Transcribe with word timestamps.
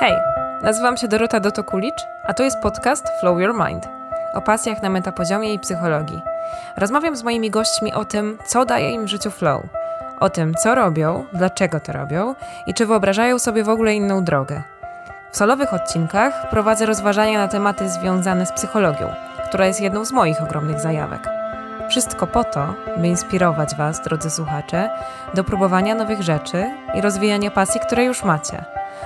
Hej, 0.00 0.16
nazywam 0.62 0.96
się 0.96 1.08
Dorota 1.08 1.40
Dotokulicz, 1.40 2.06
a 2.26 2.34
to 2.34 2.42
jest 2.42 2.58
podcast 2.58 3.08
Flow 3.20 3.40
Your 3.40 3.54
Mind 3.54 3.88
o 4.34 4.40
pasjach 4.40 4.82
na 4.82 4.88
metapoziomie 4.88 5.54
i 5.54 5.58
psychologii. 5.58 6.22
Rozmawiam 6.76 7.16
z 7.16 7.22
moimi 7.22 7.50
gośćmi 7.50 7.94
o 7.94 8.04
tym, 8.04 8.38
co 8.46 8.64
daje 8.64 8.90
im 8.90 9.04
w 9.04 9.08
życiu 9.08 9.30
flow, 9.30 9.62
o 10.20 10.30
tym, 10.30 10.54
co 10.54 10.74
robią, 10.74 11.24
dlaczego 11.32 11.80
to 11.80 11.92
robią 11.92 12.34
i 12.66 12.74
czy 12.74 12.86
wyobrażają 12.86 13.38
sobie 13.38 13.64
w 13.64 13.68
ogóle 13.68 13.94
inną 13.94 14.24
drogę. 14.24 14.62
W 15.30 15.36
solowych 15.36 15.74
odcinkach 15.74 16.50
prowadzę 16.50 16.86
rozważania 16.86 17.38
na 17.38 17.48
tematy 17.48 17.88
związane 17.88 18.46
z 18.46 18.52
psychologią, 18.52 19.14
która 19.48 19.66
jest 19.66 19.80
jedną 19.80 20.04
z 20.04 20.12
moich 20.12 20.42
ogromnych 20.42 20.80
zajawek. 20.80 21.28
Wszystko 21.88 22.26
po 22.26 22.44
to, 22.44 22.74
by 22.96 23.08
inspirować 23.08 23.74
Was, 23.74 24.02
drodzy 24.02 24.30
słuchacze, 24.30 24.90
do 25.34 25.44
próbowania 25.44 25.94
nowych 25.94 26.22
rzeczy 26.22 26.64
i 26.94 27.00
rozwijania 27.00 27.50
pasji, 27.50 27.80
które 27.80 28.04
już 28.04 28.24
macie, 28.24 28.64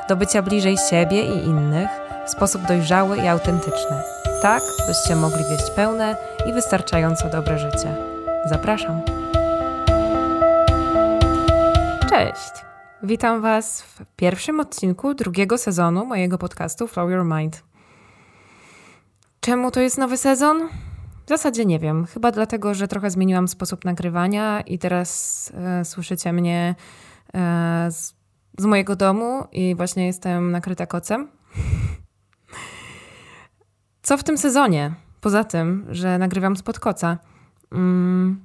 do 0.09 0.16
bycia 0.16 0.43
bliżej 0.43 0.77
siebie 0.90 1.22
i 1.25 1.44
innych 1.44 1.89
w 2.26 2.30
sposób 2.30 2.62
dojrzały 2.62 3.16
i 3.16 3.29
autentyczny, 3.29 4.03
tak 4.43 4.62
byście 4.86 5.16
mogli 5.16 5.44
wieść 5.50 5.71
pełne 5.76 6.16
i 6.46 6.53
wystarczająco 6.53 7.29
dobre 7.29 7.58
życie. 7.58 7.96
Zapraszam. 8.46 9.00
Cześć! 12.11 12.52
Witam 13.02 13.40
Was 13.40 13.82
w 13.82 14.04
pierwszym 14.16 14.61
odcinku 14.61 15.14
drugiego 15.14 15.58
sezonu 15.58 16.07
mojego 16.07 16.38
podcastu 16.38 16.88
Flow 16.88 17.11
Your 17.11 17.24
Mind. 17.24 17.63
Czemu 19.40 19.71
to 19.71 19.80
jest 19.80 19.99
nowy 19.99 20.16
sezon? 20.16 20.68
W 21.27 21.29
zasadzie 21.29 21.64
nie 21.64 21.79
wiem. 21.79 22.07
Chyba 22.07 22.30
dlatego, 22.30 22.74
że 22.74 22.88
trochę 22.88 23.11
zmieniłam 23.11 23.49
sposób 23.49 23.85
nagrywania 23.85 24.61
i 24.61 24.79
teraz 24.79 25.52
e, 25.54 25.85
słyszycie 25.85 26.32
mnie 26.32 26.74
e, 27.35 27.88
z, 27.90 28.14
z, 28.58 28.64
mojego 28.64 28.96
domu 28.96 29.44
i 29.52 29.74
właśnie 29.74 30.06
jestem 30.06 30.50
nakryta 30.50 30.86
kocem. 30.86 31.29
Co 34.02 34.16
w 34.16 34.24
tym 34.24 34.38
sezonie? 34.38 34.94
Poza 35.20 35.44
tym, 35.44 35.86
że 35.90 36.18
nagrywam 36.18 36.56
spod 36.56 36.80
koca. 36.80 37.18
Mm. 37.72 38.40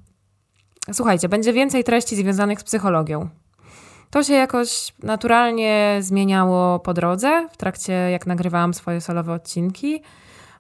Słuchajcie, 0.94 1.30
będzie 1.30 1.54
więcej 1.54 1.84
treści 1.84 2.16
związanych 2.16 2.60
z 2.60 2.64
psychologią. 2.64 3.30
To 4.10 4.24
się 4.24 4.34
jakoś 4.34 4.94
naturalnie 5.04 5.98
zmieniało 6.02 6.80
po 6.80 6.94
drodze, 6.94 7.48
w 7.52 7.58
trakcie 7.58 7.94
jak 7.94 8.28
nagrywałam 8.28 8.74
swoje 8.74 9.02
solowe 9.02 9.34
odcinki. 9.34 10.02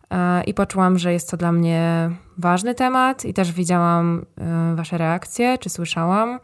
E, 0.09 0.43
i 0.43 0.53
poczułam, 0.53 0.97
że 0.97 1.13
jest 1.13 1.31
to 1.31 1.37
dla 1.37 1.51
mnie 1.51 2.09
ważny 2.37 2.75
temat 2.75 3.25
i 3.25 3.33
też 3.33 3.51
widziałam 3.51 4.25
e, 4.37 4.75
Wasze 4.75 4.97
reakcje, 4.97 5.57
czy 5.57 5.69
słyszałam. 5.69 6.39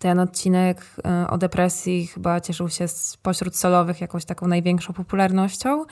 Ten 0.00 0.18
odcinek 0.18 0.86
e, 1.04 1.26
o 1.30 1.38
depresji 1.38 2.06
chyba 2.06 2.40
cieszył 2.40 2.68
się 2.68 2.88
spośród 2.88 3.56
solowych 3.56 4.00
jakąś 4.00 4.24
taką 4.24 4.46
największą 4.46 4.92
popularnością, 4.92 5.84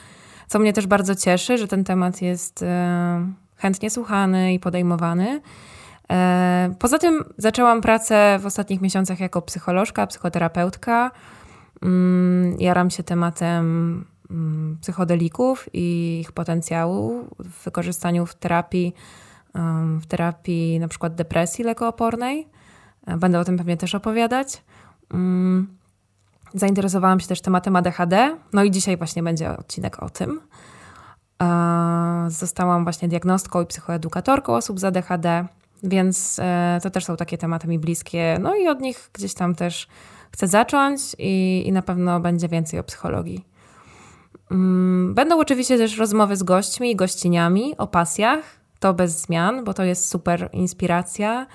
co 0.48 0.58
mnie 0.58 0.72
też 0.72 0.86
bardzo 0.86 1.14
cieszy, 1.14 1.58
że 1.58 1.68
ten 1.68 1.84
temat 1.84 2.22
jest 2.22 2.64
chętnie 3.56 3.90
słuchany 3.90 4.54
i 4.54 4.60
podejmowany. 4.60 5.40
Poza 6.78 6.98
tym 6.98 7.24
zaczęłam 7.38 7.80
pracę 7.80 8.38
w 8.40 8.46
ostatnich 8.46 8.80
miesiącach 8.80 9.20
jako 9.20 9.42
psycholożka, 9.42 10.06
psychoterapeutka. 10.06 11.10
Mm, 11.82 12.56
jaram 12.60 12.90
się 12.90 13.02
tematem 13.02 14.04
Mm, 14.30 14.78
psychodelików 14.80 15.68
i 15.72 16.18
ich 16.20 16.32
potencjału 16.32 17.24
w 17.38 17.64
wykorzystaniu 17.64 18.26
w 18.26 18.34
terapii, 18.34 18.94
w 20.00 20.06
terapii 20.06 20.80
na 20.80 20.88
przykład 20.88 21.14
depresji 21.14 21.64
lekoopornej. 21.64 22.48
E, 23.06 23.16
będę 23.16 23.40
o 23.40 23.44
tym 23.44 23.58
pewnie 23.58 23.76
też 23.76 23.94
opowiadać. 23.94 24.62
Mm, 25.14 25.78
zainteresowałam 26.54 27.20
się 27.20 27.26
też 27.26 27.40
tematem 27.40 27.76
ADHD, 27.76 28.36
no 28.52 28.64
i 28.64 28.70
dzisiaj 28.70 28.96
właśnie 28.96 29.22
będzie 29.22 29.56
odcinek 29.58 30.02
o 30.02 30.10
tym. 30.10 30.40
E, 31.42 32.26
zostałam 32.28 32.84
właśnie 32.84 33.08
diagnostką 33.08 33.62
i 33.62 33.66
psychoedukatorką 33.66 34.54
osób 34.54 34.80
z 34.80 34.84
ADHD, 34.84 35.46
więc 35.82 36.38
e, 36.38 36.78
to 36.82 36.90
też 36.90 37.04
są 37.04 37.16
takie 37.16 37.38
tematy 37.38 37.68
mi 37.68 37.78
bliskie, 37.78 38.38
no 38.40 38.56
i 38.56 38.68
od 38.68 38.80
nich 38.80 39.10
gdzieś 39.12 39.34
tam 39.34 39.54
też 39.54 39.88
chcę 40.32 40.46
zacząć 40.46 41.00
i, 41.18 41.64
i 41.66 41.72
na 41.72 41.82
pewno 41.82 42.20
będzie 42.20 42.48
więcej 42.48 42.80
o 42.80 42.84
psychologii. 42.84 43.44
Mm, 44.50 45.14
będą 45.14 45.40
oczywiście 45.40 45.78
też 45.78 45.98
rozmowy 45.98 46.36
z 46.36 46.42
gośćmi 46.42 46.90
i 46.90 46.96
gościniami 46.96 47.74
o 47.78 47.86
pasjach. 47.86 48.44
To 48.80 48.94
bez 48.94 49.20
zmian, 49.20 49.64
bo 49.64 49.74
to 49.74 49.84
jest 49.84 50.08
super 50.08 50.50
inspiracja. 50.52 51.46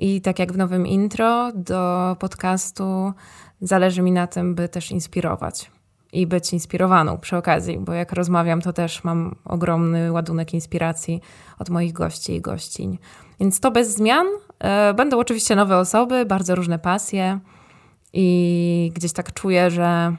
I 0.00 0.20
tak 0.20 0.38
jak 0.38 0.52
w 0.52 0.56
nowym 0.56 0.86
intro 0.86 1.52
do 1.54 2.16
podcastu, 2.20 3.12
zależy 3.60 4.02
mi 4.02 4.12
na 4.12 4.26
tym, 4.26 4.54
by 4.54 4.68
też 4.68 4.90
inspirować 4.90 5.70
i 6.12 6.26
być 6.26 6.52
inspirowaną 6.52 7.18
przy 7.18 7.36
okazji, 7.36 7.78
bo 7.78 7.92
jak 7.92 8.12
rozmawiam, 8.12 8.60
to 8.60 8.72
też 8.72 9.04
mam 9.04 9.34
ogromny 9.44 10.12
ładunek 10.12 10.54
inspiracji 10.54 11.20
od 11.58 11.70
moich 11.70 11.92
gości 11.92 12.34
i 12.34 12.40
gościń. 12.40 12.98
Więc 13.40 13.60
to 13.60 13.70
bez 13.70 13.94
zmian. 13.94 14.26
E, 14.58 14.94
będą 14.94 15.18
oczywiście 15.18 15.56
nowe 15.56 15.78
osoby, 15.78 16.26
bardzo 16.26 16.54
różne 16.54 16.78
pasje 16.78 17.38
i 18.12 18.92
gdzieś 18.94 19.12
tak 19.12 19.32
czuję, 19.32 19.70
że 19.70 20.16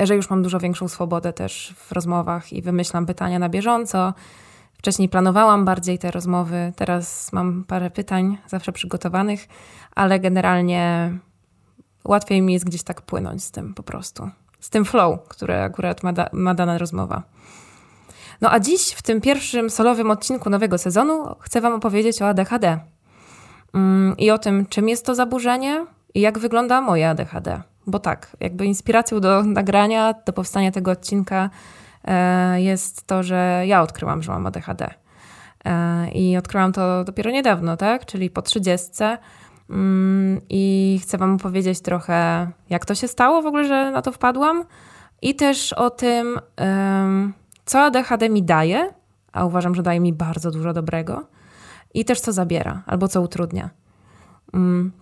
że 0.00 0.16
już 0.16 0.30
mam 0.30 0.42
dużo 0.42 0.58
większą 0.58 0.88
swobodę 0.88 1.32
też 1.32 1.74
w 1.76 1.92
rozmowach 1.92 2.52
i 2.52 2.62
wymyślam 2.62 3.06
pytania 3.06 3.38
na 3.38 3.48
bieżąco. 3.48 4.14
Wcześniej 4.84 5.08
planowałam 5.08 5.64
bardziej 5.64 5.98
te 5.98 6.10
rozmowy, 6.10 6.72
teraz 6.76 7.32
mam 7.32 7.64
parę 7.64 7.90
pytań 7.90 8.38
zawsze 8.46 8.72
przygotowanych, 8.72 9.48
ale 9.94 10.20
generalnie 10.20 11.12
łatwiej 12.04 12.42
mi 12.42 12.52
jest 12.52 12.64
gdzieś 12.64 12.82
tak 12.82 13.02
płynąć 13.02 13.44
z 13.44 13.50
tym 13.50 13.74
po 13.74 13.82
prostu. 13.82 14.30
Z 14.60 14.70
tym 14.70 14.84
flow, 14.84 15.28
który 15.28 15.54
akurat 15.54 16.02
ma, 16.02 16.12
da, 16.12 16.28
ma 16.32 16.54
dana 16.54 16.78
rozmowa. 16.78 17.22
No 18.40 18.50
a 18.50 18.60
dziś 18.60 18.90
w 18.90 19.02
tym 19.02 19.20
pierwszym 19.20 19.70
solowym 19.70 20.10
odcinku 20.10 20.50
nowego 20.50 20.78
sezonu 20.78 21.34
chcę 21.40 21.60
Wam 21.60 21.72
opowiedzieć 21.72 22.22
o 22.22 22.28
ADHD 22.28 22.78
mm, 23.74 24.16
i 24.16 24.30
o 24.30 24.38
tym, 24.38 24.66
czym 24.66 24.88
jest 24.88 25.06
to 25.06 25.14
zaburzenie 25.14 25.86
i 26.14 26.20
jak 26.20 26.38
wygląda 26.38 26.80
moje 26.80 27.08
ADHD. 27.08 27.62
Bo 27.86 27.98
tak, 27.98 28.36
jakby 28.40 28.66
inspiracją 28.66 29.20
do 29.20 29.42
nagrania, 29.42 30.14
do 30.26 30.32
powstania 30.32 30.72
tego 30.72 30.90
odcinka 30.90 31.50
jest 32.56 33.06
to, 33.06 33.22
że 33.22 33.62
ja 33.66 33.82
odkryłam, 33.82 34.22
że 34.22 34.32
mam 34.32 34.46
ADHD. 34.46 34.94
E, 35.64 36.10
I 36.10 36.36
odkryłam 36.36 36.72
to 36.72 37.04
dopiero 37.04 37.30
niedawno, 37.30 37.76
tak? 37.76 38.06
Czyli 38.06 38.30
po 38.30 38.42
trzydziestce. 38.42 39.18
Mm, 39.70 40.40
I 40.48 41.00
chcę 41.02 41.18
Wam 41.18 41.34
opowiedzieć 41.34 41.80
trochę, 41.80 42.48
jak 42.70 42.84
to 42.86 42.94
się 42.94 43.08
stało 43.08 43.42
w 43.42 43.46
ogóle, 43.46 43.64
że 43.64 43.90
na 43.90 44.02
to 44.02 44.12
wpadłam. 44.12 44.64
I 45.22 45.34
też 45.34 45.72
o 45.72 45.90
tym, 45.90 46.40
co 47.64 47.80
ADHD 47.80 48.28
mi 48.28 48.42
daje, 48.42 48.90
a 49.32 49.44
uważam, 49.44 49.74
że 49.74 49.82
daje 49.82 50.00
mi 50.00 50.12
bardzo 50.12 50.50
dużo 50.50 50.72
dobrego. 50.72 51.26
I 51.94 52.04
też 52.04 52.20
co 52.20 52.32
zabiera, 52.32 52.82
albo 52.86 53.08
co 53.08 53.20
utrudnia. 53.20 53.70
Mm, 54.54 54.92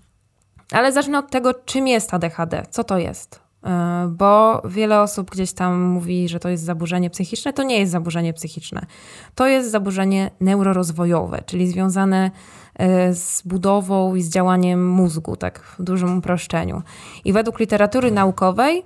ale 0.72 0.92
zacznę 0.92 1.18
od 1.18 1.30
tego, 1.30 1.54
czym 1.54 1.88
jest 1.88 2.14
ADHD, 2.14 2.62
co 2.70 2.84
to 2.84 2.98
jest. 2.98 3.41
E, 3.64 4.08
bo 4.10 4.62
wiele 4.64 5.00
osób 5.00 5.30
gdzieś 5.30 5.52
tam 5.52 5.80
mówi, 5.80 6.28
że 6.28 6.40
to 6.40 6.48
jest 6.48 6.64
zaburzenie 6.64 7.10
psychiczne. 7.10 7.52
To 7.52 7.62
nie 7.62 7.78
jest 7.78 7.92
zaburzenie 7.92 8.32
psychiczne. 8.32 8.86
To 9.34 9.46
jest 9.46 9.70
zaburzenie 9.70 10.30
neurorozwojowe, 10.40 11.42
czyli 11.46 11.68
związane 11.68 12.30
e, 12.74 13.14
z 13.14 13.42
budową 13.42 14.14
i 14.14 14.22
z 14.22 14.30
działaniem 14.30 14.90
mózgu, 14.90 15.36
tak 15.36 15.60
w 15.60 15.82
dużym 15.82 16.18
uproszczeniu. 16.18 16.82
I 17.24 17.32
według 17.32 17.60
literatury 17.60 18.10
naukowej 18.10 18.84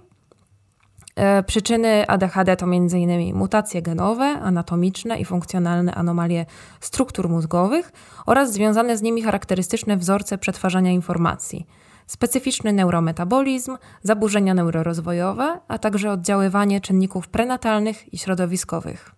e, 1.16 1.42
przyczyny 1.42 2.06
ADHD 2.06 2.56
to 2.56 2.66
m.in. 2.66 3.36
mutacje 3.36 3.82
genowe, 3.82 4.24
anatomiczne 4.24 5.18
i 5.20 5.24
funkcjonalne 5.24 5.94
anomalie 5.94 6.46
struktur 6.80 7.28
mózgowych 7.28 7.92
oraz 8.26 8.52
związane 8.52 8.98
z 8.98 9.02
nimi 9.02 9.22
charakterystyczne 9.22 9.96
wzorce 9.96 10.38
przetwarzania 10.38 10.90
informacji 10.90 11.66
specyficzny 12.06 12.72
neurometabolizm, 12.72 13.76
zaburzenia 14.02 14.54
neurorozwojowe, 14.54 15.60
a 15.68 15.78
także 15.78 16.12
oddziaływanie 16.12 16.80
czynników 16.80 17.28
prenatalnych 17.28 18.14
i 18.14 18.18
środowiskowych. 18.18 19.12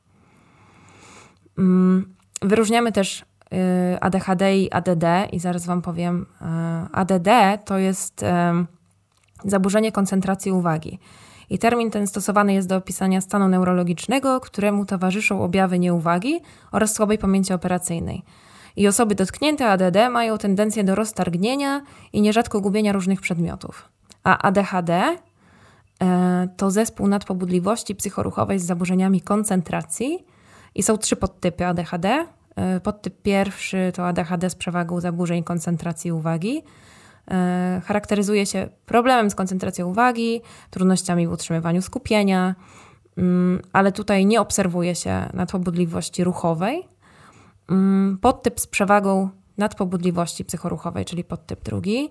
Mm, 1.58 2.14
wyróżniamy 2.42 2.92
też 2.92 3.20
y, 3.20 4.00
ADHD 4.00 4.58
i 4.58 4.72
ADD 4.72 5.04
i 5.32 5.40
zaraz 5.40 5.66
Wam 5.66 5.82
powiem. 5.82 6.26
Y, 6.40 6.44
ADD 6.92 7.28
to 7.64 7.78
jest 7.78 8.22
y, 8.22 8.26
zaburzenie 9.44 9.92
koncentracji 9.92 10.52
uwagi. 10.52 10.98
I 11.50 11.58
termin 11.58 11.90
ten 11.90 12.06
stosowany 12.06 12.54
jest 12.54 12.68
do 12.68 12.76
opisania 12.76 13.20
stanu 13.20 13.48
neurologicznego, 13.48 14.40
któremu 14.40 14.84
towarzyszą 14.84 15.42
objawy 15.42 15.78
nieuwagi 15.78 16.40
oraz 16.72 16.94
słabej 16.94 17.18
pamięci 17.18 17.52
operacyjnej. 17.52 18.22
I 18.76 18.88
osoby 18.88 19.14
dotknięte 19.14 19.70
ADD 19.70 19.96
mają 20.10 20.38
tendencję 20.38 20.84
do 20.84 20.94
roztargnienia 20.94 21.82
i 22.12 22.20
nierzadko 22.20 22.60
gubienia 22.60 22.92
różnych 22.92 23.20
przedmiotów. 23.20 23.88
A 24.24 24.38
ADHD 24.38 25.16
e, 26.02 26.48
to 26.56 26.70
zespół 26.70 27.06
nadpobudliwości 27.06 27.94
psychoruchowej 27.94 28.58
z 28.58 28.64
zaburzeniami 28.64 29.20
koncentracji 29.20 30.26
i 30.74 30.82
są 30.82 30.98
trzy 30.98 31.16
podtypy 31.16 31.66
ADHD. 31.66 32.26
E, 32.56 32.80
podtyp 32.80 33.22
pierwszy 33.22 33.92
to 33.94 34.06
ADHD 34.06 34.50
z 34.50 34.54
przewagą 34.54 35.00
zaburzeń 35.00 35.44
koncentracji 35.44 36.12
uwagi. 36.12 36.62
charakteryzuje 37.84 38.46
się 38.46 38.68
problemem 38.86 39.30
z 39.30 39.34
koncentracją 39.34 39.88
uwagi, 39.88 40.40
trudnościami 40.70 41.26
w 41.26 41.32
utrzymywaniu 41.32 41.82
skupienia, 41.82 42.54
mm, 43.18 43.62
ale 43.72 43.92
tutaj 43.92 44.26
nie 44.26 44.40
obserwuje 44.40 44.94
się 44.94 45.28
nadpobudliwości 45.34 46.24
ruchowej. 46.24 46.88
Mm, 47.70 48.18
podtyp 48.20 48.60
z 48.60 48.66
przewagą 48.66 49.28
nadpobudliwości 49.58 50.44
psychoruchowej, 50.44 51.04
czyli 51.04 51.24
podtyp 51.24 51.62
drugi, 51.62 52.10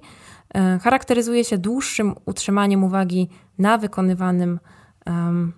e, 0.53 0.79
charakteryzuje 0.79 1.43
się 1.43 1.57
dłuższym 1.57 2.15
utrzymaniem 2.25 2.83
uwagi 2.83 3.29
na 3.57 3.77
wykonywanym 3.77 4.59
um, 5.05 5.53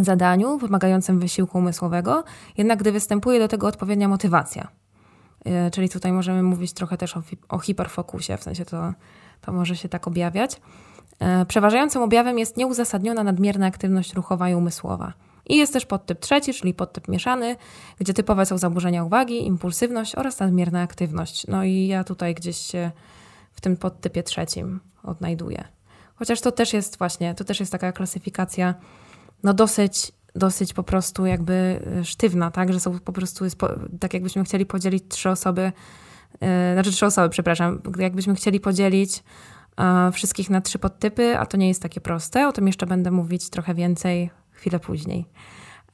zadaniu 0.00 0.58
wymagającym 0.58 1.20
wysiłku 1.20 1.58
umysłowego, 1.58 2.24
jednak 2.58 2.78
gdy 2.78 2.92
występuje 2.92 3.38
do 3.38 3.48
tego 3.48 3.66
odpowiednia 3.66 4.08
motywacja. 4.08 4.68
E, 5.44 5.70
czyli 5.70 5.88
tutaj 5.88 6.12
możemy 6.12 6.42
mówić 6.42 6.72
trochę 6.72 6.96
też 6.96 7.16
o, 7.16 7.22
o 7.48 7.58
hiperfokusie, 7.58 8.36
w 8.36 8.42
sensie 8.42 8.64
to, 8.64 8.92
to 9.40 9.52
może 9.52 9.76
się 9.76 9.88
tak 9.88 10.08
objawiać. 10.08 10.60
E, 11.18 11.46
przeważającym 11.46 12.02
objawem 12.02 12.38
jest 12.38 12.56
nieuzasadniona 12.56 13.24
nadmierna 13.24 13.66
aktywność 13.66 14.14
ruchowa 14.14 14.48
i 14.48 14.54
umysłowa. 14.54 15.12
I 15.50 15.56
jest 15.56 15.72
też 15.72 15.86
podtyp 15.86 16.20
trzeci, 16.20 16.54
czyli 16.54 16.74
podtyp 16.74 17.08
mieszany, 17.08 17.56
gdzie 18.00 18.14
typowe 18.14 18.46
są 18.46 18.58
zaburzenia 18.58 19.04
uwagi, 19.04 19.46
impulsywność 19.46 20.14
oraz 20.14 20.40
nadmierna 20.40 20.82
aktywność. 20.82 21.46
No 21.46 21.64
i 21.64 21.86
ja 21.86 22.04
tutaj 22.04 22.34
gdzieś 22.34 22.56
się 22.56 22.90
w 23.52 23.60
tym 23.60 23.76
podtypie 23.76 24.22
trzecim 24.22 24.80
odnajduję. 25.02 25.64
Chociaż 26.14 26.40
to 26.40 26.52
też 26.52 26.72
jest 26.72 26.98
właśnie, 26.98 27.34
to 27.34 27.44
też 27.44 27.60
jest 27.60 27.72
taka 27.72 27.92
klasyfikacja 27.92 28.74
no 29.42 29.54
dosyć, 29.54 30.12
dosyć 30.34 30.72
po 30.72 30.82
prostu 30.82 31.26
jakby 31.26 31.80
e, 32.00 32.04
sztywna, 32.04 32.50
tak, 32.50 32.72
że 32.72 32.80
są 32.80 33.00
po 33.00 33.12
prostu, 33.12 33.44
tak 34.00 34.14
jakbyśmy 34.14 34.44
chcieli 34.44 34.66
podzielić 34.66 35.04
trzy 35.08 35.30
osoby, 35.30 35.72
yy, 36.40 36.48
znaczy 36.72 36.92
trzy 36.92 37.06
osoby, 37.06 37.28
przepraszam, 37.28 37.82
jakbyśmy 37.98 38.34
chcieli 38.34 38.60
podzielić 38.60 39.22
yy, 39.78 40.12
wszystkich 40.12 40.50
na 40.50 40.60
trzy 40.60 40.78
podtypy, 40.78 41.38
a 41.38 41.46
to 41.46 41.56
nie 41.56 41.68
jest 41.68 41.82
takie 41.82 42.00
proste, 42.00 42.48
o 42.48 42.52
tym 42.52 42.66
jeszcze 42.66 42.86
będę 42.86 43.10
mówić 43.10 43.50
trochę 43.50 43.74
więcej 43.74 44.30
chwilę 44.60 44.78
później. 44.78 45.26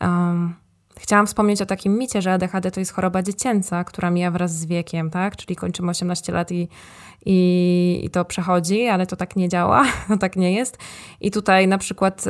Um, 0.01 0.55
chciałam 0.99 1.27
wspomnieć 1.27 1.63
o 1.63 1.67
takim 1.67 1.99
micie, 1.99 2.23
że 2.23 2.33
ADHD 2.33 2.71
to 2.71 2.81
jest 2.81 2.93
choroba 2.93 3.23
dziecięca, 3.23 3.85
która 3.85 4.11
mija 4.11 4.31
wraz 4.31 4.59
z 4.59 4.67
wiekiem, 4.67 5.11
tak? 5.11 5.37
Czyli 5.37 5.57
kończymy 5.57 5.91
18 5.91 6.33
lat 6.33 6.53
i, 6.53 6.69
i, 7.27 8.01
i 8.05 8.11
to 8.11 8.25
przechodzi, 8.25 8.87
ale 8.87 9.07
to 9.07 9.17
tak 9.17 9.37
nie 9.37 9.49
działa, 9.49 9.85
to 10.09 10.17
tak 10.17 10.37
nie 10.37 10.53
jest. 10.53 10.79
I 11.21 11.31
tutaj 11.31 11.69
na 11.69 11.79
przykład 11.79 12.25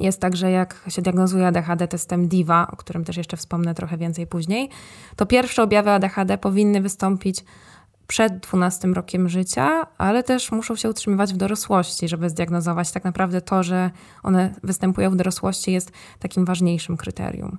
jest 0.00 0.20
tak, 0.20 0.36
że 0.36 0.50
jak 0.50 0.84
się 0.88 1.02
diagnozuje 1.02 1.46
ADHD 1.46 1.88
testem 1.88 2.28
DIVA, 2.28 2.66
o 2.72 2.76
którym 2.76 3.04
też 3.04 3.16
jeszcze 3.16 3.36
wspomnę 3.36 3.74
trochę 3.74 3.96
więcej 3.96 4.26
później, 4.26 4.68
to 5.16 5.26
pierwsze 5.26 5.62
objawy 5.62 5.90
ADHD 5.90 6.38
powinny 6.38 6.80
wystąpić 6.80 7.44
przed 8.12 8.38
12 8.38 8.88
rokiem 8.88 9.28
życia, 9.28 9.86
ale 9.98 10.22
też 10.22 10.52
muszą 10.52 10.76
się 10.76 10.90
utrzymywać 10.90 11.34
w 11.34 11.36
dorosłości, 11.36 12.08
żeby 12.08 12.30
zdiagnozować 12.30 12.92
tak 12.92 13.04
naprawdę 13.04 13.40
to, 13.40 13.62
że 13.62 13.90
one 14.22 14.54
występują 14.62 15.10
w 15.10 15.16
dorosłości 15.16 15.72
jest 15.72 15.92
takim 16.18 16.44
ważniejszym 16.44 16.96
kryterium 16.96 17.58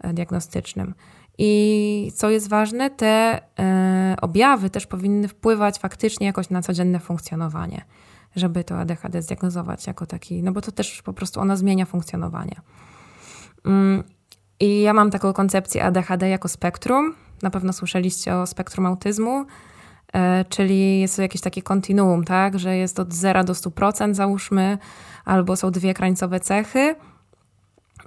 e, 0.00 0.12
diagnostycznym. 0.12 0.94
I 1.38 2.12
co 2.14 2.30
jest 2.30 2.48
ważne, 2.48 2.90
te 2.90 3.40
e, 3.58 4.16
objawy 4.22 4.70
też 4.70 4.86
powinny 4.86 5.28
wpływać 5.28 5.78
faktycznie 5.78 6.26
jakoś 6.26 6.50
na 6.50 6.62
codzienne 6.62 7.00
funkcjonowanie, 7.00 7.84
żeby 8.36 8.64
to 8.64 8.78
ADHD 8.78 9.22
zdiagnozować 9.22 9.86
jako 9.86 10.06
taki, 10.06 10.42
no 10.42 10.52
bo 10.52 10.60
to 10.60 10.72
też 10.72 11.02
po 11.02 11.12
prostu 11.12 11.40
ona 11.40 11.56
zmienia 11.56 11.86
funkcjonowanie. 11.86 12.56
Mm, 13.64 14.02
I 14.60 14.80
ja 14.80 14.92
mam 14.92 15.10
taką 15.10 15.32
koncepcję 15.32 15.84
ADHD 15.84 16.28
jako 16.28 16.48
spektrum. 16.48 17.14
Na 17.42 17.50
pewno 17.50 17.72
słyszeliście 17.72 18.36
o 18.36 18.46
spektrum 18.46 18.86
autyzmu. 18.86 19.46
E, 20.12 20.44
czyli 20.44 21.00
jest 21.00 21.16
to 21.16 21.22
jakieś 21.22 21.40
takie 21.40 21.62
kontinuum, 21.62 22.24
tak, 22.24 22.58
że 22.58 22.76
jest 22.76 23.00
od 23.00 23.14
0 23.14 23.44
do 23.44 23.52
100% 23.52 24.14
załóżmy, 24.14 24.78
albo 25.24 25.56
są 25.56 25.70
dwie 25.70 25.94
krańcowe 25.94 26.40
cechy. 26.40 26.94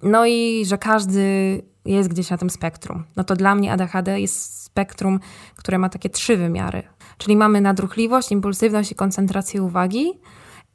No 0.03 0.25
i 0.25 0.63
że 0.65 0.77
każdy 0.77 1.61
jest 1.85 2.09
gdzieś 2.09 2.29
na 2.29 2.37
tym 2.37 2.49
spektrum. 2.49 3.03
No 3.15 3.23
to 3.23 3.35
dla 3.35 3.55
mnie 3.55 3.71
ADHD 3.71 4.21
jest 4.21 4.63
spektrum, 4.63 5.19
które 5.55 5.77
ma 5.77 5.89
takie 5.89 6.09
trzy 6.09 6.37
wymiary. 6.37 6.83
Czyli 7.17 7.35
mamy 7.35 7.61
nadruchliwość, 7.61 8.31
impulsywność 8.31 8.91
i 8.91 8.95
koncentrację 8.95 9.63
uwagi. 9.63 10.11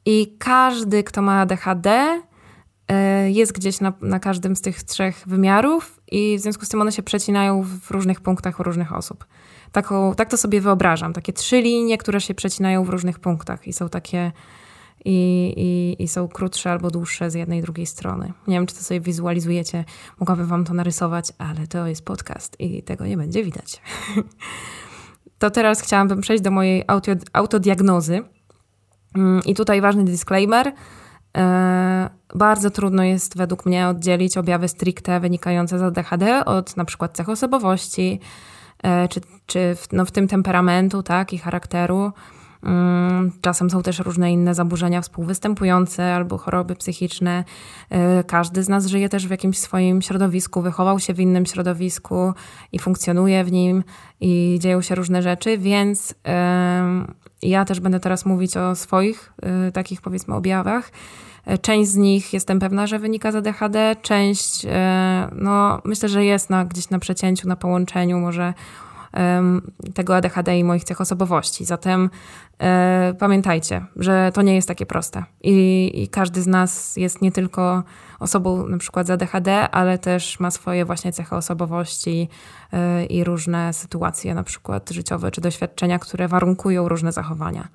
I 0.05 0.35
każdy, 0.39 1.03
kto 1.03 1.21
ma 1.21 1.41
ADHD, 1.41 2.21
e, 2.87 3.31
jest 3.31 3.51
gdzieś 3.51 3.81
na, 3.81 3.93
na 4.01 4.19
każdym 4.19 4.55
z 4.55 4.61
tych 4.61 4.83
trzech 4.83 5.23
wymiarów, 5.25 6.01
i 6.11 6.37
w 6.37 6.41
związku 6.41 6.65
z 6.65 6.69
tym 6.69 6.81
one 6.81 6.91
się 6.91 7.03
przecinają 7.03 7.63
w 7.63 7.91
różnych 7.91 8.21
punktach 8.21 8.59
u 8.59 8.63
różnych 8.63 8.93
osób 8.93 9.25
taką, 9.71 10.15
tak 10.15 10.29
to 10.29 10.37
sobie 10.37 10.61
wyobrażam. 10.61 11.13
Takie 11.13 11.33
trzy 11.33 11.61
linie, 11.61 11.97
które 11.97 12.21
się 12.21 12.33
przecinają 12.33 12.83
w 12.83 12.89
różnych 12.89 13.19
punktach 13.19 13.67
i 13.67 13.73
są 13.73 13.89
takie 13.89 14.31
i, 15.05 15.53
i, 15.57 16.03
i 16.03 16.07
są 16.07 16.27
krótsze 16.27 16.71
albo 16.71 16.91
dłuższe 16.91 17.31
z 17.31 17.33
jednej 17.33 17.61
drugiej 17.61 17.85
strony. 17.85 18.33
Nie 18.47 18.55
wiem, 18.55 18.65
czy 18.65 18.75
to 18.75 18.81
sobie 18.81 18.99
wizualizujecie. 18.99 19.85
Mogłabym 20.19 20.45
wam 20.45 20.65
to 20.65 20.73
narysować, 20.73 21.33
ale 21.37 21.67
to 21.67 21.87
jest 21.87 22.05
podcast 22.05 22.59
i 22.59 22.83
tego 22.83 23.05
nie 23.05 23.17
będzie 23.17 23.43
widać. 23.43 23.81
to 25.39 25.51
teraz 25.51 25.81
chciałabym 25.81 26.21
przejść 26.21 26.43
do 26.43 26.51
mojej 26.51 26.83
auto, 26.87 27.11
autodiagnozy. 27.33 28.23
Mm, 29.15 29.41
I 29.45 29.55
tutaj 29.55 29.81
ważny 29.81 30.03
disclaimer. 30.03 30.73
E, 31.37 32.09
bardzo 32.35 32.69
trudno 32.69 33.03
jest 33.03 33.37
według 33.37 33.65
mnie 33.65 33.87
oddzielić 33.87 34.37
objawy 34.37 34.67
stricte 34.67 35.19
wynikające 35.19 35.79
z 35.79 35.81
ADHD 35.81 36.45
od 36.45 36.77
na 36.77 36.85
przykład 36.85 37.17
cech 37.17 37.29
osobowości, 37.29 38.19
czy, 39.09 39.21
czy 39.45 39.75
w, 39.75 39.87
no 39.91 40.05
w 40.05 40.11
tym 40.11 40.27
temperamentu 40.27 41.03
tak, 41.03 41.33
i 41.33 41.37
charakteru. 41.37 42.11
Mm, 42.63 43.31
czasem 43.41 43.69
są 43.69 43.81
też 43.81 43.99
różne 43.99 44.31
inne 44.31 44.55
zaburzenia 44.55 45.01
współwystępujące 45.01 46.15
albo 46.15 46.37
choroby 46.37 46.75
psychiczne. 46.75 47.43
E, 47.89 48.23
każdy 48.23 48.63
z 48.63 48.69
nas 48.69 48.85
żyje 48.85 49.09
też 49.09 49.27
w 49.27 49.31
jakimś 49.31 49.57
swoim 49.57 50.01
środowisku, 50.01 50.61
wychował 50.61 50.99
się 50.99 51.13
w 51.13 51.19
innym 51.19 51.45
środowisku 51.45 52.33
i 52.71 52.79
funkcjonuje 52.79 53.43
w 53.43 53.51
nim 53.51 53.83
i 54.19 54.59
dzieją 54.61 54.81
się 54.81 54.95
różne 54.95 55.21
rzeczy, 55.21 55.57
więc 55.57 56.15
ja 57.41 57.65
też 57.65 57.79
będę 57.79 57.99
teraz 57.99 58.25
mówić 58.25 58.57
o 58.57 58.75
swoich 58.75 59.33
e, 59.41 59.71
takich 59.71 60.01
powiedzmy 60.01 60.35
objawach. 60.35 60.91
Część 61.61 61.89
z 61.89 61.95
nich 61.95 62.33
jestem 62.33 62.59
pewna, 62.59 62.87
że 62.87 62.99
wynika 62.99 63.31
z 63.31 63.35
ADHD, 63.35 63.95
część 64.01 64.65
no, 65.31 65.81
myślę, 65.85 66.09
że 66.09 66.25
jest 66.25 66.49
na, 66.49 66.65
gdzieś 66.65 66.89
na 66.89 66.99
przecięciu, 66.99 67.47
na 67.47 67.55
połączeniu 67.55 68.19
może 68.19 68.53
tego 69.93 70.15
ADHD 70.15 70.57
i 70.57 70.63
moich 70.63 70.83
cech 70.83 71.01
osobowości. 71.01 71.65
Zatem 71.65 72.09
e, 72.59 73.13
pamiętajcie, 73.19 73.85
że 73.95 74.31
to 74.33 74.41
nie 74.41 74.55
jest 74.55 74.67
takie 74.67 74.85
proste. 74.85 75.23
I, 75.43 75.91
I, 76.03 76.07
każdy 76.07 76.41
z 76.41 76.47
nas 76.47 76.97
jest 76.97 77.21
nie 77.21 77.31
tylko 77.31 77.83
osobą 78.19 78.67
na 78.67 78.77
przykład 78.77 79.07
z 79.07 79.09
ADHD, 79.09 79.69
ale 79.69 79.97
też 79.97 80.39
ma 80.39 80.51
swoje 80.51 80.85
właśnie 80.85 81.11
cechy 81.11 81.35
osobowości 81.35 82.29
e, 82.73 83.05
i 83.05 83.23
różne 83.23 83.73
sytuacje 83.73 84.33
na 84.33 84.43
przykład 84.43 84.89
życiowe 84.89 85.31
czy 85.31 85.41
doświadczenia, 85.41 85.99
które 85.99 86.27
warunkują 86.27 86.89
różne 86.89 87.11
zachowania. 87.11 87.67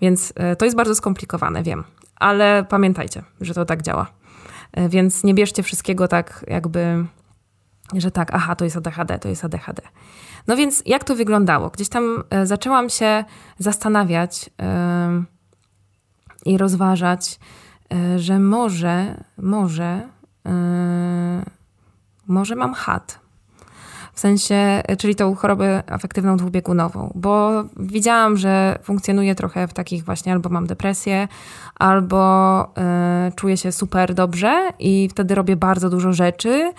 Więc 0.00 0.32
e, 0.36 0.56
to 0.56 0.64
jest 0.64 0.76
bardzo 0.76 0.94
skomplikowane, 0.94 1.62
wiem, 1.62 1.84
ale 2.20 2.64
pamiętajcie, 2.68 3.22
że 3.40 3.54
to 3.54 3.64
tak 3.64 3.82
działa. 3.82 4.06
E, 4.72 4.88
więc 4.88 5.24
nie 5.24 5.34
bierzcie 5.34 5.62
wszystkiego 5.62 6.08
tak 6.08 6.44
jakby, 6.48 7.04
że 7.94 8.10
tak, 8.10 8.34
aha, 8.34 8.56
to 8.56 8.64
jest 8.64 8.76
ADHD, 8.76 9.18
to 9.18 9.28
jest 9.28 9.44
ADHD. 9.44 9.82
No 10.46 10.56
więc 10.56 10.82
jak 10.86 11.04
to 11.04 11.14
wyglądało? 11.14 11.70
Gdzieś 11.70 11.88
tam 11.88 12.24
e, 12.30 12.46
zaczęłam 12.46 12.90
się 12.90 13.24
zastanawiać 13.58 14.50
i 16.46 16.58
rozważać, 16.58 17.38
że 18.16 18.38
może, 18.38 19.24
może, 19.38 20.08
może 22.26 22.56
mam 22.56 22.74
HAT, 22.74 23.20
w 24.18 24.20
sensie, 24.20 24.82
czyli 24.98 25.14
tą 25.14 25.34
chorobę 25.34 25.82
afektywną 25.86 26.36
dwubiegunową, 26.36 27.12
bo 27.14 27.64
widziałam, 27.76 28.36
że 28.36 28.78
funkcjonuje 28.82 29.34
trochę 29.34 29.68
w 29.68 29.72
takich 29.72 30.04
właśnie 30.04 30.32
albo 30.32 30.48
mam 30.48 30.66
depresję, 30.66 31.28
albo 31.78 32.64
y, 33.28 33.32
czuję 33.32 33.56
się 33.56 33.72
super 33.72 34.14
dobrze 34.14 34.70
i 34.78 35.08
wtedy 35.10 35.34
robię 35.34 35.56
bardzo 35.56 35.90
dużo 35.90 36.12
rzeczy. 36.12 36.72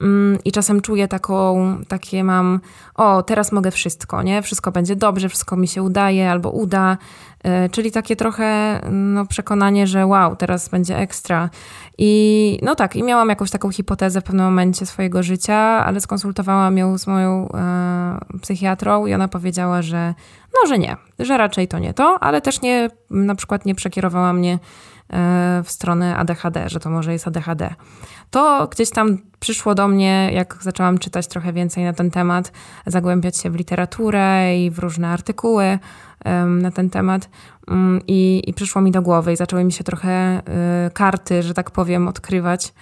Mm, 0.00 0.38
I 0.44 0.52
czasem 0.52 0.80
czuję 0.80 1.08
taką, 1.08 1.76
takie 1.88 2.24
mam, 2.24 2.60
o, 2.94 3.22
teraz 3.22 3.52
mogę 3.52 3.70
wszystko, 3.70 4.22
nie? 4.22 4.42
Wszystko 4.42 4.72
będzie 4.72 4.96
dobrze, 4.96 5.28
wszystko 5.28 5.56
mi 5.56 5.68
się 5.68 5.82
udaje 5.82 6.30
albo 6.30 6.50
uda. 6.50 6.96
E, 7.44 7.68
czyli 7.68 7.92
takie 7.92 8.16
trochę 8.16 8.80
no, 8.90 9.26
przekonanie, 9.26 9.86
że 9.86 10.06
wow, 10.06 10.36
teraz 10.36 10.68
będzie 10.68 10.96
ekstra. 10.98 11.50
I 11.98 12.58
no 12.62 12.74
tak, 12.74 12.96
i 12.96 13.02
miałam 13.02 13.28
jakąś 13.28 13.50
taką 13.50 13.70
hipotezę 13.70 14.20
w 14.20 14.24
pewnym 14.24 14.46
momencie 14.46 14.86
swojego 14.86 15.22
życia, 15.22 15.56
ale 15.56 16.00
skonsultowałam 16.00 16.78
ją 16.78 16.98
z 16.98 17.06
moją 17.06 17.48
e, 17.54 18.18
psychiatrą 18.42 19.06
i 19.06 19.14
ona 19.14 19.28
powiedziała, 19.28 19.82
że 19.82 20.14
no, 20.54 20.68
że 20.68 20.78
nie, 20.78 20.96
że 21.18 21.38
raczej 21.38 21.68
to 21.68 21.78
nie 21.78 21.94
to, 21.94 22.18
ale 22.20 22.40
też 22.40 22.62
nie, 22.62 22.90
na 23.10 23.34
przykład 23.34 23.66
nie 23.66 23.74
przekierowała 23.74 24.32
mnie 24.32 24.58
w 25.64 25.70
stronę 25.70 26.16
ADHD, 26.16 26.68
że 26.68 26.80
to 26.80 26.90
może 26.90 27.12
jest 27.12 27.28
ADHD. 27.28 27.74
To 28.30 28.68
gdzieś 28.70 28.90
tam 28.90 29.18
przyszło 29.40 29.74
do 29.74 29.88
mnie, 29.88 30.30
jak 30.32 30.58
zaczęłam 30.60 30.98
czytać 30.98 31.26
trochę 31.26 31.52
więcej 31.52 31.84
na 31.84 31.92
ten 31.92 32.10
temat, 32.10 32.52
zagłębiać 32.86 33.36
się 33.36 33.50
w 33.50 33.54
literaturę 33.54 34.58
i 34.58 34.70
w 34.70 34.78
różne 34.78 35.08
artykuły 35.08 35.78
na 36.46 36.70
ten 36.70 36.90
temat. 36.90 37.28
Mm, 37.68 38.00
I, 38.06 38.42
I 38.46 38.54
przyszło 38.54 38.82
mi 38.82 38.90
do 38.90 39.02
głowy 39.02 39.32
i 39.32 39.36
zaczęły 39.36 39.64
mi 39.64 39.72
się 39.72 39.84
trochę 39.84 40.38
y, 40.86 40.90
karty, 40.90 41.42
że 41.42 41.54
tak 41.54 41.70
powiem, 41.70 42.08
odkrywać. 42.08 42.72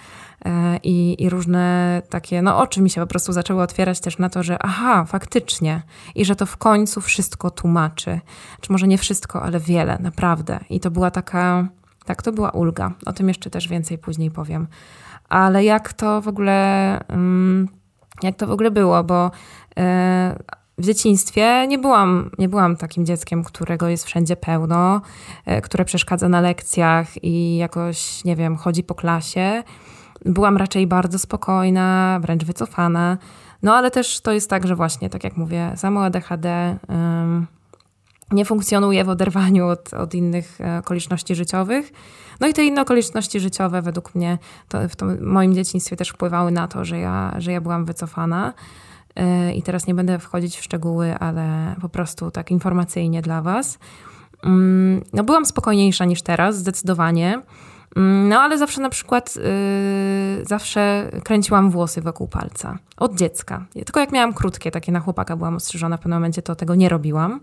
E, 0.45 0.77
I, 0.83 1.23
I 1.23 1.29
różne 1.29 2.01
takie, 2.09 2.41
no 2.41 2.57
oczy 2.57 2.81
mi 2.81 2.89
się 2.89 3.01
po 3.01 3.07
prostu 3.07 3.33
zaczęły 3.33 3.61
otwierać 3.61 3.99
też 3.99 4.17
na 4.17 4.29
to, 4.29 4.43
że 4.43 4.57
aha, 4.63 5.05
faktycznie. 5.05 5.81
I 6.15 6.25
że 6.25 6.35
to 6.35 6.45
w 6.45 6.57
końcu 6.57 7.01
wszystko 7.01 7.51
tłumaczy. 7.51 8.19
Czy 8.61 8.71
może 8.71 8.87
nie 8.87 8.97
wszystko, 8.97 9.43
ale 9.43 9.59
wiele, 9.59 9.97
naprawdę. 9.99 10.59
I 10.69 10.79
to 10.79 10.91
była 10.91 11.11
taka, 11.11 11.67
tak, 12.05 12.21
to 12.21 12.31
była 12.31 12.49
ulga. 12.49 12.91
O 13.05 13.13
tym 13.13 13.27
jeszcze 13.27 13.49
też 13.49 13.67
więcej 13.67 13.97
później 13.97 14.31
powiem. 14.31 14.67
Ale 15.29 15.63
jak 15.63 15.93
to 15.93 16.21
w 16.21 16.27
ogóle, 16.27 16.99
mm, 17.07 17.67
jak 18.23 18.35
to 18.35 18.47
w 18.47 18.51
ogóle 18.51 18.71
było, 18.71 19.03
bo 19.03 19.31
e, 19.77 20.39
w 20.77 20.85
dzieciństwie 20.85 21.67
nie 21.67 21.77
byłam, 21.77 22.29
nie 22.39 22.49
byłam 22.49 22.75
takim 22.75 23.05
dzieckiem, 23.05 23.43
którego 23.43 23.87
jest 23.87 24.05
wszędzie 24.05 24.35
pełno, 24.35 25.01
e, 25.45 25.61
które 25.61 25.85
przeszkadza 25.85 26.29
na 26.29 26.41
lekcjach 26.41 27.23
i 27.23 27.57
jakoś, 27.57 28.23
nie 28.23 28.35
wiem, 28.35 28.55
chodzi 28.55 28.83
po 28.83 28.95
klasie. 28.95 29.63
Byłam 30.25 30.57
raczej 30.57 30.87
bardzo 30.87 31.19
spokojna, 31.19 32.19
wręcz 32.21 32.43
wycofana. 32.43 33.17
No 33.63 33.73
ale 33.73 33.91
też 33.91 34.21
to 34.21 34.31
jest 34.31 34.49
tak, 34.49 34.67
że 34.67 34.75
właśnie, 34.75 35.09
tak 35.09 35.23
jak 35.23 35.37
mówię, 35.37 35.71
samo 35.75 36.05
ADHD 36.05 36.77
um, 36.89 37.47
nie 38.33 38.45
funkcjonuje 38.45 39.03
w 39.03 39.09
oderwaniu 39.09 39.67
od, 39.67 39.93
od 39.93 40.13
innych 40.13 40.61
e, 40.61 40.77
okoliczności 40.77 41.35
życiowych. 41.35 41.91
No 42.39 42.47
i 42.47 42.53
te 42.53 42.65
inne 42.65 42.81
okoliczności 42.81 43.39
życiowe 43.39 43.81
według 43.81 44.15
mnie 44.15 44.37
to 44.67 44.79
w 44.89 45.21
moim 45.21 45.53
dzieciństwie 45.53 45.95
też 45.95 46.09
wpływały 46.09 46.51
na 46.51 46.67
to, 46.67 46.85
że 46.85 46.99
ja, 46.99 47.35
że 47.37 47.51
ja 47.51 47.61
byłam 47.61 47.85
wycofana. 47.85 48.53
I 49.55 49.63
teraz 49.63 49.87
nie 49.87 49.95
będę 49.95 50.19
wchodzić 50.19 50.57
w 50.57 50.63
szczegóły, 50.63 51.15
ale 51.19 51.75
po 51.81 51.89
prostu 51.89 52.31
tak 52.31 52.51
informacyjnie 52.51 53.21
dla 53.21 53.41
Was. 53.41 53.79
Mm, 54.43 55.03
no, 55.13 55.23
byłam 55.23 55.45
spokojniejsza 55.45 56.05
niż 56.05 56.21
teraz, 56.21 56.57
zdecydowanie. 56.57 57.41
Mm, 57.95 58.29
no, 58.29 58.39
ale 58.39 58.57
zawsze 58.57 58.81
na 58.81 58.89
przykład 58.89 59.35
yy, 59.35 60.45
zawsze 60.45 61.11
kręciłam 61.23 61.71
włosy 61.71 62.01
wokół 62.01 62.27
palca. 62.27 62.77
Od 62.97 63.15
dziecka. 63.15 63.65
Tylko 63.73 63.99
jak 63.99 64.11
miałam 64.11 64.33
krótkie, 64.33 64.71
takie 64.71 64.91
na 64.91 64.99
chłopaka 64.99 65.35
byłam 65.35 65.55
ostrzyżona 65.55 65.97
w 65.97 65.99
pewnym 65.99 66.19
momencie, 66.19 66.41
to 66.41 66.55
tego 66.55 66.75
nie 66.75 66.89
robiłam. 66.89 67.39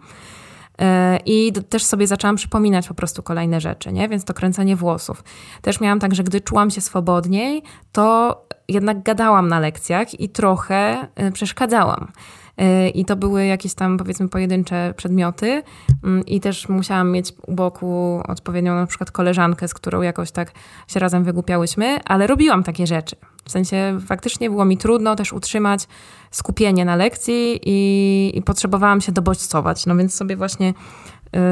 E, 0.80 1.18
I 1.26 1.52
też 1.52 1.84
sobie 1.84 2.06
zaczęłam 2.06 2.36
przypominać 2.36 2.88
po 2.88 2.94
prostu 2.94 3.22
kolejne 3.22 3.60
rzeczy, 3.60 3.92
nie? 3.92 4.08
Więc 4.08 4.24
to 4.24 4.34
kręcenie 4.34 4.76
włosów. 4.76 5.24
Też 5.62 5.80
miałam 5.80 6.00
tak, 6.00 6.14
że 6.14 6.24
gdy 6.24 6.40
czułam 6.40 6.70
się 6.70 6.80
swobodniej, 6.80 7.62
to 7.92 8.36
jednak 8.68 9.02
gadałam 9.02 9.48
na 9.48 9.60
lekcjach 9.60 10.20
i 10.20 10.28
trochę 10.28 11.08
e, 11.14 11.32
przeszkadzałam. 11.32 12.12
E, 12.60 12.88
I 12.88 13.04
to 13.04 13.16
były 13.16 13.46
jakieś 13.46 13.74
tam, 13.74 13.98
powiedzmy, 13.98 14.28
pojedyncze 14.28 14.94
przedmioty, 14.96 15.62
mm, 16.04 16.26
i 16.26 16.40
też 16.40 16.68
musiałam 16.68 17.10
mieć 17.10 17.32
u 17.46 17.54
boku 17.54 18.22
odpowiednią 18.28 18.74
na 18.74 18.86
przykład 18.86 19.10
koleżankę, 19.10 19.68
z 19.68 19.74
którą 19.74 20.02
jakoś 20.02 20.30
tak 20.30 20.52
się 20.88 21.00
razem 21.00 21.24
wygłupiałyśmy, 21.24 22.04
ale 22.04 22.26
robiłam 22.26 22.62
takie 22.62 22.86
rzeczy. 22.86 23.16
W 23.44 23.50
sensie 23.50 23.98
faktycznie 24.06 24.50
było 24.50 24.64
mi 24.64 24.78
trudno 24.78 25.16
też 25.16 25.32
utrzymać 25.32 25.88
skupienie 26.30 26.84
na 26.84 26.96
lekcji 26.96 27.60
i, 27.64 28.38
i 28.38 28.42
potrzebowałam 28.42 29.00
się 29.00 29.12
dobodźcować. 29.12 29.86
No 29.86 29.96
więc 29.96 30.14
sobie 30.14 30.36
właśnie, 30.36 30.66
yy, 30.66 31.42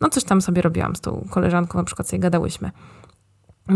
no 0.00 0.08
coś 0.10 0.24
tam 0.24 0.42
sobie 0.42 0.62
robiłam 0.62 0.96
z 0.96 1.00
tą 1.00 1.28
koleżanką, 1.30 1.78
na 1.78 1.84
przykład 1.84 2.08
sobie 2.08 2.20
gadałyśmy. 2.20 2.70
Yy, 3.68 3.74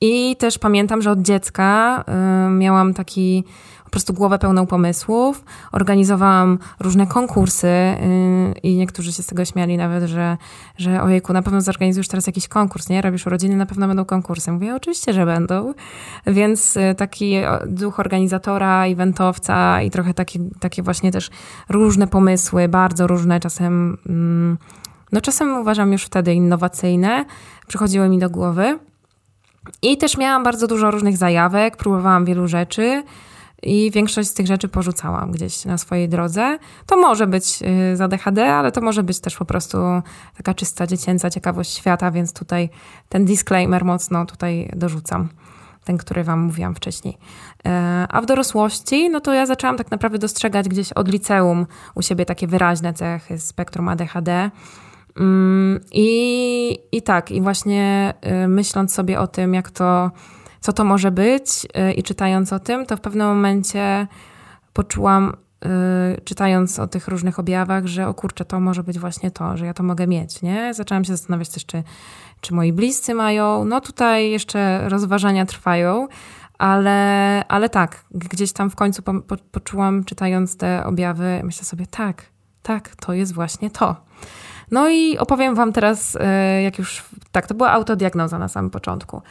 I 0.00 0.36
też 0.36 0.58
pamiętam, 0.58 1.02
że 1.02 1.10
od 1.10 1.22
dziecka 1.22 2.04
yy, 2.46 2.50
miałam 2.50 2.94
taki 2.94 3.44
po 3.90 3.92
prostu 3.92 4.12
głowę 4.12 4.38
pełną 4.38 4.66
pomysłów. 4.66 5.44
Organizowałam 5.72 6.58
różne 6.80 7.06
konkursy 7.06 7.66
yy, 7.66 8.60
i 8.62 8.76
niektórzy 8.76 9.12
się 9.12 9.22
z 9.22 9.26
tego 9.26 9.44
śmiali 9.44 9.76
nawet, 9.76 10.04
że, 10.04 10.36
że 10.76 11.02
ojejku, 11.02 11.32
na 11.32 11.42
pewno 11.42 11.60
zorganizujesz 11.60 12.08
teraz 12.08 12.26
jakiś 12.26 12.48
konkurs, 12.48 12.88
nie? 12.88 13.02
Robisz 13.02 13.26
urodziny, 13.26 13.56
na 13.56 13.66
pewno 13.66 13.88
będą 13.88 14.04
konkursy. 14.04 14.52
Mówię, 14.52 14.74
oczywiście, 14.74 15.12
że 15.12 15.26
będą. 15.26 15.74
Więc 16.26 16.74
yy, 16.74 16.94
taki 16.94 17.34
duch 17.66 18.00
organizatora, 18.00 18.86
eventowca 18.86 19.82
i 19.82 19.90
trochę 19.90 20.14
takie, 20.14 20.38
takie 20.60 20.82
właśnie 20.82 21.12
też 21.12 21.30
różne 21.68 22.06
pomysły, 22.06 22.68
bardzo 22.68 23.06
różne, 23.06 23.40
czasem, 23.40 23.98
mm, 24.06 24.58
no 25.12 25.20
czasem 25.20 25.60
uważam 25.60 25.92
już 25.92 26.04
wtedy 26.04 26.34
innowacyjne, 26.34 27.24
przychodziły 27.66 28.08
mi 28.08 28.18
do 28.18 28.30
głowy. 28.30 28.78
I 29.82 29.96
też 29.96 30.16
miałam 30.16 30.44
bardzo 30.44 30.66
dużo 30.66 30.90
różnych 30.90 31.16
zajawek, 31.16 31.76
próbowałam 31.76 32.24
wielu 32.24 32.48
rzeczy. 32.48 33.02
I 33.62 33.90
większość 33.90 34.28
z 34.28 34.34
tych 34.34 34.46
rzeczy 34.46 34.68
porzucałam 34.68 35.32
gdzieś 35.32 35.64
na 35.64 35.78
swojej 35.78 36.08
drodze. 36.08 36.58
To 36.86 36.96
może 36.96 37.26
być 37.26 37.62
y, 37.92 37.96
za 37.96 38.08
DHD, 38.08 38.54
ale 38.54 38.72
to 38.72 38.80
może 38.80 39.02
być 39.02 39.20
też 39.20 39.36
po 39.36 39.44
prostu 39.44 39.78
taka 40.36 40.54
czysta 40.54 40.86
dziecięca 40.86 41.30
ciekawość 41.30 41.76
świata, 41.76 42.10
więc 42.10 42.32
tutaj 42.32 42.68
ten 43.08 43.24
disclaimer 43.24 43.84
mocno 43.84 44.26
tutaj 44.26 44.70
dorzucam. 44.76 45.28
Ten, 45.84 45.98
który 45.98 46.24
Wam 46.24 46.40
mówiłam 46.40 46.74
wcześniej. 46.74 47.18
E, 47.66 48.06
a 48.10 48.20
w 48.20 48.26
dorosłości, 48.26 49.10
no 49.10 49.20
to 49.20 49.32
ja 49.32 49.46
zaczęłam 49.46 49.76
tak 49.76 49.90
naprawdę 49.90 50.18
dostrzegać 50.18 50.68
gdzieś 50.68 50.92
od 50.92 51.08
liceum 51.08 51.66
u 51.94 52.02
siebie 52.02 52.26
takie 52.26 52.46
wyraźne 52.46 52.94
cechy 52.94 53.38
spektrum 53.38 53.88
ADHD. 53.88 54.50
Mm, 55.16 55.80
I, 55.92 56.78
i 56.92 57.02
tak, 57.02 57.30
i 57.30 57.40
właśnie 57.40 58.14
y, 58.44 58.48
myśląc 58.48 58.94
sobie 58.94 59.20
o 59.20 59.26
tym, 59.26 59.54
jak 59.54 59.70
to 59.70 60.10
co 60.60 60.72
to 60.72 60.84
może 60.84 61.10
być 61.10 61.66
y, 61.90 61.92
i 61.92 62.02
czytając 62.02 62.52
o 62.52 62.58
tym, 62.58 62.86
to 62.86 62.96
w 62.96 63.00
pewnym 63.00 63.26
momencie 63.26 64.06
poczułam, 64.72 65.36
y, 66.16 66.20
czytając 66.24 66.78
o 66.78 66.86
tych 66.86 67.08
różnych 67.08 67.38
objawach, 67.38 67.86
że 67.86 68.08
o 68.08 68.14
kurczę, 68.14 68.44
to 68.44 68.60
może 68.60 68.82
być 68.82 68.98
właśnie 68.98 69.30
to, 69.30 69.56
że 69.56 69.66
ja 69.66 69.74
to 69.74 69.82
mogę 69.82 70.06
mieć, 70.06 70.42
nie? 70.42 70.74
Zaczęłam 70.74 71.04
się 71.04 71.12
zastanawiać 71.12 71.48
też, 71.48 71.66
czy, 71.66 71.82
czy 72.40 72.54
moi 72.54 72.72
bliscy 72.72 73.14
mają. 73.14 73.64
No 73.64 73.80
tutaj 73.80 74.30
jeszcze 74.30 74.88
rozważania 74.88 75.46
trwają, 75.46 76.08
ale, 76.58 77.44
ale 77.48 77.68
tak, 77.68 78.04
gdzieś 78.10 78.52
tam 78.52 78.70
w 78.70 78.76
końcu 78.76 79.02
po, 79.02 79.14
po, 79.14 79.36
poczułam, 79.36 80.04
czytając 80.04 80.56
te 80.56 80.84
objawy, 80.84 81.40
myślę 81.44 81.64
sobie, 81.64 81.86
tak, 81.86 82.22
tak, 82.62 82.96
to 82.96 83.12
jest 83.12 83.34
właśnie 83.34 83.70
to. 83.70 83.96
No 84.70 84.88
i 84.88 85.18
opowiem 85.18 85.54
Wam 85.54 85.72
teraz, 85.72 86.14
y, 86.14 86.62
jak 86.62 86.78
już, 86.78 87.04
tak, 87.32 87.46
to 87.46 87.54
była 87.54 87.70
autodiagnoza 87.70 88.38
na 88.38 88.48
samym 88.48 88.70
początku. 88.70 89.22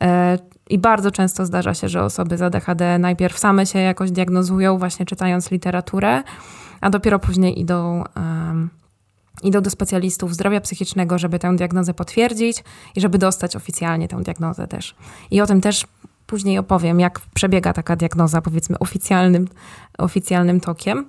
E, 0.00 0.38
I 0.70 0.78
bardzo 0.78 1.10
często 1.10 1.46
zdarza 1.46 1.74
się, 1.74 1.88
że 1.88 2.02
osoby 2.02 2.36
z 2.36 2.42
ADHD 2.42 2.98
najpierw 2.98 3.38
same 3.38 3.66
się 3.66 3.78
jakoś 3.78 4.10
diagnozują, 4.10 4.78
właśnie 4.78 5.06
czytając 5.06 5.50
literaturę, 5.50 6.22
a 6.80 6.90
dopiero 6.90 7.18
później 7.18 7.60
idą. 7.60 8.04
Um, 8.16 8.70
idą 9.42 9.60
do 9.60 9.70
specjalistów 9.70 10.34
zdrowia 10.34 10.60
psychicznego, 10.60 11.18
żeby 11.18 11.38
tę 11.38 11.56
diagnozę 11.56 11.94
potwierdzić 11.94 12.64
i 12.96 13.00
żeby 13.00 13.18
dostać 13.18 13.56
oficjalnie 13.56 14.08
tę 14.08 14.22
diagnozę 14.22 14.66
też. 14.66 14.94
I 15.30 15.40
o 15.40 15.46
tym 15.46 15.60
też 15.60 15.86
później 16.26 16.58
opowiem, 16.58 17.00
jak 17.00 17.20
przebiega 17.34 17.72
taka 17.72 17.96
diagnoza, 17.96 18.42
powiedzmy, 18.42 18.78
oficjalnym, 18.78 19.48
oficjalnym 19.98 20.60
tokiem. 20.60 21.06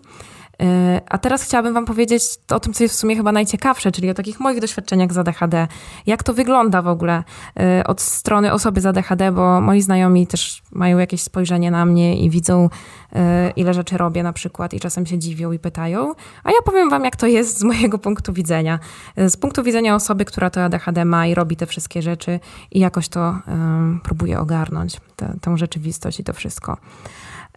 E, 0.62 1.01
a 1.10 1.18
teraz 1.18 1.44
chciałabym 1.44 1.74
Wam 1.74 1.86
powiedzieć 1.86 2.24
o 2.50 2.60
tym, 2.60 2.74
co 2.74 2.84
jest 2.84 2.96
w 2.96 2.98
sumie 2.98 3.16
chyba 3.16 3.32
najciekawsze, 3.32 3.92
czyli 3.92 4.10
o 4.10 4.13
takich 4.13 4.39
moich 4.39 4.60
doświadczeniach 4.60 5.13
z 5.13 5.18
ADHD. 5.18 5.68
Jak 6.06 6.24
to 6.24 6.34
wygląda 6.34 6.82
w 6.82 6.88
ogóle 6.88 7.24
e, 7.60 7.84
od 7.88 8.01
strony 8.01 8.54
osoby 8.54 8.82
z 8.82 8.86
ADHD, 8.86 9.32
bo 9.32 9.62
moi 9.62 9.82
znajomi 9.82 10.28
też 10.28 10.62
mają 10.72 10.98
jakieś 10.98 11.22
spojrzenie 11.22 11.72
na 11.72 11.86
mnie 11.86 12.20
i 12.20 12.30
widzą, 12.30 12.70
e, 13.13 13.51
ile 13.56 13.74
rzeczy 13.74 13.98
robię 13.98 14.24
na 14.24 14.34
przykład, 14.34 14.74
i 14.74 14.80
czasem 14.80 15.06
się 15.06 15.20
dziwią 15.20 15.51
i 15.51 15.60
pytają. 15.60 16.13
A 16.44 16.51
ja 16.51 16.58
powiem 16.66 16.89
Wam, 16.89 17.06
jak 17.06 17.16
to 17.16 17.28
jest 17.28 17.60
z 17.60 17.63
mojego 17.63 17.98
punktu 17.98 18.34
widzenia. 18.34 18.80
Z 19.18 19.38
punktu 19.38 19.63
widzenia 19.63 19.96
osoby, 19.96 20.25
która 20.25 20.50
to 20.50 20.63
ADHD 20.63 21.06
ma 21.06 21.28
i 21.28 21.36
robi 21.36 21.56
te 21.56 21.66
wszystkie 21.66 22.01
rzeczy 22.01 22.39
i 22.72 22.80
jakoś 22.80 23.10
to 23.10 23.20
um, 23.48 24.01
próbuje 24.04 24.39
ogarnąć, 24.39 24.98
tę, 25.16 25.34
tę 25.42 25.58
rzeczywistość 25.58 26.20
i 26.20 26.24
to 26.24 26.34
wszystko. 26.34 26.78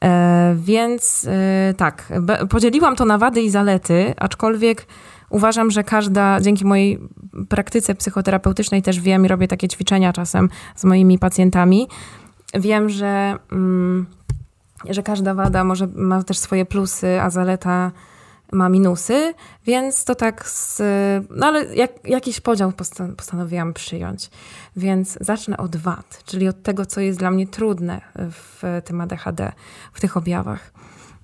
E, 0.02 0.54
więc 0.58 1.26
e, 1.30 1.74
tak, 1.74 2.12
podzieliłam 2.50 2.96
to 2.96 3.04
na 3.04 3.18
wady 3.18 3.42
i 3.42 3.50
zalety, 3.50 4.14
aczkolwiek 4.16 4.86
uważam, 5.30 5.70
że 5.70 5.84
każda, 5.84 6.40
dzięki 6.40 6.64
mojej 6.64 6.98
praktyce 7.48 7.94
psychoterapeutycznej 7.94 8.82
też 8.82 9.00
wiem 9.00 9.24
i 9.24 9.28
robię 9.28 9.48
takie 9.48 9.68
ćwiczenia 9.68 10.12
czasem 10.12 10.48
z 10.76 10.84
moimi 10.84 11.18
pacjentami, 11.18 11.88
wiem, 12.54 12.88
że, 12.88 13.36
mm, 13.52 14.06
że 14.90 15.02
każda 15.02 15.34
wada 15.34 15.64
może 15.64 15.88
ma 15.94 16.22
też 16.22 16.38
swoje 16.38 16.64
plusy, 16.66 17.20
a 17.20 17.30
zaleta 17.30 17.90
ma 18.52 18.68
minusy, 18.68 19.34
więc 19.66 20.04
to 20.04 20.14
tak 20.14 20.48
z, 20.48 20.82
no 21.30 21.46
ale 21.46 21.74
jak, 21.74 22.08
jakiś 22.08 22.40
podział 22.40 22.72
postanowiłam 23.16 23.72
przyjąć. 23.72 24.30
Więc 24.76 25.18
zacznę 25.20 25.56
od 25.56 25.76
wad, 25.76 26.22
czyli 26.26 26.48
od 26.48 26.62
tego, 26.62 26.86
co 26.86 27.00
jest 27.00 27.18
dla 27.18 27.30
mnie 27.30 27.46
trudne 27.46 28.00
w 28.16 28.80
tym 28.84 29.00
ADHD, 29.00 29.52
w 29.92 30.00
tych 30.00 30.16
objawach. 30.16 30.72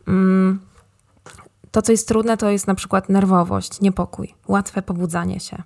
Mm, 0.08 0.61
to, 1.70 1.82
co 1.82 1.92
jest 1.92 2.08
trudne, 2.08 2.37
to 2.37 2.50
jest 2.50 2.66
na 2.66 2.75
przykład 2.75 3.08
nerwowość, 3.08 3.80
niepokój, 3.80 4.35
łatwe 4.49 4.82
pobudzanie 4.82 5.40
się. 5.40 5.62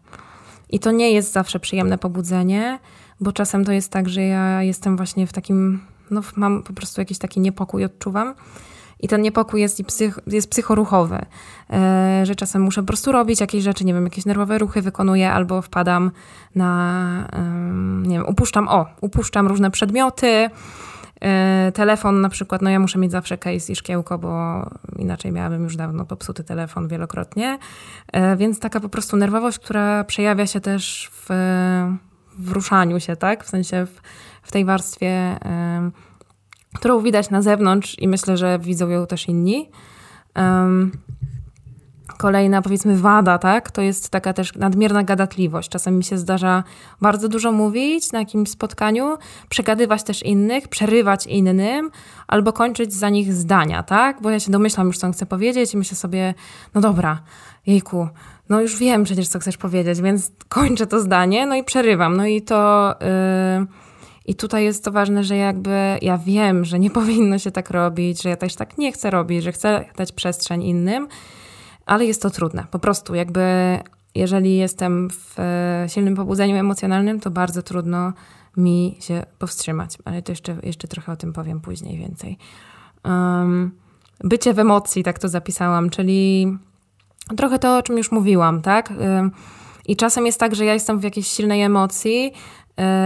I 0.71 0.78
to 0.78 0.90
nie 0.90 1.12
jest 1.12 1.33
zawsze 1.33 1.61
przyjemne 1.61 1.99
pobudzenie, 1.99 2.78
bo 3.21 3.33
czasem 3.33 3.64
to 3.64 3.73
jest 3.73 3.92
tak, 3.92 4.09
że 4.09 4.23
ja 4.23 4.62
jestem 4.62 4.97
właśnie 4.97 5.26
w 5.26 5.33
takim, 5.33 5.81
no 6.11 6.21
mam 6.37 6.62
po 6.62 6.73
prostu 6.73 7.00
jakiś 7.00 7.19
taki 7.19 7.40
niepokój, 7.40 7.85
odczuwam. 7.85 8.35
I 9.02 9.09
ten 9.09 9.23
niepokój 9.23 9.61
jest, 9.61 9.80
i 9.80 9.85
psych, 9.85 10.18
jest 10.26 10.50
psychoruchowy, 10.50 11.18
e, 11.71 12.23
że 12.26 12.35
czasem 12.35 12.62
muszę 12.62 12.80
po 12.80 12.87
prostu 12.87 13.12
robić 13.12 13.40
jakieś 13.40 13.64
rzeczy, 13.64 13.85
nie 13.85 13.94
wiem, 13.94 14.04
jakieś 14.04 14.26
nerwowe 14.26 14.59
ruchy 14.59 14.82
wykonuję, 14.82 15.32
albo 15.32 15.62
wpadam 15.62 16.11
na, 16.54 17.28
nie 18.02 18.18
wiem, 18.18 18.28
upuszczam, 18.28 18.68
o, 18.68 18.87
upuszczam 19.00 19.47
różne 19.47 19.71
przedmioty, 19.71 20.50
e, 21.21 21.73
telefon 21.75 22.21
na 22.21 22.28
przykład, 22.28 22.62
no 22.62 22.71
ja 22.71 22.78
muszę 22.78 22.99
mieć 22.99 23.12
zawsze 23.12 23.38
case 23.38 23.73
i 23.73 23.76
szkiełko, 23.76 24.18
bo 24.18 24.62
inaczej 24.99 25.32
miałabym 25.32 25.64
już 25.64 25.76
dawno 25.76 26.04
popsuty 26.04 26.44
telefon 26.44 26.88
wielokrotnie, 26.88 27.59
e, 28.12 28.37
więc 28.37 28.61
taka 28.61 28.80
po 28.80 28.88
prostu 28.88 29.16
nerwowość, 29.16 29.59
która 29.59 30.04
przejawia 30.04 30.47
się 30.47 30.61
też 30.61 31.11
w, 31.12 31.26
w 32.38 32.52
ruszaniu 32.52 33.00
się, 33.00 33.16
tak, 33.16 33.44
w 33.44 33.49
sensie 33.49 33.87
w, 33.87 34.00
w 34.42 34.52
tej 34.52 34.64
warstwie 34.64 35.38
którą 36.75 37.00
widać 37.00 37.31
na 37.31 37.43
zewnątrz 37.43 37.99
i 37.99 38.09
myślę, 38.09 38.37
że 38.37 38.59
widzą 38.59 38.88
ją 38.88 39.07
też 39.07 39.29
inni. 39.29 39.71
Um, 40.37 40.93
kolejna, 42.19 42.62
powiedzmy, 42.62 42.97
wada, 42.97 43.38
tak? 43.38 43.71
To 43.71 43.83
jest 43.83 44.11
taka 44.11 44.33
też 44.33 44.55
nadmierna 44.55 45.02
gadatliwość. 45.05 45.69
Czasem 45.69 45.97
mi 45.97 46.05
się 46.05 46.19
zdarza 46.19 46.64
bardzo 47.00 47.29
dużo 47.29 47.52
mówić 47.52 48.12
na 48.12 48.19
jakimś 48.19 48.50
spotkaniu, 48.50 49.17
przegadywać 49.49 50.02
też 50.02 50.23
innych, 50.23 50.69
przerywać 50.69 51.26
innym, 51.26 51.91
albo 52.29 52.52
kończyć 52.52 52.95
za 52.95 53.09
nich 53.09 53.33
zdania, 53.33 53.83
tak? 53.83 54.23
Bo 54.23 54.31
ja 54.31 54.41
się 54.41 54.52
domyślam 54.52 54.87
już, 54.87 54.99
co 54.99 55.12
chcę 55.12 55.26
powiedzieć 55.26 55.75
i 55.75 55.76
myślę 55.76 55.97
sobie, 55.97 56.35
no 56.75 56.81
dobra, 56.81 57.23
jejku, 57.67 58.09
no 58.49 58.61
już 58.61 58.76
wiem 58.76 59.05
przecież, 59.05 59.29
co 59.29 59.38
chcesz 59.38 59.57
powiedzieć, 59.57 60.00
więc 60.00 60.31
kończę 60.49 60.87
to 60.87 61.00
zdanie, 61.00 61.47
no 61.47 61.55
i 61.55 61.64
przerywam. 61.64 62.17
No 62.17 62.26
i 62.26 62.43
to... 62.43 62.95
Yy, 63.61 63.91
i 64.26 64.35
tutaj 64.35 64.64
jest 64.64 64.85
to 64.85 64.93
ważne, 64.93 65.25
że 65.25 65.37
jakby 65.37 65.99
ja 66.02 66.19
wiem, 66.19 66.64
że 66.64 66.79
nie 66.79 66.91
powinno 67.00 67.38
się 67.38 67.50
tak 67.50 67.71
robić, 67.71 68.23
że 68.23 68.29
ja 68.29 68.37
też 68.37 68.55
tak 68.55 68.79
nie 68.79 68.93
chcę 68.93 69.11
robić, 69.11 69.43
że 69.43 69.52
chcę 69.52 69.85
dać 69.97 70.12
przestrzeń 70.12 70.62
innym, 70.62 71.09
ale 71.87 72.05
jest 72.05 72.23
to 72.23 72.31
trudne. 72.31 72.67
Po 72.71 72.79
prostu 72.79 73.14
jakby 73.14 73.43
jeżeli 74.14 74.57
jestem 74.57 75.11
w 75.11 75.35
e, 75.38 75.87
silnym 75.88 76.17
pobudzeniu 76.17 76.57
emocjonalnym, 76.57 77.21
to 77.21 77.31
bardzo 77.31 77.62
trudno 77.62 78.12
mi 78.57 78.97
się 79.00 79.23
powstrzymać. 79.38 79.99
Ale 80.05 80.23
to 80.23 80.33
jeszcze, 80.33 80.57
jeszcze 80.62 80.88
trochę 80.88 81.12
o 81.12 81.17
tym 81.17 81.33
powiem 81.33 81.61
później 81.61 81.99
więcej. 81.99 82.38
Um, 83.05 83.73
bycie 84.25 84.55
w 84.55 84.59
emocji, 84.59 85.02
tak 85.02 85.19
to 85.19 85.29
zapisałam, 85.29 85.91
czyli 85.91 86.47
trochę 87.37 87.59
to, 87.59 87.79
o 87.79 87.83
czym 87.83 87.99
już 87.99 88.12
mówiłam, 88.12 88.62
tak? 88.62 88.93
I 89.87 89.97
czasem 89.97 90.26
jest 90.26 90.41
tak, 90.41 90.55
że 90.55 90.64
ja 90.64 90.75
jestem 90.75 90.99
w 90.99 91.02
jakiejś 91.02 91.26
silnej 91.26 91.62
emocji, 91.62 92.33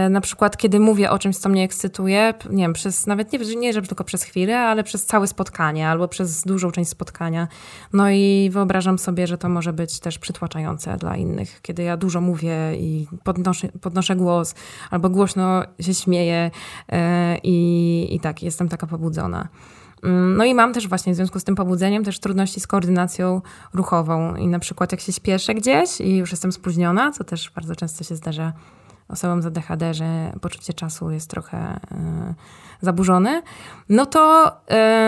na 0.09 0.21
przykład, 0.21 0.57
kiedy 0.57 0.79
mówię 0.79 1.11
o 1.11 1.19
czymś, 1.19 1.37
co 1.37 1.49
mnie 1.49 1.63
ekscytuje, 1.63 2.33
nie 2.49 2.63
wiem, 2.63 2.73
przez 2.73 3.07
nawet 3.07 3.33
nie, 3.33 3.55
nie 3.55 3.73
że 3.73 3.81
tylko 3.81 4.03
przez 4.03 4.23
chwilę, 4.23 4.59
ale 4.59 4.83
przez 4.83 5.05
całe 5.05 5.27
spotkanie 5.27 5.89
albo 5.89 6.07
przez 6.07 6.43
dużą 6.43 6.71
część 6.71 6.89
spotkania. 6.89 7.47
No 7.93 8.09
i 8.09 8.49
wyobrażam 8.51 8.99
sobie, 8.99 9.27
że 9.27 9.37
to 9.37 9.49
może 9.49 9.73
być 9.73 9.99
też 9.99 10.19
przytłaczające 10.19 10.97
dla 10.97 11.15
innych, 11.15 11.61
kiedy 11.61 11.83
ja 11.83 11.97
dużo 11.97 12.21
mówię 12.21 12.55
i 12.75 13.07
podnoszę, 13.23 13.67
podnoszę 13.81 14.15
głos 14.15 14.55
albo 14.91 15.09
głośno 15.09 15.63
się 15.79 15.93
śmieję 15.93 16.51
e, 16.91 17.37
i, 17.43 18.07
i 18.11 18.19
tak, 18.19 18.43
jestem 18.43 18.69
taka 18.69 18.87
pobudzona. 18.87 19.47
Mm, 20.03 20.37
no 20.37 20.45
i 20.45 20.53
mam 20.53 20.73
też 20.73 20.87
właśnie 20.87 21.13
w 21.13 21.15
związku 21.15 21.39
z 21.39 21.43
tym 21.43 21.55
pobudzeniem 21.55 22.03
też 22.03 22.19
trudności 22.19 22.59
z 22.59 22.67
koordynacją 22.67 23.41
ruchową 23.73 24.35
i 24.35 24.47
na 24.47 24.59
przykład 24.59 24.91
jak 24.91 25.01
się 25.01 25.11
spieszę 25.11 25.53
gdzieś 25.53 26.01
i 26.01 26.17
już 26.17 26.31
jestem 26.31 26.51
spóźniona, 26.51 27.11
co 27.11 27.23
też 27.23 27.51
bardzo 27.55 27.75
często 27.75 28.03
się 28.03 28.15
zdarza 28.15 28.53
osobom 29.09 29.41
z 29.41 29.45
ADHD, 29.45 29.93
że 29.93 30.33
poczucie 30.41 30.73
czasu 30.73 31.11
jest 31.11 31.29
trochę 31.29 31.75
y, 31.75 32.35
zaburzone, 32.81 33.41
no 33.89 34.05
to 34.05 34.51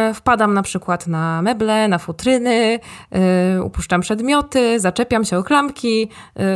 y, 0.10 0.14
wpadam 0.14 0.54
na 0.54 0.62
przykład 0.62 1.08
na 1.08 1.42
meble, 1.42 1.88
na 1.88 1.98
futryny, 1.98 2.80
y, 3.58 3.64
upuszczam 3.64 4.02
przedmioty, 4.02 4.80
zaczepiam 4.80 5.26
się 5.26 5.38
o 5.38 5.44
klamki 5.44 6.10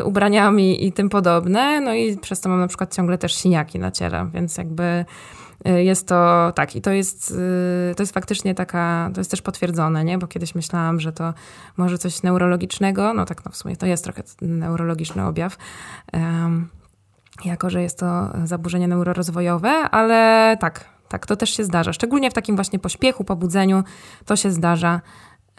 ubraniami 0.04 0.86
i 0.86 0.94
tym 0.94 1.10
podobne, 1.10 1.82
no 1.82 1.94
i 1.94 2.18
przez 2.18 2.42
to 2.42 2.50
mam 2.50 2.60
na 2.60 2.68
przykład 2.68 2.96
ciągle 2.96 3.18
też 3.18 3.36
siniaki 3.36 3.80
na 3.80 3.92
ciele, 3.92 4.30
więc 4.34 4.58
jakby 4.58 5.06
jest 5.65 6.08
to 6.08 6.52
tak 6.56 6.76
i 6.76 6.82
to 6.82 6.91
jest, 6.91 7.34
to 7.96 8.04
jest 8.04 8.13
faktycznie 8.13 8.56
taka, 8.56 9.10
to 9.13 9.20
jest 9.20 9.32
też 9.32 9.41
potwierdzone, 9.41 10.04
nie? 10.04 10.17
bo 10.17 10.28
kiedyś 10.28 10.56
myślałam, 10.56 11.00
że 11.00 11.12
to 11.12 11.34
może 11.78 11.98
coś 11.98 12.24
neurologicznego, 12.24 13.13
no 13.13 13.26
tak 13.26 13.46
no 13.46 13.52
w 13.52 13.58
sumie 13.58 13.78
to 13.78 13.86
jest 13.86 14.04
trochę 14.04 14.24
neurologiczny 14.41 15.26
objaw, 15.26 15.58
jako 17.46 17.69
że 17.69 17.82
jest 17.82 18.00
to 18.00 18.30
zaburzenie 18.43 18.88
neurorozwojowe, 18.88 19.69
ale 19.69 20.58
tak, 20.60 20.86
tak, 21.10 21.26
to 21.26 21.36
też 21.36 21.50
się 21.50 21.63
zdarza. 21.63 21.93
Szczególnie 21.93 22.32
w 22.32 22.34
takim 22.34 22.56
właśnie 22.56 22.80
pośpiechu, 22.80 23.24
pobudzeniu, 23.24 23.84
to 24.26 24.36
się 24.36 24.52
zdarza. 24.52 25.02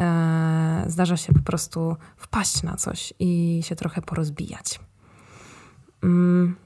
E, 0.01 0.85
zdarza 0.87 1.17
się 1.17 1.33
po 1.33 1.43
prostu 1.43 1.97
wpaść 2.17 2.63
na 2.63 2.77
coś 2.77 3.15
i 3.19 3.61
się 3.65 3.77
trochę 3.77 4.03
porozbijać. 4.03 4.81
Mm. 6.03 6.57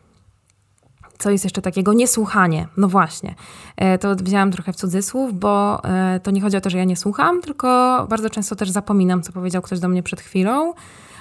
Co 1.18 1.30
jest 1.30 1.44
jeszcze 1.44 1.62
takiego? 1.62 1.92
Niesłuchanie. 1.92 2.68
No 2.76 2.88
właśnie. 2.88 3.34
E, 3.76 3.98
to 3.98 4.16
wzięłam 4.16 4.50
trochę 4.50 4.72
w 4.72 4.76
cudzysłów, 4.76 5.38
bo 5.38 5.84
e, 5.84 6.20
to 6.20 6.30
nie 6.30 6.40
chodzi 6.40 6.56
o 6.56 6.60
to, 6.60 6.70
że 6.70 6.78
ja 6.78 6.84
nie 6.84 6.96
słucham, 6.96 7.40
tylko 7.40 8.06
bardzo 8.10 8.30
często 8.30 8.56
też 8.56 8.70
zapominam, 8.70 9.22
co 9.22 9.32
powiedział 9.32 9.62
ktoś 9.62 9.80
do 9.80 9.88
mnie 9.88 10.02
przed 10.02 10.20
chwilą 10.20 10.74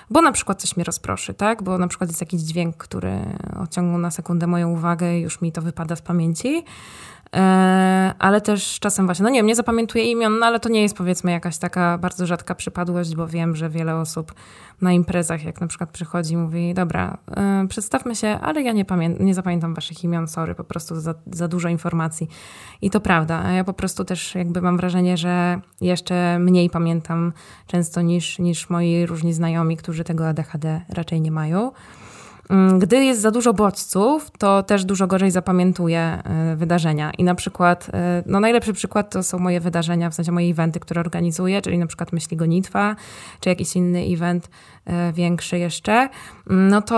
bo 0.09 0.21
na 0.21 0.31
przykład 0.31 0.61
coś 0.61 0.77
mnie 0.77 0.83
rozproszy, 0.83 1.33
tak? 1.33 1.63
Bo 1.63 1.77
na 1.77 1.87
przykład 1.87 2.09
jest 2.09 2.21
jakiś 2.21 2.41
dźwięk, 2.41 2.77
który 2.77 3.19
odciągnął 3.63 3.97
na 3.97 4.11
sekundę 4.11 4.47
moją 4.47 4.69
uwagę 4.69 5.17
i 5.17 5.21
już 5.21 5.41
mi 5.41 5.51
to 5.51 5.61
wypada 5.61 5.95
z 5.95 6.01
pamięci. 6.01 6.63
E, 7.35 8.13
ale 8.19 8.41
też 8.41 8.79
czasem 8.79 9.05
właśnie, 9.05 9.23
no 9.23 9.29
nie 9.29 9.39
wiem, 9.39 9.45
nie 9.45 9.55
zapamiętuję 9.55 10.11
imion, 10.11 10.39
no 10.39 10.45
ale 10.45 10.59
to 10.59 10.69
nie 10.69 10.81
jest 10.81 10.97
powiedzmy 10.97 11.31
jakaś 11.31 11.57
taka 11.57 11.97
bardzo 11.97 12.25
rzadka 12.25 12.55
przypadłość, 12.55 13.15
bo 13.15 13.27
wiem, 13.27 13.55
że 13.55 13.69
wiele 13.69 13.95
osób 13.95 14.33
na 14.81 14.91
imprezach, 14.91 15.43
jak 15.43 15.61
na 15.61 15.67
przykład 15.67 15.89
przychodzi 15.89 16.37
mówi, 16.37 16.73
dobra, 16.73 17.17
yy, 17.61 17.67
przedstawmy 17.67 18.15
się, 18.15 18.27
ale 18.27 18.61
ja 18.61 18.71
nie, 18.71 18.85
pamię- 18.85 19.19
nie 19.19 19.33
zapamiętam 19.33 19.73
waszych 19.73 20.03
imion, 20.03 20.27
sorry, 20.27 20.55
po 20.55 20.63
prostu 20.63 20.99
za, 20.99 21.13
za 21.31 21.47
dużo 21.47 21.69
informacji. 21.69 22.27
I 22.81 22.89
to 22.89 22.99
prawda, 22.99 23.41
a 23.45 23.51
ja 23.51 23.63
po 23.63 23.73
prostu 23.73 24.05
też 24.05 24.35
jakby 24.35 24.61
mam 24.61 24.77
wrażenie, 24.77 25.17
że 25.17 25.59
jeszcze 25.81 26.39
mniej 26.39 26.69
pamiętam 26.69 27.33
często 27.67 28.01
niż, 28.01 28.39
niż 28.39 28.69
moi 28.69 29.05
różni 29.05 29.33
znajomi, 29.33 29.77
którzy 29.77 29.96
tego 30.03 30.27
ADHD 30.27 30.81
raczej 30.89 31.21
nie 31.21 31.31
mają. 31.31 31.71
Mm, 32.49 32.79
gdy 32.79 33.05
jest 33.05 33.21
za 33.21 33.31
dużo 33.31 33.53
bodźców, 33.53 34.31
to 34.37 34.63
też 34.63 34.85
dużo 34.85 35.07
gorzej 35.07 35.31
zapamiętuję 35.31 35.99
e, 35.99 36.55
wydarzenia. 36.55 37.11
I 37.17 37.23
na 37.23 37.35
przykład, 37.35 37.89
e, 37.93 38.23
no 38.25 38.39
najlepszy 38.39 38.73
przykład 38.73 39.09
to 39.09 39.23
są 39.23 39.39
moje 39.39 39.59
wydarzenia, 39.59 40.09
w 40.09 40.13
sensie 40.13 40.31
moje 40.31 40.49
eventy, 40.51 40.79
które 40.79 41.01
organizuję, 41.01 41.61
czyli 41.61 41.77
na 41.77 41.87
przykład 41.87 42.13
Myśli 42.13 42.37
Gonitwa, 42.37 42.95
czy 43.39 43.49
jakiś 43.49 43.75
inny 43.75 43.99
event 43.99 44.49
e, 44.85 45.13
większy 45.13 45.59
jeszcze. 45.59 46.09
Mm, 46.49 46.67
no 46.67 46.81
to 46.81 46.97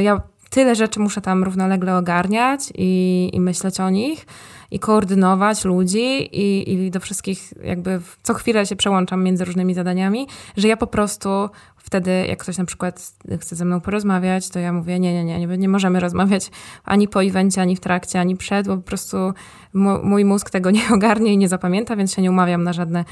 ja 0.00 0.20
tyle 0.50 0.74
rzeczy 0.74 1.00
muszę 1.00 1.20
tam 1.20 1.44
równolegle 1.44 1.96
ogarniać 1.96 2.60
i, 2.74 3.30
i 3.32 3.40
myśleć 3.40 3.80
o 3.80 3.90
nich 3.90 4.26
i 4.70 4.78
koordynować 4.78 5.64
ludzi 5.64 6.28
i, 6.32 6.72
i 6.72 6.90
do 6.90 7.00
wszystkich 7.00 7.52
jakby 7.64 8.00
co 8.22 8.34
chwilę 8.34 8.66
się 8.66 8.76
przełączam 8.76 9.24
między 9.24 9.44
różnymi 9.44 9.74
zadaniami, 9.74 10.26
że 10.56 10.68
ja 10.68 10.76
po 10.76 10.86
prostu 10.86 11.28
wtedy, 11.76 12.26
jak 12.28 12.38
ktoś 12.38 12.58
na 12.58 12.64
przykład 12.64 13.12
chce 13.40 13.56
ze 13.56 13.64
mną 13.64 13.80
porozmawiać, 13.80 14.48
to 14.48 14.58
ja 14.58 14.72
mówię, 14.72 15.00
nie, 15.00 15.12
nie, 15.12 15.24
nie, 15.24 15.46
nie, 15.46 15.58
nie 15.58 15.68
możemy 15.68 16.00
rozmawiać 16.00 16.50
ani 16.84 17.08
po 17.08 17.24
evencie, 17.24 17.62
ani 17.62 17.76
w 17.76 17.80
trakcie, 17.80 18.20
ani 18.20 18.36
przed, 18.36 18.66
bo 18.66 18.76
po 18.76 18.82
prostu 18.82 19.32
mój 20.02 20.24
mózg 20.24 20.50
tego 20.50 20.70
nie 20.70 20.82
ogarnie 20.94 21.32
i 21.32 21.38
nie 21.38 21.48
zapamięta, 21.48 21.96
więc 21.96 22.14
się 22.14 22.22
nie 22.22 22.30
umawiam 22.30 22.62
na 22.62 22.72
żadne 22.72 23.04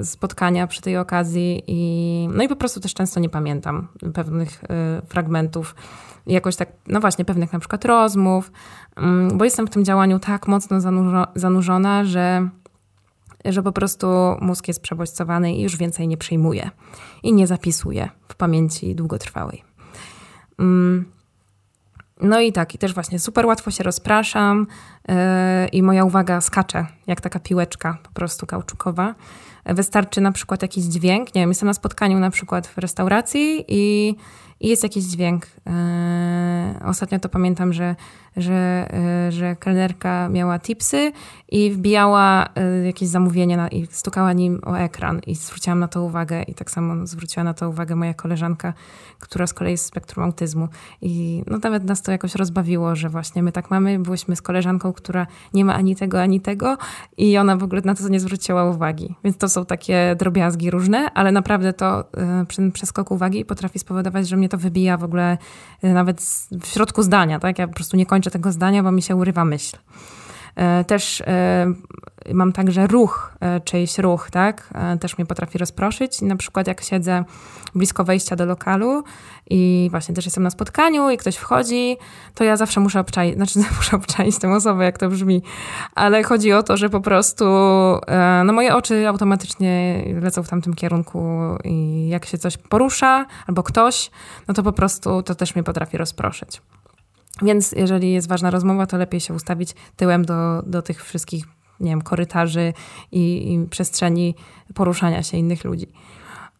y, 0.00 0.04
spotkania 0.04 0.66
przy 0.66 0.82
tej 0.82 0.96
okazji 0.96 1.62
i 1.66 2.28
no 2.32 2.42
i 2.42 2.48
po 2.48 2.56
prostu 2.56 2.80
też 2.80 2.94
często 2.94 3.20
nie 3.20 3.28
pamiętam 3.28 3.88
pewnych 4.14 4.64
y, 4.64 4.66
fragmentów 5.06 5.74
jakoś 6.26 6.56
tak, 6.56 6.68
no 6.86 7.00
właśnie, 7.00 7.24
pewnych 7.24 7.52
na 7.52 7.58
przykład 7.58 7.84
rozmów, 7.84 8.52
bo 9.34 9.44
jestem 9.44 9.66
w 9.66 9.70
tym 9.70 9.84
działaniu 9.84 10.18
tak 10.18 10.48
mocno 10.48 10.80
zanurzona, 11.34 12.04
że, 12.04 12.48
że 13.44 13.62
po 13.62 13.72
prostu 13.72 14.06
mózg 14.40 14.68
jest 14.68 14.80
przebodźcowany 14.80 15.54
i 15.54 15.62
już 15.62 15.76
więcej 15.76 16.08
nie 16.08 16.16
przyjmuje 16.16 16.70
i 17.22 17.32
nie 17.32 17.46
zapisuje 17.46 18.08
w 18.28 18.34
pamięci 18.34 18.94
długotrwałej. 18.94 19.64
Mm, 20.58 21.04
no 22.20 22.40
i 22.40 22.52
tak, 22.52 22.74
i 22.74 22.78
też 22.78 22.94
właśnie 22.94 23.18
super 23.18 23.46
łatwo 23.46 23.70
się 23.70 23.84
rozpraszam, 23.84 24.66
i 25.72 25.82
moja 25.82 26.04
uwaga 26.04 26.40
skacze, 26.40 26.86
jak 27.06 27.20
taka 27.20 27.40
piłeczka 27.40 27.98
po 28.02 28.10
prostu 28.10 28.46
kauczukowa. 28.46 29.14
Wystarczy 29.66 30.20
na 30.20 30.32
przykład 30.32 30.62
jakiś 30.62 30.84
dźwięk, 30.84 31.34
nie 31.34 31.40
wiem, 31.40 31.50
jestem 31.50 31.66
na 31.66 31.74
spotkaniu 31.74 32.18
na 32.18 32.30
przykład 32.30 32.66
w 32.66 32.78
restauracji 32.78 33.64
i, 33.68 34.14
i 34.60 34.68
jest 34.68 34.82
jakiś 34.82 35.04
dźwięk. 35.04 35.46
Ostatnio 36.84 37.18
to 37.18 37.28
pamiętam, 37.28 37.72
że 37.72 37.94
że, 38.36 38.88
e, 38.92 39.32
że 39.32 39.56
kelnerka 39.56 40.28
miała 40.28 40.58
tipsy 40.58 41.12
i 41.48 41.70
wbijała 41.70 42.48
e, 42.54 42.86
jakieś 42.86 43.08
zamówienie 43.08 43.56
na, 43.56 43.68
i 43.68 43.86
stukała 43.90 44.32
nim 44.32 44.60
o 44.66 44.74
ekran 44.74 45.20
i 45.26 45.34
zwróciłam 45.34 45.78
na 45.78 45.88
to 45.88 46.02
uwagę 46.02 46.42
i 46.42 46.54
tak 46.54 46.70
samo 46.70 47.06
zwróciła 47.06 47.44
na 47.44 47.54
to 47.54 47.68
uwagę 47.68 47.96
moja 47.96 48.14
koleżanka, 48.14 48.72
która 49.20 49.46
z 49.46 49.54
kolei 49.54 49.72
jest 49.72 49.84
z 49.84 49.86
spektrum 49.86 50.24
autyzmu 50.24 50.68
i 51.02 51.42
no 51.46 51.58
nawet 51.62 51.84
nas 51.84 52.02
to 52.02 52.12
jakoś 52.12 52.34
rozbawiło, 52.34 52.96
że 52.96 53.08
właśnie 53.08 53.42
my 53.42 53.52
tak 53.52 53.70
mamy, 53.70 53.98
byłyśmy 53.98 54.36
z 54.36 54.42
koleżanką, 54.42 54.92
która 54.92 55.26
nie 55.54 55.64
ma 55.64 55.74
ani 55.74 55.96
tego, 55.96 56.22
ani 56.22 56.40
tego 56.40 56.78
i 57.16 57.38
ona 57.38 57.56
w 57.56 57.62
ogóle 57.62 57.82
na 57.84 57.94
to 57.94 58.08
nie 58.08 58.20
zwróciła 58.20 58.64
uwagi. 58.64 59.14
Więc 59.24 59.36
to 59.36 59.48
są 59.56 59.66
takie 59.66 60.16
drobiazgi 60.18 60.70
różne, 60.70 61.10
ale 61.14 61.32
naprawdę 61.32 61.72
to 61.72 62.04
e, 62.16 62.44
przy 62.48 62.70
przeskoku 62.70 63.14
uwagi 63.14 63.44
potrafi 63.44 63.78
spowodować, 63.78 64.28
że 64.28 64.36
mnie 64.36 64.48
to 64.48 64.58
wybija 64.58 64.96
w 64.96 65.04
ogóle 65.04 65.38
nawet 65.82 66.20
w 66.62 66.66
środku 66.66 67.02
zdania, 67.02 67.38
tak? 67.38 67.58
Ja 67.58 67.68
po 67.68 67.74
prostu 67.74 67.96
nie 67.96 68.06
kończę 68.06 68.30
tego 68.30 68.52
zdania, 68.52 68.82
bo 68.82 68.92
mi 68.92 69.02
się 69.02 69.16
urywa 69.16 69.44
myśl. 69.44 69.76
E, 70.56 70.84
też 70.84 71.20
e, 71.20 71.66
mam 72.34 72.52
także 72.52 72.86
ruch, 72.86 73.32
e, 73.40 73.60
czyjś 73.60 73.98
ruch, 73.98 74.30
tak? 74.30 74.70
Też 75.00 75.18
mnie 75.18 75.26
potrafi 75.26 75.58
rozproszyć. 75.58 76.22
Na 76.22 76.36
przykład 76.36 76.66
jak 76.66 76.82
siedzę 76.82 77.24
blisko 77.74 78.04
wejścia 78.04 78.36
do 78.36 78.46
lokalu 78.46 79.04
i 79.50 79.88
właśnie 79.90 80.14
też 80.14 80.24
jestem 80.24 80.42
na 80.42 80.50
spotkaniu 80.50 81.10
i 81.10 81.16
ktoś 81.16 81.36
wchodzi, 81.36 81.96
to 82.34 82.44
ja 82.44 82.56
zawsze 82.56 82.80
muszę 82.80 83.00
obczaić, 83.00 83.34
znaczy 83.36 83.58
muszę 83.76 83.96
obczaić 83.96 84.38
tę 84.38 84.52
osobę, 84.52 84.84
jak 84.84 84.98
to 84.98 85.08
brzmi, 85.08 85.42
ale 85.94 86.22
chodzi 86.22 86.52
o 86.52 86.62
to, 86.62 86.76
że 86.76 86.90
po 86.90 87.00
prostu 87.00 87.44
no 88.44 88.52
moje 88.52 88.74
oczy 88.74 89.08
automatycznie 89.08 90.04
lecą 90.22 90.42
w 90.42 90.48
tamtym 90.48 90.74
kierunku 90.74 91.22
i 91.64 92.08
jak 92.08 92.26
się 92.26 92.38
coś 92.38 92.56
porusza 92.56 93.26
albo 93.46 93.62
ktoś, 93.62 94.10
no 94.48 94.54
to 94.54 94.62
po 94.62 94.72
prostu 94.72 95.22
to 95.22 95.34
też 95.34 95.54
mnie 95.54 95.62
potrafi 95.62 95.96
rozproszyć. 95.96 96.60
Więc 97.42 97.72
jeżeli 97.72 98.12
jest 98.12 98.28
ważna 98.28 98.50
rozmowa, 98.50 98.86
to 98.86 98.96
lepiej 98.96 99.20
się 99.20 99.34
ustawić 99.34 99.74
tyłem 99.96 100.24
do, 100.24 100.62
do 100.66 100.82
tych 100.82 101.04
wszystkich, 101.04 101.44
nie 101.80 101.90
wiem, 101.90 102.02
korytarzy 102.02 102.72
i, 103.12 103.52
i 103.52 103.66
przestrzeni 103.68 104.34
poruszania 104.74 105.22
się 105.22 105.36
innych 105.36 105.64
ludzi. 105.64 105.86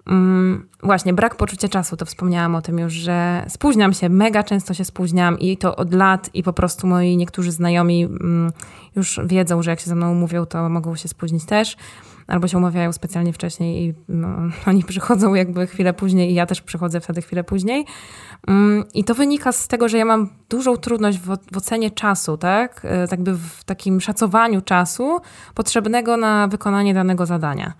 Mm, 0.06 0.68
właśnie, 0.82 1.14
brak 1.14 1.36
poczucia 1.36 1.68
czasu, 1.68 1.96
to 1.96 2.06
wspomniałam 2.06 2.54
o 2.54 2.62
tym 2.62 2.78
już, 2.78 2.92
że 2.92 3.44
spóźniam 3.48 3.92
się, 3.92 4.08
mega 4.08 4.42
często 4.42 4.74
się 4.74 4.84
spóźniam 4.84 5.38
i 5.38 5.56
to 5.56 5.76
od 5.76 5.94
lat 5.94 6.30
i 6.34 6.42
po 6.42 6.52
prostu 6.52 6.86
moi 6.86 7.16
niektórzy 7.16 7.52
znajomi 7.52 8.04
mm, 8.04 8.52
już 8.96 9.20
wiedzą, 9.24 9.62
że 9.62 9.70
jak 9.70 9.80
się 9.80 9.86
ze 9.86 9.94
mną 9.94 10.12
umówią, 10.12 10.46
to 10.46 10.68
mogą 10.68 10.96
się 10.96 11.08
spóźnić 11.08 11.44
też 11.44 11.76
albo 12.26 12.48
się 12.48 12.58
umawiają 12.58 12.92
specjalnie 12.92 13.32
wcześniej 13.32 13.84
i 13.84 13.94
no, 14.08 14.28
oni 14.66 14.84
przychodzą 14.84 15.34
jakby 15.34 15.66
chwilę 15.66 15.92
później 15.92 16.30
i 16.30 16.34
ja 16.34 16.46
też 16.46 16.60
przychodzę 16.60 17.00
wtedy 17.00 17.22
chwilę 17.22 17.44
później. 17.44 17.86
Mm, 18.46 18.84
I 18.94 19.04
to 19.04 19.14
wynika 19.14 19.52
z 19.52 19.68
tego, 19.68 19.88
że 19.88 19.98
ja 19.98 20.04
mam 20.04 20.28
dużą 20.48 20.76
trudność 20.76 21.18
w, 21.18 21.36
w 21.52 21.56
ocenie 21.56 21.90
czasu, 21.90 22.36
tak? 22.36 22.80
E, 22.84 23.08
tak 23.08 23.22
by 23.22 23.34
w 23.34 23.64
takim 23.64 24.00
szacowaniu 24.00 24.60
czasu 24.60 25.20
potrzebnego 25.54 26.16
na 26.16 26.48
wykonanie 26.48 26.94
danego 26.94 27.26
zadania. 27.26 27.72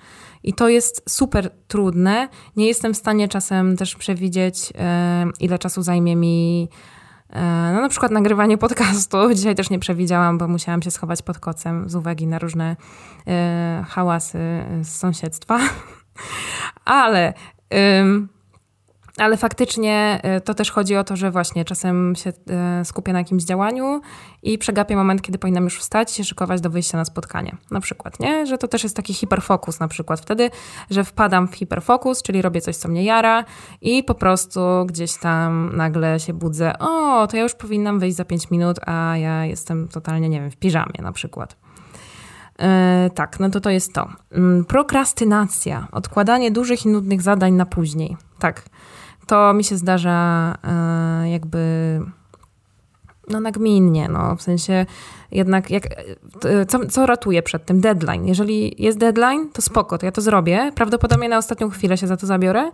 I 0.42 0.52
to 0.52 0.68
jest 0.68 1.02
super 1.08 1.50
trudne. 1.68 2.28
Nie 2.56 2.66
jestem 2.66 2.94
w 2.94 2.96
stanie 2.96 3.28
czasem 3.28 3.76
też 3.76 3.96
przewidzieć, 3.96 4.72
e, 4.78 5.26
ile 5.40 5.58
czasu 5.58 5.82
zajmie 5.82 6.16
mi 6.16 6.68
E, 7.30 7.72
no 7.74 7.80
na 7.80 7.88
przykład 7.88 8.12
nagrywanie 8.12 8.58
podcastu. 8.58 9.16
Dzisiaj 9.34 9.54
też 9.54 9.70
nie 9.70 9.78
przewidziałam, 9.78 10.38
bo 10.38 10.48
musiałam 10.48 10.82
się 10.82 10.90
schować 10.90 11.22
pod 11.22 11.38
kocem 11.38 11.88
z 11.88 11.94
uwagi 11.94 12.26
na 12.26 12.38
różne 12.38 12.76
e, 13.26 13.84
hałasy 13.88 14.38
z 14.82 14.88
sąsiedztwa. 14.88 15.58
Ale 16.84 17.34
ale 19.18 19.36
faktycznie 19.36 20.20
e, 20.22 20.40
to 20.40 20.54
też 20.54 20.70
chodzi 20.70 20.96
o 20.96 21.04
to, 21.04 21.16
że 21.16 21.30
właśnie 21.30 21.64
czasem 21.64 22.14
się 22.16 22.32
e, 22.50 22.84
skupię 22.84 23.12
na 23.12 23.18
jakimś 23.18 23.44
działaniu 23.44 24.00
i 24.42 24.58
przegapię 24.58 24.96
moment, 24.96 25.22
kiedy 25.22 25.38
powinnam 25.38 25.64
już 25.64 25.78
wstać 25.78 26.12
się 26.12 26.24
szykować 26.24 26.60
do 26.60 26.70
wyjścia 26.70 26.98
na 26.98 27.04
spotkanie. 27.04 27.56
Na 27.70 27.80
przykład, 27.80 28.20
nie? 28.20 28.46
Że 28.46 28.58
to 28.58 28.68
też 28.68 28.82
jest 28.82 28.96
taki 28.96 29.14
hiperfokus 29.14 29.80
na 29.80 29.88
przykład 29.88 30.20
wtedy, 30.20 30.50
że 30.90 31.04
wpadam 31.04 31.48
w 31.48 31.54
hiperfokus, 31.54 32.22
czyli 32.22 32.42
robię 32.42 32.60
coś, 32.60 32.76
co 32.76 32.88
mnie 32.88 33.04
jara 33.04 33.44
i 33.80 34.04
po 34.04 34.14
prostu 34.14 34.60
gdzieś 34.86 35.16
tam 35.16 35.76
nagle 35.76 36.20
się 36.20 36.32
budzę, 36.32 36.78
o, 36.78 37.26
to 37.26 37.36
ja 37.36 37.42
już 37.42 37.54
powinnam 37.54 37.98
wyjść 37.98 38.16
za 38.16 38.24
5 38.24 38.50
minut, 38.50 38.78
a 38.86 39.16
ja 39.16 39.44
jestem 39.44 39.88
totalnie, 39.88 40.28
nie 40.28 40.40
wiem, 40.40 40.50
w 40.50 40.56
piżamie 40.56 41.00
na 41.02 41.12
przykład. 41.12 41.56
Yy, 42.58 43.10
tak, 43.10 43.40
no 43.40 43.50
to 43.50 43.60
to 43.60 43.70
jest 43.70 43.92
to. 43.92 44.08
Yy, 44.30 44.64
prokrastynacja, 44.64 45.88
odkładanie 45.92 46.50
dużych 46.50 46.86
i 46.86 46.88
nudnych 46.88 47.22
zadań 47.22 47.52
na 47.52 47.66
później. 47.66 48.16
Tak, 48.38 48.62
to 49.26 49.54
mi 49.54 49.64
się 49.64 49.76
zdarza 49.76 50.54
e, 50.64 51.30
jakby 51.30 52.00
no 53.28 53.40
nagminnie, 53.40 54.08
no 54.08 54.36
w 54.36 54.42
sensie 54.42 54.86
jednak 55.32 55.70
jak, 55.70 55.86
e, 56.44 56.66
co, 56.66 56.86
co 56.86 57.06
ratuje 57.06 57.42
przed 57.42 57.64
tym? 57.64 57.80
Deadline. 57.80 58.26
Jeżeli 58.26 58.82
jest 58.82 58.98
deadline, 58.98 59.48
to 59.52 59.62
spoko, 59.62 59.98
to 59.98 60.06
ja 60.06 60.12
to 60.12 60.20
zrobię. 60.20 60.72
Prawdopodobnie 60.74 61.28
na 61.28 61.38
ostatnią 61.38 61.70
chwilę 61.70 61.96
się 61.96 62.06
za 62.06 62.16
to 62.16 62.26
zabiorę, 62.26 62.70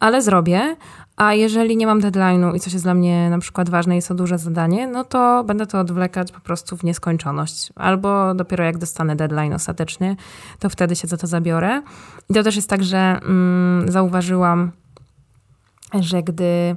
ale 0.00 0.22
zrobię. 0.22 0.76
A 1.16 1.34
jeżeli 1.34 1.76
nie 1.76 1.86
mam 1.86 2.00
deadline'u 2.00 2.56
i 2.56 2.60
coś 2.60 2.72
jest 2.72 2.84
dla 2.84 2.94
mnie 2.94 3.30
na 3.30 3.38
przykład 3.38 3.70
ważne, 3.70 3.96
jest 3.96 4.08
to 4.08 4.14
duże 4.14 4.38
zadanie, 4.38 4.86
no 4.86 5.04
to 5.04 5.44
będę 5.44 5.66
to 5.66 5.80
odwlekać 5.80 6.32
po 6.32 6.40
prostu 6.40 6.76
w 6.76 6.84
nieskończoność. 6.84 7.72
Albo 7.76 8.34
dopiero 8.34 8.64
jak 8.64 8.78
dostanę 8.78 9.16
deadline 9.16 9.52
ostatecznie, 9.52 10.16
to 10.58 10.68
wtedy 10.68 10.96
się 10.96 11.08
za 11.08 11.16
to 11.16 11.26
zabiorę. 11.26 11.82
I 12.30 12.34
to 12.34 12.42
też 12.42 12.56
jest 12.56 12.68
tak, 12.68 12.82
że 12.82 12.98
mm, 12.98 13.92
zauważyłam, 13.92 14.72
że 16.00 16.22
gdy 16.22 16.76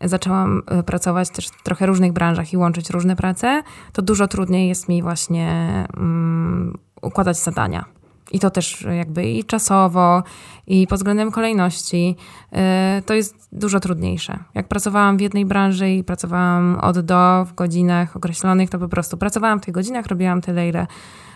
zaczęłam 0.00 0.62
e, 0.66 0.82
pracować 0.82 1.30
też 1.30 1.48
w 1.48 1.62
trochę 1.62 1.86
różnych 1.86 2.12
branżach 2.12 2.52
i 2.52 2.56
łączyć 2.56 2.90
różne 2.90 3.16
prace, 3.16 3.62
to 3.92 4.02
dużo 4.02 4.28
trudniej 4.28 4.68
jest 4.68 4.88
mi 4.88 5.02
właśnie 5.02 5.70
um, 5.96 6.78
układać 7.02 7.38
zadania. 7.38 7.84
I 8.32 8.40
to 8.40 8.50
też 8.50 8.86
jakby 8.96 9.24
i 9.24 9.44
czasowo, 9.44 10.22
i 10.66 10.86
pod 10.86 10.98
względem 10.98 11.32
kolejności, 11.32 12.16
yy, 12.52 12.58
to 13.06 13.14
jest 13.14 13.48
dużo 13.52 13.80
trudniejsze. 13.80 14.38
Jak 14.54 14.68
pracowałam 14.68 15.16
w 15.16 15.20
jednej 15.20 15.44
branży 15.44 15.90
i 15.90 16.04
pracowałam 16.04 16.78
od 16.82 17.00
do 17.00 17.44
w 17.44 17.54
godzinach 17.54 18.16
określonych, 18.16 18.70
to 18.70 18.78
po 18.78 18.88
prostu 18.88 19.16
pracowałam 19.16 19.60
w 19.60 19.64
tych 19.64 19.74
godzinach, 19.74 20.06
robiłam 20.06 20.40
tyle, 20.40 20.68
ile 20.68 20.86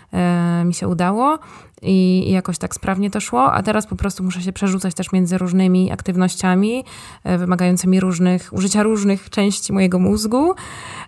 mi 0.65 0.73
się 0.73 0.87
udało 0.87 1.39
i, 1.81 2.23
i 2.27 2.31
jakoś 2.31 2.57
tak 2.57 2.75
sprawnie 2.75 3.11
to 3.11 3.19
szło, 3.19 3.53
a 3.53 3.63
teraz 3.63 3.87
po 3.87 3.95
prostu 3.95 4.23
muszę 4.23 4.41
się 4.41 4.53
przerzucać 4.53 4.93
też 4.93 5.11
między 5.11 5.37
różnymi 5.37 5.91
aktywnościami 5.91 6.83
e, 7.23 7.37
wymagającymi 7.37 7.99
różnych, 7.99 8.49
użycia 8.53 8.83
różnych 8.83 9.29
części 9.29 9.73
mojego 9.73 9.99
mózgu 9.99 10.53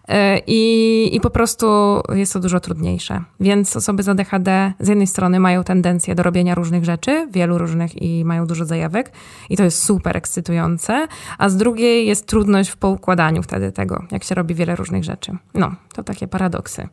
e, 0.07 0.39
i, 0.47 1.15
i 1.15 1.21
po 1.21 1.29
prostu 1.29 1.67
jest 2.13 2.33
to 2.33 2.39
dużo 2.39 2.59
trudniejsze. 2.59 3.21
Więc 3.39 3.75
osoby 3.75 4.03
z 4.03 4.09
ADHD 4.09 4.73
z 4.79 4.87
jednej 4.87 5.07
strony 5.07 5.39
mają 5.39 5.63
tendencję 5.63 6.15
do 6.15 6.23
robienia 6.23 6.55
różnych 6.55 6.85
rzeczy, 6.85 7.27
wielu 7.31 7.57
różnych 7.57 8.01
i 8.01 8.25
mają 8.25 8.47
dużo 8.47 8.65
zajawek 8.65 9.11
i 9.49 9.57
to 9.57 9.63
jest 9.63 9.83
super 9.83 10.17
ekscytujące, 10.17 11.07
a 11.37 11.49
z 11.49 11.57
drugiej 11.57 12.07
jest 12.07 12.27
trudność 12.27 12.69
w 12.69 12.77
poukładaniu 12.77 13.43
wtedy 13.43 13.71
tego, 13.71 14.03
jak 14.11 14.23
się 14.23 14.35
robi 14.35 14.55
wiele 14.55 14.75
różnych 14.75 15.03
rzeczy. 15.03 15.37
No, 15.53 15.71
to 15.93 16.03
takie 16.03 16.27
paradoksy. 16.27 16.87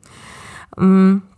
Mm. 0.78 1.29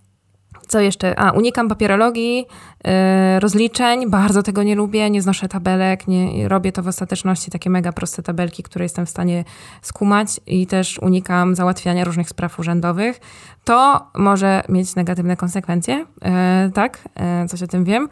Co 0.72 0.80
jeszcze? 0.80 1.18
A, 1.18 1.30
unikam 1.30 1.68
papierologii, 1.68 2.46
yy, 2.84 3.40
rozliczeń, 3.40 4.10
bardzo 4.10 4.42
tego 4.42 4.62
nie 4.62 4.74
lubię, 4.74 5.10
nie 5.10 5.22
znoszę 5.22 5.48
tabelek, 5.48 6.08
nie, 6.08 6.48
robię 6.48 6.72
to 6.72 6.82
w 6.82 6.88
ostateczności 6.88 7.50
takie 7.50 7.70
mega 7.70 7.92
proste 7.92 8.22
tabelki, 8.22 8.62
które 8.62 8.84
jestem 8.84 9.06
w 9.06 9.10
stanie 9.10 9.44
skumać 9.82 10.40
i 10.46 10.66
też 10.66 10.98
unikam 10.98 11.54
załatwiania 11.54 12.04
różnych 12.04 12.28
spraw 12.28 12.58
urzędowych. 12.58 13.20
To 13.64 14.06
może 14.14 14.62
mieć 14.68 14.94
negatywne 14.94 15.36
konsekwencje, 15.36 15.94
yy, 15.94 16.30
tak, 16.74 16.98
yy, 17.40 17.48
coś 17.48 17.62
o 17.62 17.66
tym 17.66 17.84
wiem 17.84 18.08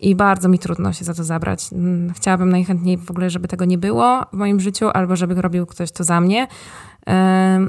i 0.00 0.14
bardzo 0.14 0.48
mi 0.48 0.58
trudno 0.58 0.92
się 0.92 1.04
za 1.04 1.14
to 1.14 1.24
zabrać. 1.24 1.72
Mm, 1.72 2.12
chciałabym 2.12 2.48
najchętniej 2.48 2.98
w 2.98 3.10
ogóle, 3.10 3.30
żeby 3.30 3.48
tego 3.48 3.64
nie 3.64 3.78
było 3.78 4.26
w 4.32 4.36
moim 4.36 4.60
życiu, 4.60 4.88
albo 4.94 5.16
żeby 5.16 5.42
robił 5.42 5.66
ktoś 5.66 5.92
to 5.92 6.04
za 6.04 6.20
mnie, 6.20 6.46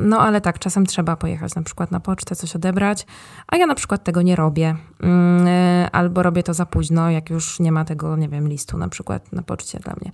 no 0.01 0.19
ale 0.19 0.41
tak, 0.41 0.59
czasem 0.59 0.85
trzeba 0.85 1.15
pojechać 1.15 1.55
na 1.55 1.63
przykład 1.63 1.91
na 1.91 1.99
pocztę, 1.99 2.35
coś 2.35 2.55
odebrać, 2.55 3.05
a 3.47 3.57
ja 3.57 3.65
na 3.65 3.75
przykład 3.75 4.03
tego 4.03 4.21
nie 4.21 4.35
robię. 4.35 4.75
Mm, 5.03 5.47
e, 5.47 5.89
albo 5.91 6.23
robię 6.23 6.43
to 6.43 6.53
za 6.53 6.65
późno, 6.65 7.09
jak 7.09 7.29
już 7.29 7.59
nie 7.59 7.71
ma 7.71 7.85
tego, 7.85 8.15
nie 8.15 8.29
wiem, 8.29 8.47
listu 8.47 8.77
na 8.77 8.89
przykład 8.89 9.33
na 9.33 9.41
poczcie 9.41 9.79
dla 9.79 9.93
mnie. 10.01 10.11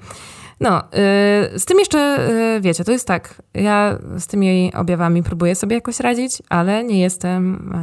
No, 0.59 0.83
y, 0.83 1.59
z 1.59 1.65
tym 1.65 1.79
jeszcze, 1.79 2.29
y, 2.57 2.61
wiecie, 2.61 2.83
to 2.83 2.91
jest 2.91 3.07
tak, 3.07 3.41
ja 3.53 3.97
z 4.17 4.27
tymi 4.27 4.73
objawami 4.73 5.23
próbuję 5.23 5.55
sobie 5.55 5.75
jakoś 5.75 5.99
radzić, 5.99 6.41
ale 6.49 6.83
nie 6.83 6.99
jestem 6.99 7.73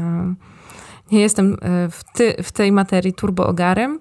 nie 1.12 1.20
jestem 1.20 1.57
w, 1.90 2.01
ty, 2.14 2.35
w 2.42 2.53
tej 2.53 2.73
materii 2.73 3.12
turbo-ogarem 3.12 3.99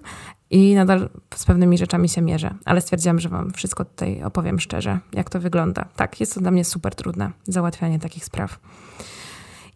i 0.54 0.74
nadal 0.74 1.08
z 1.34 1.44
pewnymi 1.44 1.78
rzeczami 1.78 2.08
się 2.08 2.22
mierzę, 2.22 2.54
ale 2.64 2.80
stwierdziłam, 2.80 3.20
że 3.20 3.28
Wam 3.28 3.52
wszystko 3.52 3.84
tutaj 3.84 4.22
opowiem 4.22 4.60
szczerze, 4.60 4.98
jak 5.12 5.30
to 5.30 5.40
wygląda. 5.40 5.84
Tak, 5.96 6.20
jest 6.20 6.34
to 6.34 6.40
dla 6.40 6.50
mnie 6.50 6.64
super 6.64 6.94
trudne, 6.94 7.30
załatwianie 7.44 7.98
takich 7.98 8.24
spraw. 8.24 8.58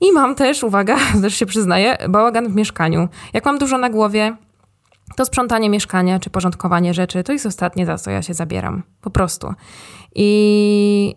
I 0.00 0.12
mam 0.12 0.34
też, 0.34 0.62
uwaga, 0.62 0.96
też 1.22 1.34
się 1.34 1.46
przyznaję, 1.46 1.96
bałagan 2.08 2.48
w 2.48 2.54
mieszkaniu. 2.54 3.08
Jak 3.32 3.44
mam 3.44 3.58
dużo 3.58 3.78
na 3.78 3.90
głowie, 3.90 4.36
to 5.16 5.24
sprzątanie 5.24 5.70
mieszkania 5.70 6.18
czy 6.18 6.30
porządkowanie 6.30 6.94
rzeczy 6.94 7.24
to 7.24 7.32
jest 7.32 7.46
ostatnie, 7.46 7.86
za 7.86 7.98
co 7.98 8.10
ja 8.10 8.22
się 8.22 8.34
zabieram. 8.34 8.82
Po 9.00 9.10
prostu. 9.10 9.54
I 10.14 11.14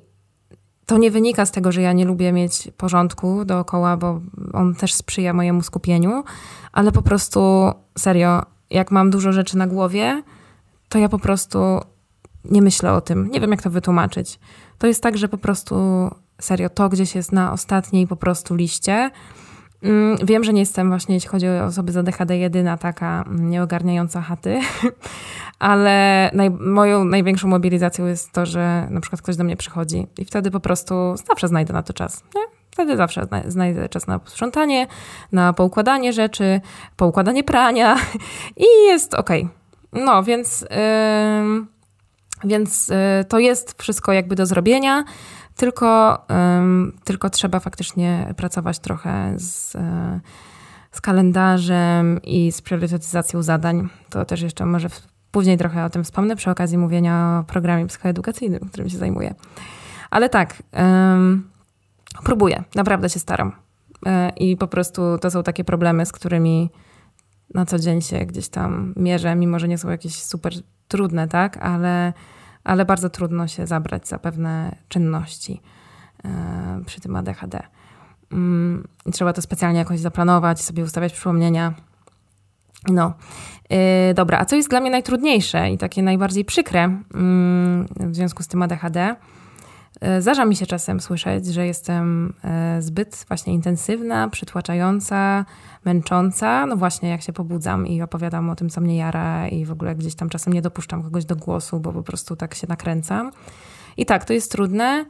to 0.85 0.97
nie 0.97 1.11
wynika 1.11 1.45
z 1.45 1.51
tego, 1.51 1.71
że 1.71 1.81
ja 1.81 1.93
nie 1.93 2.05
lubię 2.05 2.31
mieć 2.31 2.69
porządku 2.77 3.45
dookoła, 3.45 3.97
bo 3.97 4.21
on 4.53 4.75
też 4.75 4.93
sprzyja 4.93 5.33
mojemu 5.33 5.61
skupieniu, 5.61 6.23
ale 6.71 6.91
po 6.91 7.01
prostu 7.01 7.71
serio, 7.97 8.41
jak 8.71 8.91
mam 8.91 9.09
dużo 9.09 9.31
rzeczy 9.31 9.57
na 9.57 9.67
głowie, 9.67 10.23
to 10.89 10.99
ja 10.99 11.09
po 11.09 11.19
prostu 11.19 11.59
nie 12.45 12.61
myślę 12.61 12.93
o 12.93 13.01
tym. 13.01 13.31
Nie 13.31 13.39
wiem, 13.39 13.51
jak 13.51 13.61
to 13.61 13.69
wytłumaczyć. 13.69 14.39
To 14.77 14.87
jest 14.87 15.03
tak, 15.03 15.17
że 15.17 15.27
po 15.27 15.37
prostu 15.37 15.75
serio 16.41 16.69
to 16.69 16.89
gdzieś 16.89 17.15
jest 17.15 17.31
na 17.31 17.53
ostatniej 17.53 18.07
po 18.07 18.15
prostu 18.15 18.55
liście. 18.55 19.11
Mm, 19.83 20.17
wiem, 20.23 20.43
że 20.43 20.53
nie 20.53 20.59
jestem 20.59 20.89
właśnie, 20.89 21.15
jeśli 21.15 21.29
chodzi 21.29 21.47
o 21.47 21.65
osoby 21.65 21.91
z 21.91 21.97
ADHD, 21.97 22.37
jedyna 22.37 22.77
taka 22.77 23.25
nieogarniająca 23.31 24.21
chaty, 24.21 24.59
ale 25.59 26.29
naj, 26.33 26.49
moją 26.49 27.03
największą 27.03 27.47
mobilizacją 27.47 28.05
jest 28.05 28.31
to, 28.31 28.45
że 28.45 28.87
na 28.89 29.01
przykład 29.01 29.21
ktoś 29.21 29.35
do 29.35 29.43
mnie 29.43 29.57
przychodzi 29.57 30.07
i 30.17 30.25
wtedy 30.25 30.51
po 30.51 30.59
prostu 30.59 31.15
zawsze 31.27 31.47
znajdę 31.47 31.73
na 31.73 31.83
to 31.83 31.93
czas. 31.93 32.23
Nie? 32.35 32.60
Wtedy 32.71 32.97
zawsze 32.97 33.27
znajdę 33.47 33.89
czas 33.89 34.07
na 34.07 34.19
sprzątanie, 34.25 34.87
na 35.31 35.53
poukładanie 35.53 36.13
rzeczy, 36.13 36.61
poukładanie 36.97 37.43
prania 37.43 37.97
i 38.57 38.85
jest 38.85 39.13
ok. 39.13 39.29
No, 39.93 40.23
więc, 40.23 40.61
yy, 40.61 40.67
więc 42.43 42.87
yy, 42.87 43.25
to 43.27 43.39
jest 43.39 43.81
wszystko 43.81 44.13
jakby 44.13 44.35
do 44.35 44.45
zrobienia 44.45 45.03
tylko, 45.55 46.25
tylko 47.03 47.29
trzeba 47.29 47.59
faktycznie 47.59 48.33
pracować 48.37 48.79
trochę 48.79 49.33
z, 49.35 49.77
z 50.91 51.01
kalendarzem 51.01 52.19
i 52.23 52.51
z 52.51 52.61
priorytetyzacją 52.61 53.43
zadań. 53.43 53.89
To 54.09 54.25
też 54.25 54.41
jeszcze 54.41 54.65
może 54.65 54.89
później 55.31 55.57
trochę 55.57 55.85
o 55.85 55.89
tym 55.89 56.03
wspomnę 56.03 56.35
przy 56.35 56.51
okazji 56.51 56.77
mówienia 56.77 57.39
o 57.41 57.51
programie 57.51 57.87
psychoedukacyjnym, 57.87 58.59
którym 58.59 58.89
się 58.89 58.97
zajmuję. 58.97 59.35
Ale 60.09 60.29
tak, 60.29 60.63
próbuję, 62.23 62.63
naprawdę 62.75 63.09
się 63.09 63.19
staram. 63.19 63.51
E, 64.05 64.29
I 64.29 64.57
po 64.57 64.67
prostu 64.67 65.01
to 65.21 65.31
są 65.31 65.43
takie 65.43 65.63
problemy, 65.63 66.05
z 66.05 66.11
którymi 66.11 66.69
na 67.53 67.65
co 67.65 67.79
dzień 67.79 68.01
się 68.01 68.25
gdzieś 68.25 68.49
tam 68.49 68.93
mierzę, 68.97 69.35
mimo 69.35 69.59
że 69.59 69.67
nie 69.67 69.77
są 69.77 69.89
jakieś 69.89 70.15
super 70.15 70.53
trudne, 70.87 71.27
tak? 71.27 71.57
Ale 71.57 72.13
ale 72.63 72.85
bardzo 72.85 73.09
trudno 73.09 73.47
się 73.47 73.67
zabrać 73.67 74.07
za 74.07 74.19
pewne 74.19 74.75
czynności 74.87 75.61
e, 76.25 76.81
przy 76.85 77.01
tym 77.01 77.15
ADHD. 77.15 77.63
Mm, 78.31 78.87
trzeba 79.13 79.33
to 79.33 79.41
specjalnie 79.41 79.79
jakoś 79.79 79.99
zaplanować, 79.99 80.61
sobie 80.61 80.83
ustawiać 80.83 81.13
przypomnienia. 81.13 81.73
No, 82.87 83.13
yy, 83.69 84.13
dobra, 84.13 84.39
a 84.39 84.45
co 84.45 84.55
jest 84.55 84.69
dla 84.69 84.79
mnie 84.79 84.91
najtrudniejsze 84.91 85.71
i 85.71 85.77
takie 85.77 86.03
najbardziej 86.03 86.45
przykre 86.45 86.81
yy, 87.99 88.07
w 88.09 88.15
związku 88.15 88.43
z 88.43 88.47
tym 88.47 88.61
ADHD? 88.61 89.15
Yy, 90.01 90.21
zdarza 90.21 90.45
mi 90.45 90.55
się 90.55 90.65
czasem 90.65 90.99
słyszeć, 90.99 91.45
że 91.45 91.67
jestem 91.67 92.33
zbyt 92.79 93.25
właśnie 93.27 93.53
intensywna, 93.53 94.29
przytłaczająca, 94.29 95.45
męcząca. 95.85 96.65
No 96.65 96.77
właśnie, 96.77 97.09
jak 97.09 97.21
się 97.21 97.33
pobudzam 97.33 97.87
i 97.87 98.01
opowiadam 98.01 98.49
o 98.49 98.55
tym, 98.55 98.69
co 98.69 98.81
mnie 98.81 98.97
jara 98.97 99.47
i 99.47 99.65
w 99.65 99.71
ogóle 99.71 99.95
gdzieś 99.95 100.15
tam 100.15 100.29
czasem 100.29 100.53
nie 100.53 100.61
dopuszczam 100.61 101.03
kogoś 101.03 101.25
do 101.25 101.35
głosu, 101.35 101.79
bo 101.79 101.93
po 101.93 102.03
prostu 102.03 102.35
tak 102.35 102.55
się 102.55 102.67
nakręcam. 102.67 103.31
I 103.97 104.05
tak, 104.05 104.25
to 104.25 104.33
jest 104.33 104.51
trudne 104.51 105.05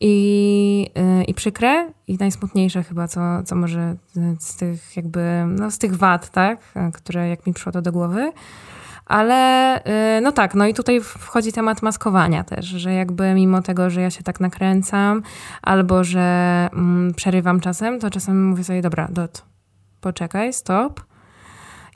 i, 0.00 0.90
yy, 1.18 1.24
i 1.24 1.34
przykre 1.34 1.92
i 2.06 2.16
najsmutniejsze 2.16 2.82
chyba, 2.82 3.08
co, 3.08 3.20
co 3.42 3.56
może 3.56 3.96
z 4.38 4.56
tych 4.56 4.96
jakby, 4.96 5.44
no 5.48 5.70
z 5.70 5.78
tych 5.78 5.96
wad, 5.96 6.30
tak, 6.30 6.74
które 6.94 7.28
jak 7.28 7.46
mi 7.46 7.52
przyszło 7.52 7.72
to 7.72 7.82
do 7.82 7.92
głowy. 7.92 8.32
Ale 9.12 9.80
y, 10.18 10.20
no 10.20 10.32
tak, 10.32 10.54
no 10.54 10.66
i 10.66 10.74
tutaj 10.74 11.00
wchodzi 11.00 11.52
temat 11.52 11.82
maskowania 11.82 12.44
też, 12.44 12.66
że 12.66 12.94
jakby 12.94 13.34
mimo 13.34 13.62
tego, 13.62 13.90
że 13.90 14.00
ja 14.00 14.10
się 14.10 14.22
tak 14.22 14.40
nakręcam 14.40 15.22
albo 15.62 16.04
że 16.04 16.20
mm, 16.72 17.14
przerywam 17.14 17.60
czasem, 17.60 18.00
to 18.00 18.10
czasem 18.10 18.48
mówię 18.48 18.64
sobie, 18.64 18.82
dobra, 18.82 19.08
dot, 19.10 19.44
poczekaj, 20.00 20.52
stop. 20.52 21.00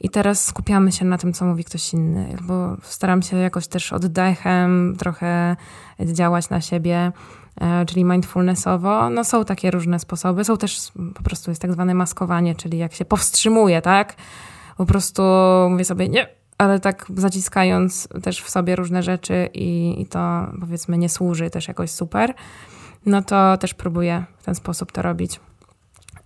I 0.00 0.10
teraz 0.10 0.44
skupiamy 0.44 0.92
się 0.92 1.04
na 1.04 1.18
tym, 1.18 1.32
co 1.32 1.44
mówi 1.44 1.64
ktoś 1.64 1.92
inny, 1.92 2.36
bo 2.42 2.76
staram 2.82 3.22
się 3.22 3.36
jakoś 3.36 3.66
też 3.66 3.92
oddechem 3.92 4.96
trochę 4.98 5.56
działać 6.00 6.50
na 6.50 6.60
siebie, 6.60 7.12
e, 7.60 7.86
czyli 7.86 8.04
mindfulnessowo. 8.04 9.10
No 9.10 9.24
są 9.24 9.44
takie 9.44 9.70
różne 9.70 9.98
sposoby. 9.98 10.44
Są 10.44 10.56
też 10.56 10.92
po 11.14 11.22
prostu 11.22 11.50
jest 11.50 11.62
tak 11.62 11.72
zwane 11.72 11.94
maskowanie, 11.94 12.54
czyli 12.54 12.78
jak 12.78 12.94
się 12.94 13.04
powstrzymuje, 13.04 13.82
tak? 13.82 14.14
Po 14.76 14.86
prostu 14.86 15.22
mówię 15.70 15.84
sobie 15.84 16.08
nie, 16.08 16.36
ale 16.58 16.80
tak 16.80 17.06
zaciskając 17.16 18.08
też 18.22 18.42
w 18.42 18.50
sobie 18.50 18.76
różne 18.76 19.02
rzeczy 19.02 19.48
i, 19.54 20.00
i 20.02 20.06
to 20.06 20.46
powiedzmy 20.60 20.98
nie 20.98 21.08
służy 21.08 21.50
też 21.50 21.68
jakoś 21.68 21.90
super, 21.90 22.34
no 23.06 23.22
to 23.22 23.56
też 23.56 23.74
próbuję 23.74 24.24
w 24.38 24.44
ten 24.44 24.54
sposób 24.54 24.92
to 24.92 25.02
robić. 25.02 25.40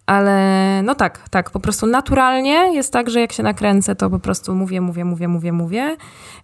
Ale 0.06 0.82
no 0.82 0.94
tak, 0.94 1.28
tak, 1.28 1.50
po 1.50 1.60
prostu 1.60 1.86
naturalnie 1.86 2.74
jest 2.74 2.92
tak, 2.92 3.10
że 3.10 3.20
jak 3.20 3.32
się 3.32 3.42
nakręcę, 3.42 3.96
to 3.96 4.10
po 4.10 4.18
prostu 4.18 4.54
mówię, 4.54 4.80
mówię, 4.80 5.04
mówię, 5.04 5.28
mówię, 5.28 5.52
mówię. 5.52 5.96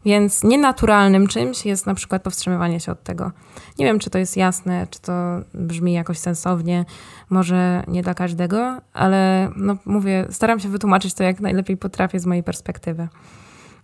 Więc 0.05 0.45
nienaturalnym 0.45 1.27
czymś 1.27 1.67
jest 1.67 1.87
na 1.87 1.95
przykład 1.95 2.23
powstrzymywanie 2.23 2.81
się 2.81 2.93
od 2.93 3.03
tego. 3.03 3.31
Nie 3.79 3.85
wiem, 3.85 3.99
czy 3.99 4.11
to 4.11 4.19
jest 4.19 4.37
jasne, 4.37 4.87
czy 4.91 5.01
to 5.01 5.13
brzmi 5.55 5.93
jakoś 5.93 6.19
sensownie, 6.19 6.85
może 7.31 7.85
nie 7.89 8.03
dla 8.03 8.15
każdego, 8.15 8.81
ale 8.93 9.51
no 9.57 9.77
mówię, 9.85 10.27
staram 10.31 10.61
się 10.61 10.69
wytłumaczyć 10.69 11.15
to 11.15 11.23
jak 11.23 11.41
najlepiej 11.41 11.77
potrafię 11.77 12.21
z 12.21 12.27
mojej 12.27 12.43
perspektywy. 12.43 13.09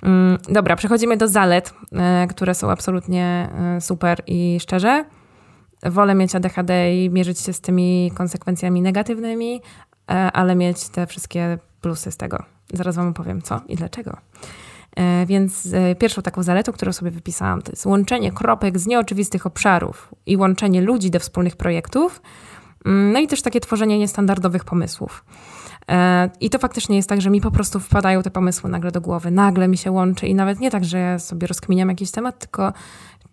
Mm, 0.03 0.38
dobra, 0.49 0.77
przechodzimy 0.77 1.17
do 1.17 1.29
zalet, 1.29 1.75
e, 1.93 2.27
które 2.27 2.55
są 2.55 2.71
absolutnie 2.71 3.49
e, 3.77 3.81
super 3.81 4.23
i 4.27 4.59
szczerze 4.61 5.05
wolę 5.83 6.15
mieć 6.15 6.35
ADHD 6.35 6.95
i 6.95 7.11
mierzyć 7.11 7.41
się 7.41 7.53
z 7.53 7.61
tymi 7.61 8.12
konsekwencjami 8.15 8.83
negatywnymi, 8.83 9.61
e, 10.11 10.33
ale 10.33 10.55
mieć 10.55 10.88
te 10.88 11.07
wszystkie 11.07 11.59
plusy 11.81 12.11
z 12.11 12.17
tego. 12.17 12.43
Zaraz 12.73 12.97
Wam 12.97 13.09
opowiem 13.09 13.43
co 13.43 13.61
i 13.69 13.77
dlaczego. 13.77 14.17
Więc 15.27 15.69
pierwszą 15.99 16.23
taką 16.23 16.43
zaletą, 16.43 16.73
którą 16.73 16.93
sobie 16.93 17.11
wypisałam, 17.11 17.62
to 17.62 17.73
jest 17.73 17.87
łączenie 17.87 18.33
kropek 18.33 18.79
z 18.79 18.87
nieoczywistych 18.87 19.47
obszarów 19.47 20.15
i 20.27 20.37
łączenie 20.37 20.81
ludzi 20.81 21.11
do 21.11 21.21
wspólnych 21.21 21.57
projektów, 21.57 22.23
mm, 22.87 23.12
no 23.12 23.21
i 23.21 23.27
też 23.27 23.43
takie 23.43 23.61
tworzenie 23.61 23.99
niestandardowych 23.99 24.65
pomysłów. 24.65 25.25
I 26.40 26.51
to 26.51 26.59
faktycznie 26.59 26.97
jest 26.97 27.09
tak, 27.09 27.21
że 27.21 27.31
mi 27.31 27.40
po 27.40 27.51
prostu 27.51 27.81
wpadają 27.81 28.23
te 28.23 28.31
pomysły 28.31 28.71
nagle 28.71 28.90
do 28.90 29.01
głowy, 29.01 29.31
nagle 29.31 29.68
mi 29.68 29.77
się 29.77 29.90
łączy 29.90 30.27
i 30.27 30.35
nawet 30.35 30.61
nie 30.61 30.71
tak, 30.71 30.85
że 30.85 30.99
ja 30.99 31.18
sobie 31.18 31.47
rozkminiam 31.47 31.88
jakiś 31.88 32.11
temat, 32.11 32.38
tylko 32.38 32.73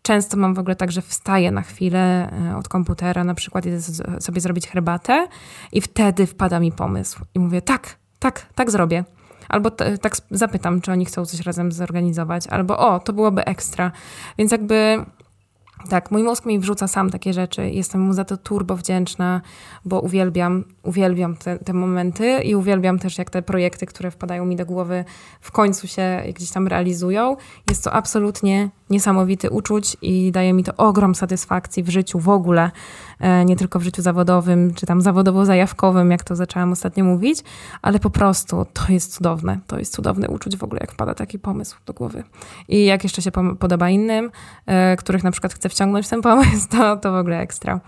Często 0.02 0.38
mam 0.38 0.54
w 0.54 0.60
ogóle 0.60 0.76
tak, 0.76 0.92
że 0.92 1.02
wstaję 1.02 1.52
na 1.52 1.62
chwilę 1.62 2.32
e, 2.32 2.58
od 2.58 2.68
komputera, 2.68 3.24
na 3.24 3.34
przykład 3.34 3.66
idę 3.66 3.82
sobie 4.20 4.42
zrobić 4.42 4.68
herbatę 4.68 5.28
i 5.72 5.82
wtedy 5.82 6.26
wpada 6.26 6.60
mi 6.60 6.72
pomysł. 6.72 7.26
I 7.36 7.40
mówię, 7.40 7.62
tak, 7.62 7.96
tak, 8.20 8.46
tak 8.56 8.72
zrobię. 8.72 9.04
Albo 9.50 9.72
tak 10.02 10.16
zapytam, 10.32 10.82
czy 10.82 10.92
oni 10.92 11.06
chcą 11.06 11.26
coś 11.26 11.40
razem 11.40 11.72
zorganizować, 11.72 12.48
albo 12.48 12.78
o, 12.78 13.00
to 13.00 13.14
byłoby 13.14 13.46
ekstra. 13.46 13.92
Więc 14.38 14.52
jakby 14.52 15.06
tak, 15.90 16.12
mój 16.12 16.24
mózg 16.24 16.46
mi 16.46 16.60
wrzuca 16.60 16.88
sam 16.88 17.10
takie 17.10 17.34
rzeczy. 17.34 17.70
Jestem 17.70 18.02
mu 18.02 18.14
za 18.14 18.26
to 18.26 18.38
turbo 18.38 18.76
wdzięczna, 18.76 19.42
bo 19.86 20.00
uwielbiam, 20.00 20.64
uwielbiam 20.84 21.36
te, 21.36 21.60
te 21.60 21.74
momenty 21.74 22.40
i 22.44 22.56
uwielbiam 22.56 23.00
też, 23.00 23.18
jak 23.18 23.30
te 23.30 23.42
projekty, 23.42 23.86
które 23.86 24.12
wpadają 24.12 24.46
mi 24.46 24.56
do 24.56 24.66
głowy, 24.66 25.06
w 25.42 25.52
końcu 25.52 25.88
się 25.88 26.24
gdzieś 26.36 26.52
tam 26.52 26.68
realizują. 26.68 27.38
Jest 27.70 27.84
to 27.84 27.94
absolutnie 27.94 28.70
niesamowity 28.90 29.50
uczuć 29.50 29.98
i 30.02 30.32
daje 30.32 30.54
mi 30.54 30.64
to 30.64 30.76
ogrom 30.78 31.16
satysfakcji 31.16 31.84
w 31.84 31.90
życiu 31.90 32.20
w 32.20 32.30
ogóle, 32.30 32.72
e, 33.20 33.46
nie 33.46 33.56
tylko 33.56 33.80
w 33.80 33.84
życiu 33.84 34.02
zawodowym, 34.02 34.74
czy 34.74 34.86
tam 34.86 35.02
zawodowo-zajawkowym, 35.02 36.12
jak 36.12 36.24
to 36.24 36.36
zaczęłam 36.36 36.72
ostatnio 36.72 37.04
mówić, 37.04 37.40
ale 37.82 38.00
po 38.00 38.10
prostu 38.10 38.66
to 38.74 38.94
jest 38.94 39.14
cudowne. 39.14 39.60
To 39.68 39.80
jest 39.80 39.94
cudowne 39.94 40.28
uczuć 40.28 40.58
w 40.58 40.64
ogóle, 40.64 40.80
jak 40.82 40.92
wpada 40.92 41.14
taki 41.14 41.40
pomysł 41.40 41.78
do 41.86 41.94
głowy. 41.94 42.24
I 42.68 42.86
jak 42.86 43.04
jeszcze 43.04 43.22
się 43.22 43.32
podoba 43.60 43.90
innym, 43.90 44.32
e, 44.66 44.98
których 44.98 45.24
na 45.24 45.32
przykład 45.32 45.54
chcę 45.54 45.70
wciągnąć 45.70 46.06
w 46.06 46.10
ten 46.10 46.22
pomysł, 46.22 46.68
to, 46.78 46.98
to 46.98 47.12
w 47.12 47.16
ogóle 47.16 47.40
ekstra. 47.40 47.80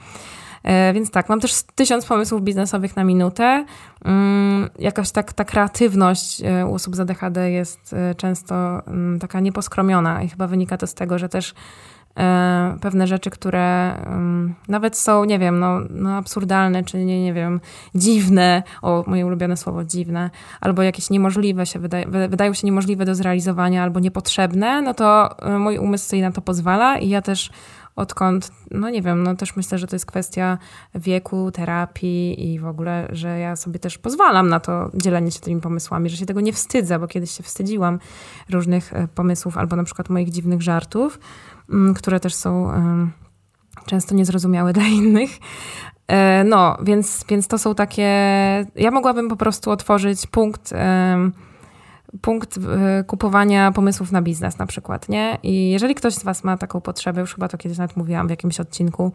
E, 0.64 0.94
więc 0.94 1.12
tak, 1.12 1.30
mam 1.30 1.40
też 1.40 1.64
tysiąc 1.76 2.06
pomysłów 2.06 2.42
biznesowych 2.42 2.96
na 2.96 3.04
minutę. 3.04 3.66
Mm, 4.06 4.70
jakaś 4.80 5.12
tak, 5.12 5.34
ta 5.34 5.46
kreatywność 5.46 6.42
e, 6.42 6.66
u 6.66 6.74
osób 6.74 6.96
z 6.96 7.00
ADHD 7.00 7.52
jest 7.52 7.94
e, 7.94 8.16
często 8.16 8.88
mm, 8.88 9.20
taka 9.20 9.40
nieposkromiona 9.40 10.24
i 10.24 10.30
chyba 10.30 10.48
wynika 10.48 10.78
to 10.78 10.88
z 10.88 10.94
tego, 10.94 11.20
że 11.20 11.30
też 11.30 11.54
pewne 12.82 13.08
rzeczy, 13.08 13.30
które 13.30 13.96
mm, 13.96 14.56
nawet 14.68 14.98
są, 14.98 15.26
nie 15.26 15.40
wiem, 15.40 15.60
no, 15.60 15.80
no 15.90 16.18
absurdalne, 16.18 16.84
czy 16.84 17.06
nie, 17.06 17.24
nie 17.24 17.34
wiem, 17.34 17.60
dziwne, 17.96 18.64
o 18.82 19.04
moje 19.08 19.26
ulubione 19.26 19.58
słowo 19.58 19.84
dziwne, 19.84 20.30
albo 20.62 20.82
jakieś 20.82 21.10
niemożliwe 21.10 21.66
się 21.66 21.80
wydaje, 21.80 22.06
wydają 22.08 22.54
się 22.54 22.68
niemożliwe 22.68 23.06
do 23.06 23.16
zrealizowania, 23.16 23.84
albo 23.84 24.00
niepotrzebne, 24.00 24.82
no 24.82 24.94
to 24.94 25.36
mój 25.60 25.78
umysł 25.78 26.10
sobie 26.10 26.22
na 26.22 26.32
to 26.32 26.42
pozwala 26.42 26.98
i 26.98 27.10
ja 27.10 27.22
też 27.22 27.50
odkąd, 27.96 28.52
no 28.72 28.90
nie 28.90 29.02
wiem, 29.02 29.24
no 29.24 29.36
też 29.36 29.56
myślę, 29.56 29.78
że 29.78 29.88
to 29.88 29.96
jest 29.96 30.06
kwestia 30.06 30.58
wieku, 30.96 31.52
terapii 31.52 32.52
i 32.54 32.60
w 32.60 32.66
ogóle, 32.66 33.08
że 33.12 33.40
ja 33.40 33.56
sobie 33.56 33.80
też 33.80 33.98
pozwalam 33.98 34.50
na 34.50 34.60
to 34.60 34.90
dzielenie 34.94 35.32
się 35.32 35.40
tymi 35.40 35.62
pomysłami, 35.62 36.10
że 36.10 36.18
się 36.18 36.26
tego 36.26 36.42
nie 36.42 36.54
wstydzę, 36.54 37.00
bo 37.00 37.08
kiedyś 37.08 37.32
się 37.32 37.44
wstydziłam 37.44 38.00
różnych 38.50 38.94
e, 38.94 39.08
pomysłów 39.08 39.58
albo 39.58 39.76
na 39.76 39.84
przykład 39.84 40.10
moich 40.10 40.30
dziwnych 40.30 40.62
żartów, 40.62 41.20
mm, 41.70 41.94
które 41.94 42.20
też 42.20 42.34
są 42.34 42.72
często 43.86 44.16
niezrozumiałe 44.16 44.74
dla 44.78 44.86
innych. 44.86 45.30
E, 46.08 46.44
no, 46.44 46.78
więc, 46.84 47.26
więc 47.30 47.48
to 47.48 47.58
są 47.58 47.76
takie. 47.76 48.08
Ja 48.76 48.92
mogłabym 48.92 49.30
po 49.30 49.36
prostu 49.36 49.72
otworzyć 49.72 50.28
punkt 50.28 50.74
punkt 52.22 52.58
e, 52.58 53.04
kupowania 53.04 53.72
pomysłów 53.72 54.12
na 54.12 54.22
biznes 54.22 54.58
na 54.58 54.66
przykład, 54.66 55.10
nie? 55.10 55.38
I 55.44 55.70
jeżeli 55.70 55.96
ktoś 55.96 56.14
z 56.14 56.24
Was 56.24 56.44
ma 56.44 56.58
taką 56.58 56.82
potrzebę, 56.82 57.22
już 57.22 57.34
chyba 57.36 57.48
to 57.48 57.58
kiedyś 57.58 57.78
nawet 57.78 57.98
mówiłam 57.98 58.28
w 58.28 58.30
jakimś 58.30 58.60
odcinku, 58.60 59.12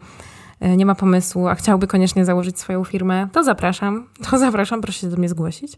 e, 0.59 0.77
nie 0.77 0.85
ma 0.85 0.95
pomysłu, 0.95 1.47
a 1.47 1.55
chciałby 1.55 1.87
koniecznie 1.87 2.25
założyć 2.25 2.59
swoją 2.59 2.83
firmę, 2.83 3.27
to 3.31 3.43
zapraszam. 3.43 4.07
To 4.29 4.37
zapraszam, 4.37 4.81
proszę 4.81 4.99
się 4.99 5.09
do 5.09 5.17
mnie 5.17 5.29
zgłosić. 5.29 5.77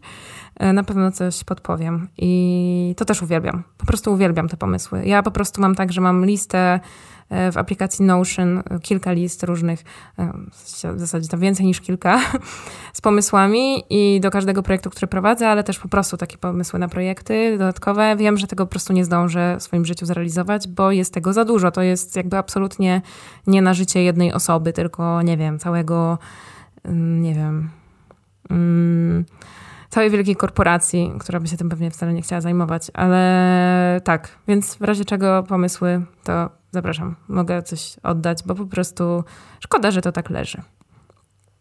E, 0.56 0.72
na 0.72 0.82
pewno 0.82 1.12
coś 1.12 1.44
podpowiem. 1.44 2.08
I 2.18 2.94
to 2.96 3.04
też 3.04 3.22
uwielbiam. 3.22 3.62
Po 3.78 3.86
prostu 3.86 4.12
uwielbiam 4.12 4.48
te 4.48 4.56
pomysły. 4.56 5.06
Ja 5.06 5.22
po 5.22 5.30
prostu 5.30 5.60
mam 5.60 5.74
tak, 5.74 5.92
że 5.92 6.00
mam 6.00 6.24
listę 6.24 6.80
w 7.52 7.58
aplikacji 7.58 8.04
Notion 8.04 8.62
kilka 8.82 9.12
list 9.12 9.42
różnych, 9.42 9.84
e, 10.18 10.32
w 10.94 11.00
zasadzie 11.00 11.28
to 11.28 11.38
więcej 11.38 11.66
niż 11.66 11.80
kilka, 11.80 12.20
z 12.92 13.00
pomysłami 13.00 13.84
i 13.90 14.20
do 14.20 14.30
każdego 14.30 14.62
projektu, 14.62 14.90
który 14.90 15.06
prowadzę, 15.06 15.48
ale 15.48 15.64
też 15.64 15.78
po 15.78 15.88
prostu 15.88 16.16
takie 16.16 16.38
pomysły 16.38 16.78
na 16.78 16.88
projekty 16.88 17.58
dodatkowe. 17.58 18.16
Wiem, 18.16 18.36
że 18.36 18.46
tego 18.46 18.66
po 18.66 18.70
prostu 18.70 18.92
nie 18.92 19.04
zdążę 19.04 19.56
w 19.58 19.62
swoim 19.62 19.84
życiu 19.84 20.06
zrealizować, 20.06 20.68
bo 20.68 20.92
jest 20.92 21.14
tego 21.14 21.32
za 21.32 21.44
dużo. 21.44 21.70
To 21.70 21.82
jest 21.82 22.16
jakby 22.16 22.36
absolutnie 22.36 23.02
nie 23.46 23.62
na 23.62 23.74
życie 23.74 24.02
jednej 24.02 24.32
osoby, 24.32 24.72
tylko 24.72 25.22
nie 25.22 25.36
wiem, 25.36 25.58
całego, 25.58 26.18
mm, 26.84 27.22
nie 27.22 27.34
wiem. 27.34 27.70
Mm, 28.50 29.24
całej 29.90 30.10
wielkiej 30.10 30.36
korporacji, 30.36 31.12
która 31.20 31.40
by 31.40 31.48
się 31.48 31.56
tym 31.56 31.68
pewnie 31.68 31.90
wcale 31.90 32.12
nie 32.12 32.22
chciała 32.22 32.40
zajmować, 32.40 32.90
ale 32.94 34.00
tak, 34.04 34.28
więc 34.48 34.74
w 34.74 34.82
razie 34.82 35.04
czego 35.04 35.42
pomysły, 35.42 36.02
to 36.24 36.50
zapraszam, 36.70 37.16
mogę 37.28 37.62
coś 37.62 37.96
oddać, 38.02 38.42
bo 38.46 38.54
po 38.54 38.66
prostu 38.66 39.24
szkoda, 39.60 39.90
że 39.90 40.00
to 40.00 40.12
tak 40.12 40.30
leży. 40.30 40.62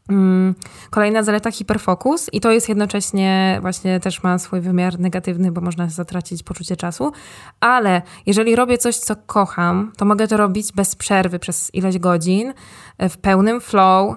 Mm, 0.10 0.56
kolejna 0.90 1.24
zaleta 1.24 1.52
hiperfokus 1.52 2.30
i 2.34 2.40
to 2.40 2.52
jest 2.52 2.70
jednocześnie 2.70 3.60
właśnie 3.62 4.00
też 4.00 4.24
ma 4.24 4.38
swój 4.38 4.62
wymiar 4.62 5.00
negatywny, 5.00 5.52
bo 5.52 5.62
można 5.62 5.90
zatracić 5.90 6.44
poczucie 6.44 6.78
czasu, 6.78 7.12
ale 7.60 8.02
jeżeli 8.26 8.56
robię 8.56 8.78
coś, 8.78 8.98
co 8.98 9.16
kocham, 9.16 9.92
to 9.98 10.06
mogę 10.06 10.28
to 10.28 10.38
robić 10.38 10.72
bez 10.72 10.96
przerwy 10.96 11.40
przez 11.40 11.76
ileś 11.76 11.98
godzin, 11.98 12.54
w 13.00 13.18
pełnym 13.18 13.62
flow, 13.62 14.16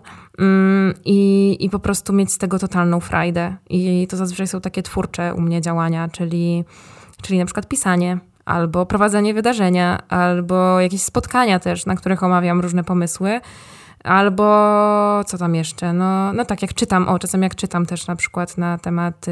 i, 1.04 1.56
i 1.60 1.70
po 1.70 1.78
prostu 1.78 2.12
mieć 2.12 2.32
z 2.32 2.38
tego 2.38 2.58
totalną 2.58 3.00
frajdę. 3.00 3.56
I 3.70 4.06
to 4.10 4.16
zazwyczaj 4.16 4.46
są 4.46 4.60
takie 4.60 4.82
twórcze 4.82 5.34
u 5.34 5.40
mnie 5.40 5.60
działania, 5.60 6.08
czyli, 6.08 6.64
czyli 7.22 7.38
na 7.38 7.44
przykład 7.44 7.68
pisanie, 7.68 8.18
albo 8.44 8.86
prowadzenie 8.86 9.34
wydarzenia, 9.34 10.08
albo 10.08 10.80
jakieś 10.80 11.02
spotkania 11.02 11.58
też, 11.58 11.86
na 11.86 11.96
których 11.96 12.22
omawiam 12.22 12.60
różne 12.60 12.84
pomysły. 12.84 13.40
Albo 14.04 14.44
co 15.26 15.38
tam 15.38 15.54
jeszcze? 15.54 15.92
No, 15.92 16.32
no 16.32 16.44
tak, 16.44 16.62
jak 16.62 16.74
czytam, 16.74 17.08
o, 17.08 17.18
czasem 17.18 17.42
jak 17.42 17.54
czytam 17.54 17.86
też 17.86 18.06
na 18.06 18.16
przykład 18.16 18.58
na 18.58 18.78
tematy 18.78 19.30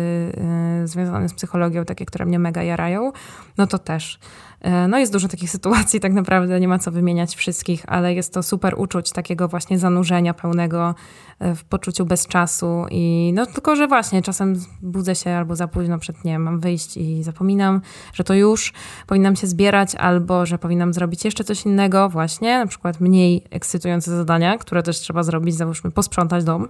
y, 0.85 0.87
związane 0.87 1.29
z 1.29 1.35
psychologią, 1.35 1.85
takie, 1.85 2.07
które 2.07 2.27
mnie 2.27 2.39
mega 2.39 2.63
jarają, 2.63 3.13
no 3.59 3.67
to 3.67 3.79
też. 3.79 4.19
E, 4.61 4.89
no 4.89 4.99
jest 4.99 5.13
dużo 5.13 5.29
takich 5.29 5.51
sytuacji, 5.57 6.01
tak 6.01 6.13
naprawdę 6.13 6.61
nie 6.61 6.69
ma 6.69 6.79
co 6.79 6.91
wymieniać 6.91 7.37
wszystkich, 7.37 7.83
ale 7.87 8.15
jest 8.15 8.35
to 8.35 8.43
super 8.43 8.75
uczuć 8.79 9.13
takiego 9.13 9.49
właśnie 9.49 9.79
zanurzenia 9.79 10.35
pełnego 10.35 10.95
e, 11.39 11.55
w 11.55 11.65
poczuciu 11.65 12.07
bez 12.07 12.27
czasu 12.27 12.85
i 12.91 13.33
no 13.35 13.47
tylko, 13.47 13.77
że 13.77 13.89
właśnie 13.89 14.23
czasem 14.23 14.55
budzę 14.83 15.15
się 15.15 15.31
albo 15.31 15.57
za 15.57 15.69
późno 15.69 15.99
przed, 15.99 16.25
nie 16.25 16.39
mam 16.39 16.61
wyjść 16.61 16.97
i 16.97 17.23
zapominam, 17.23 17.81
że 18.13 18.25
to 18.25 18.35
już 18.35 18.73
powinnam 19.07 19.37
się 19.37 19.47
zbierać 19.47 19.95
albo, 19.95 20.47
że 20.47 20.59
powinnam 20.59 20.95
zrobić 20.95 21.25
jeszcze 21.25 21.45
coś 21.45 21.67
innego 21.67 22.09
właśnie, 22.09 22.59
na 22.59 22.67
przykład 22.67 23.01
mniej 23.01 23.45
ekscytujące 23.51 24.17
zadania, 24.17 24.59
które 24.59 24.83
też 24.83 24.99
trzeba 24.99 25.23
zrobić, 25.23 25.55
załóżmy 25.55 25.91
posprzątać 25.91 26.45
dom, 26.45 26.69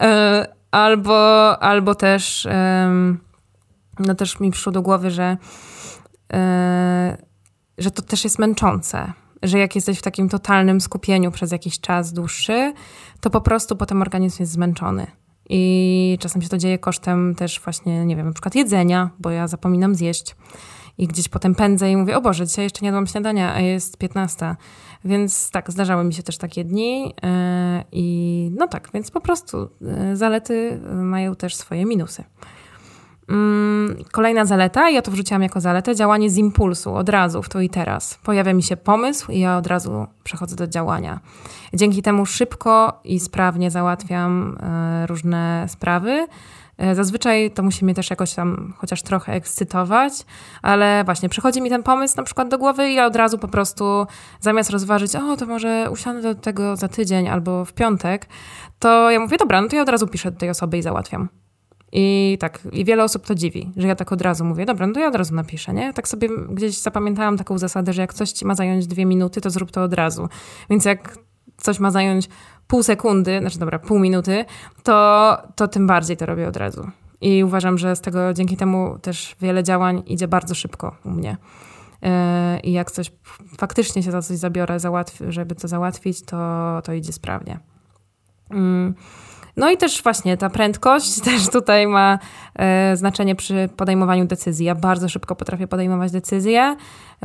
e, 0.00 0.46
albo, 0.70 1.58
albo 1.62 1.94
też 1.94 2.48
no 3.98 4.14
też 4.14 4.40
mi 4.40 4.50
przyszło 4.50 4.72
do 4.72 4.82
głowy, 4.82 5.10
że 5.10 5.36
że 7.78 7.90
to 7.90 8.02
też 8.02 8.24
jest 8.24 8.38
męczące. 8.38 9.12
Że 9.42 9.58
jak 9.58 9.74
jesteś 9.74 9.98
w 9.98 10.02
takim 10.02 10.28
totalnym 10.28 10.80
skupieniu 10.80 11.30
przez 11.30 11.52
jakiś 11.52 11.80
czas 11.80 12.12
dłuższy, 12.12 12.72
to 13.20 13.30
po 13.30 13.40
prostu 13.40 13.76
potem 13.76 14.02
organizm 14.02 14.42
jest 14.42 14.52
zmęczony. 14.52 15.06
I 15.48 16.18
czasem 16.20 16.42
się 16.42 16.48
to 16.48 16.58
dzieje 16.58 16.78
kosztem 16.78 17.34
też 17.34 17.60
właśnie, 17.60 18.06
nie 18.06 18.16
wiem, 18.16 18.26
na 18.26 18.32
przykład 18.32 18.54
jedzenia, 18.54 19.10
bo 19.18 19.30
ja 19.30 19.48
zapominam 19.48 19.94
zjeść. 19.94 20.36
I 20.98 21.06
gdzieś 21.06 21.28
potem 21.28 21.54
pędzę 21.54 21.90
i 21.90 21.96
mówię, 21.96 22.16
o 22.16 22.20
Boże, 22.20 22.46
dzisiaj 22.46 22.64
jeszcze 22.64 22.80
nie 22.82 22.86
jadłam 22.86 23.06
śniadania, 23.06 23.54
a 23.54 23.60
jest 23.60 23.98
15. 23.98 24.56
Więc 25.04 25.50
tak, 25.50 25.70
zdarzały 25.70 26.04
mi 26.04 26.14
się 26.14 26.22
też 26.22 26.38
takie 26.38 26.64
dni. 26.64 27.02
Yy, 27.02 27.10
I 27.92 28.50
no 28.56 28.68
tak, 28.68 28.88
więc 28.94 29.10
po 29.10 29.20
prostu 29.20 29.70
yy, 29.80 30.16
zalety 30.16 30.80
mają 30.92 31.36
też 31.36 31.54
swoje 31.54 31.86
minusy. 31.86 32.24
Mm, 33.30 33.96
kolejna 34.12 34.44
zaleta, 34.44 34.90
ja 34.90 35.02
to 35.02 35.10
wrzuciłam 35.10 35.42
jako 35.42 35.60
zaletę, 35.60 35.94
działanie 35.94 36.30
z 36.30 36.36
impulsu, 36.36 36.94
od 36.94 37.08
razu, 37.08 37.42
w 37.42 37.48
to 37.48 37.60
i 37.60 37.68
teraz. 37.68 38.18
Pojawia 38.24 38.52
mi 38.52 38.62
się 38.62 38.76
pomysł 38.76 39.32
i 39.32 39.40
ja 39.40 39.56
od 39.56 39.66
razu 39.66 40.06
przechodzę 40.24 40.56
do 40.56 40.66
działania. 40.66 41.20
Dzięki 41.74 42.02
temu 42.02 42.26
szybko 42.26 43.00
i 43.04 43.20
sprawnie 43.20 43.70
załatwiam 43.70 44.58
e, 44.60 45.06
różne 45.06 45.66
sprawy. 45.68 46.26
E, 46.78 46.94
zazwyczaj 46.94 47.50
to 47.50 47.62
musi 47.62 47.84
mnie 47.84 47.94
też 47.94 48.10
jakoś 48.10 48.34
tam 48.34 48.74
chociaż 48.76 49.02
trochę 49.02 49.32
ekscytować, 49.32 50.12
ale 50.62 51.04
właśnie 51.04 51.28
przychodzi 51.28 51.62
mi 51.62 51.70
ten 51.70 51.82
pomysł 51.82 52.16
na 52.16 52.22
przykład 52.22 52.48
do 52.48 52.58
głowy 52.58 52.88
i 52.88 52.94
ja 52.94 53.06
od 53.06 53.16
razu 53.16 53.38
po 53.38 53.48
prostu 53.48 54.06
zamiast 54.40 54.70
rozważyć, 54.70 55.16
o 55.16 55.36
to 55.36 55.46
może 55.46 55.90
usiądę 55.90 56.22
do 56.22 56.34
tego 56.34 56.76
za 56.76 56.88
tydzień 56.88 57.28
albo 57.28 57.64
w 57.64 57.72
piątek, 57.72 58.26
to 58.78 59.10
ja 59.10 59.20
mówię, 59.20 59.36
dobra, 59.36 59.60
no 59.60 59.68
to 59.68 59.76
ja 59.76 59.82
od 59.82 59.88
razu 59.88 60.08
piszę 60.08 60.30
do 60.30 60.38
tej 60.38 60.50
osoby 60.50 60.78
i 60.78 60.82
załatwiam. 60.82 61.39
I 61.92 62.36
tak, 62.40 62.58
i 62.72 62.84
wiele 62.84 63.04
osób 63.04 63.26
to 63.26 63.34
dziwi, 63.34 63.72
że 63.76 63.88
ja 63.88 63.94
tak 63.94 64.12
od 64.12 64.22
razu 64.22 64.44
mówię, 64.44 64.66
dobra, 64.66 64.86
no 64.86 64.92
to 64.94 65.00
ja 65.00 65.08
od 65.08 65.14
razu 65.14 65.34
napiszę, 65.34 65.74
nie? 65.74 65.92
Tak 65.92 66.08
sobie 66.08 66.28
gdzieś 66.50 66.78
zapamiętałam 66.78 67.36
taką 67.36 67.58
zasadę, 67.58 67.92
że 67.92 68.02
jak 68.02 68.14
coś 68.14 68.32
ci 68.32 68.46
ma 68.46 68.54
zająć 68.54 68.86
dwie 68.86 69.06
minuty, 69.06 69.40
to 69.40 69.50
zrób 69.50 69.70
to 69.70 69.82
od 69.82 69.94
razu. 69.94 70.28
Więc 70.70 70.84
jak 70.84 71.18
coś 71.56 71.78
ma 71.80 71.90
zająć 71.90 72.28
pół 72.66 72.82
sekundy, 72.82 73.38
znaczy 73.40 73.58
dobra, 73.58 73.78
pół 73.78 73.98
minuty, 73.98 74.44
to, 74.82 75.38
to 75.56 75.68
tym 75.68 75.86
bardziej 75.86 76.16
to 76.16 76.26
robię 76.26 76.48
od 76.48 76.56
razu. 76.56 76.90
I 77.20 77.44
uważam, 77.44 77.78
że 77.78 77.96
z 77.96 78.00
tego 78.00 78.34
dzięki 78.34 78.56
temu 78.56 78.98
też 78.98 79.36
wiele 79.40 79.62
działań 79.62 80.02
idzie 80.06 80.28
bardzo 80.28 80.54
szybko 80.54 80.96
u 81.04 81.10
mnie. 81.10 81.36
Yy, 82.02 82.10
I 82.60 82.72
jak 82.72 82.90
coś 82.90 83.12
faktycznie 83.58 84.02
się 84.02 84.10
za 84.10 84.22
coś 84.22 84.36
zabiorę, 84.36 84.76
żeby 85.28 85.54
to 85.54 85.68
załatwić, 85.68 86.22
to, 86.22 86.80
to 86.84 86.92
idzie 86.92 87.12
sprawnie. 87.12 87.60
Mm. 88.50 88.94
No 89.56 89.70
i 89.70 89.76
też 89.76 90.02
właśnie 90.02 90.36
ta 90.36 90.50
prędkość 90.50 91.20
też 91.24 91.50
tutaj 91.50 91.86
ma 91.86 92.18
e, 92.54 92.96
znaczenie 92.96 93.34
przy 93.34 93.68
podejmowaniu 93.76 94.24
decyzji. 94.24 94.66
Ja 94.66 94.74
bardzo 94.74 95.08
szybko 95.08 95.36
potrafię 95.36 95.66
podejmować 95.66 96.12
decyzje, 96.12 96.76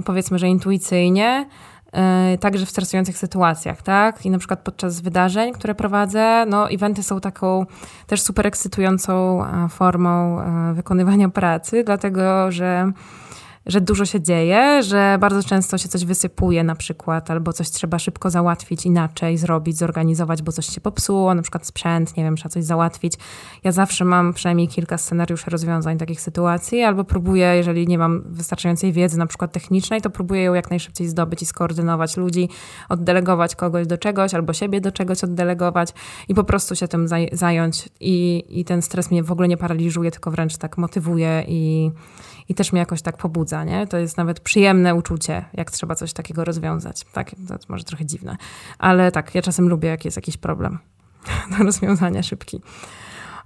powiedzmy, 0.06 0.40
że 0.40 0.48
intuicyjnie, 0.48 1.46
e, 1.92 2.38
także 2.38 2.66
w 2.66 2.70
stresujących 2.70 3.18
sytuacjach, 3.18 3.82
tak? 3.82 4.26
I 4.26 4.30
na 4.30 4.38
przykład 4.38 4.60
podczas 4.60 5.02
wydarzeń, 5.02 5.54
które 5.54 5.76
prowadzę, 5.76 6.46
no 6.48 6.70
eventy 6.70 7.04
są 7.04 7.20
taką 7.20 7.66
też 8.08 8.22
super 8.22 8.48
ekscytującą 8.48 9.46
e, 9.46 9.70
formą 9.70 10.40
e, 10.42 10.74
wykonywania 10.74 11.30
pracy, 11.30 11.84
dlatego 11.84 12.52
że 12.52 12.92
że 13.66 13.82
dużo 13.82 14.06
się 14.06 14.22
dzieje, 14.22 14.84
że 14.84 15.18
bardzo 15.20 15.44
często 15.44 15.78
się 15.78 15.90
coś 15.90 16.06
wysypuje 16.06 16.64
na 16.64 16.76
przykład, 16.76 17.32
albo 17.32 17.54
coś 17.54 17.70
trzeba 17.70 18.00
szybko 18.00 18.30
załatwić 18.30 18.86
inaczej, 18.86 19.38
zrobić, 19.38 19.78
zorganizować, 19.78 20.42
bo 20.42 20.52
coś 20.52 20.66
się 20.66 20.82
popsuło, 20.82 21.36
na 21.36 21.42
przykład 21.42 21.68
sprzęt, 21.68 22.18
nie 22.18 22.24
wiem, 22.24 22.36
trzeba 22.36 22.50
coś 22.50 22.64
załatwić. 22.64 23.14
Ja 23.64 23.72
zawsze 23.72 24.06
mam 24.06 24.34
przynajmniej 24.34 24.68
kilka 24.68 24.98
scenariuszy 24.98 25.50
rozwiązań 25.50 25.98
takich 25.98 26.22
sytuacji, 26.22 26.84
albo 26.84 27.04
próbuję, 27.04 27.56
jeżeli 27.56 27.88
nie 27.88 27.98
mam 27.98 28.24
wystarczającej 28.26 28.94
wiedzy, 28.94 29.18
na 29.18 29.28
przykład 29.28 29.52
technicznej, 29.52 30.02
to 30.02 30.10
próbuję 30.10 30.44
ją 30.44 30.54
jak 30.54 30.70
najszybciej 30.70 31.08
zdobyć 31.08 31.42
i 31.42 31.46
skoordynować 31.46 32.18
ludzi, 32.18 32.50
oddelegować 32.90 33.56
kogoś 33.56 33.88
do 33.88 33.98
czegoś, 33.98 34.34
albo 34.34 34.54
siebie 34.54 34.82
do 34.82 34.92
czegoś 34.92 35.24
oddelegować 35.24 35.94
i 36.28 36.36
po 36.36 36.44
prostu 36.44 36.76
się 36.76 36.88
tym 36.88 37.08
zająć. 37.32 37.90
I, 38.00 38.44
i 38.50 38.66
ten 38.66 38.82
stres 38.82 39.12
mnie 39.12 39.24
w 39.24 39.32
ogóle 39.32 39.48
nie 39.48 39.58
paraliżuje, 39.58 40.12
tylko 40.12 40.32
wręcz 40.32 40.58
tak 40.58 40.78
motywuje 40.78 41.44
i 41.48 41.92
i 42.50 42.56
też 42.56 42.72
mnie 42.72 42.80
jakoś 42.80 43.02
tak 43.02 43.18
pobudza, 43.18 43.64
nie? 43.64 43.88
To 43.88 43.98
jest 43.98 44.18
nawet 44.18 44.40
przyjemne 44.40 44.96
uczucie, 44.96 45.46
jak 45.54 45.72
trzeba 45.72 45.96
coś 45.96 46.14
takiego 46.14 46.46
rozwiązać. 46.46 47.06
Tak, 47.14 47.32
to 47.48 47.56
może 47.70 47.84
trochę 47.84 48.06
dziwne, 48.06 48.38
ale 48.80 49.12
tak, 49.12 49.36
ja 49.36 49.42
czasem 49.42 49.70
lubię, 49.70 49.90
jak 49.90 50.06
jest 50.06 50.18
jakiś 50.18 50.38
problem 50.38 50.80
do 51.58 51.64
rozwiązania 51.64 52.24
szybki. 52.24 52.62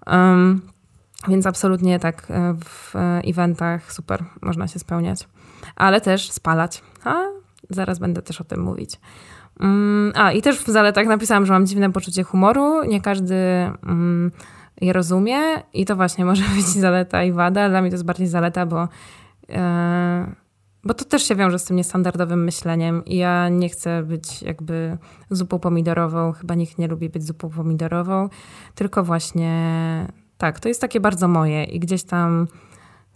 Um, 0.08 0.62
więc 1.28 1.46
absolutnie 1.46 2.00
tak 2.00 2.28
e, 2.32 2.56
w 2.66 2.94
eventach 3.24 3.94
super 3.94 4.24
można 4.42 4.68
się 4.68 4.80
spełniać, 4.80 5.28
ale 5.76 6.02
też 6.02 6.32
spalać. 6.32 6.84
A 7.04 7.16
zaraz 7.70 8.00
będę 8.00 8.22
też 8.22 8.42
o 8.42 8.44
tym 8.44 8.62
mówić. 8.62 9.00
Mm, 9.60 10.12
a, 10.16 10.32
i 10.32 10.42
też 10.42 10.60
w 10.60 10.68
zaletach 10.68 11.08
napisałam, 11.08 11.46
że 11.46 11.54
mam 11.54 11.68
dziwne 11.68 11.92
poczucie 11.92 12.24
humoru. 12.24 12.84
Nie 12.84 13.02
każdy 13.02 13.36
mm, 13.36 14.32
je 14.82 14.94
rozumie 14.94 15.40
i 15.74 15.86
to 15.86 15.96
właśnie 15.96 16.26
może 16.26 16.44
być 16.56 16.66
zaleta 16.66 17.24
i 17.24 17.32
wada. 17.32 17.70
Dla 17.70 17.82
mnie 17.82 17.90
to 17.90 17.94
jest 17.94 18.06
bardziej 18.06 18.28
zaleta, 18.28 18.66
bo, 18.66 18.88
e, 19.50 20.36
bo 20.84 20.94
to 20.94 21.06
też 21.06 21.24
się 21.24 21.36
wiąże 21.36 21.60
z 21.60 21.64
tym 21.64 21.78
niestandardowym 21.78 22.44
myśleniem 22.44 23.06
i 23.06 23.18
ja 23.18 23.50
nie 23.50 23.70
chcę 23.70 24.04
być 24.04 24.42
jakby 24.42 24.98
zupą 25.30 25.60
pomidorową. 25.60 26.32
Chyba 26.32 26.56
nikt 26.56 26.78
nie 26.78 26.88
lubi 26.88 27.10
być 27.10 27.24
zupą 27.24 27.50
pomidorową, 27.50 28.30
tylko 28.76 29.04
właśnie 29.04 29.54
tak, 30.38 30.60
to 30.60 30.68
jest 30.68 30.82
takie 30.82 31.00
bardzo 31.00 31.28
moje 31.28 31.64
i 31.64 31.80
gdzieś 31.80 32.04
tam 32.04 32.48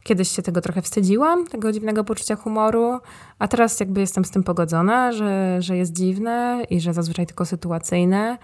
Kiedyś 0.03 0.30
się 0.30 0.41
tego 0.41 0.61
trochę 0.61 0.82
wstydziłam, 0.82 1.47
tego 1.47 1.72
dziwnego 1.72 2.03
poczucia 2.03 2.36
humoru, 2.36 2.99
a 3.39 3.47
teraz 3.47 3.80
jakby 3.80 3.99
jestem 3.99 4.26
z 4.26 4.32
tym 4.32 4.43
pogodzona, 4.43 5.11
że, 5.11 5.61
że 5.61 5.78
jest 5.78 5.93
dziwne 5.93 6.64
i 6.70 6.80
że 6.80 6.93
zazwyczaj 6.93 7.26
tylko 7.26 7.45
sytuacyjne, 7.45 8.38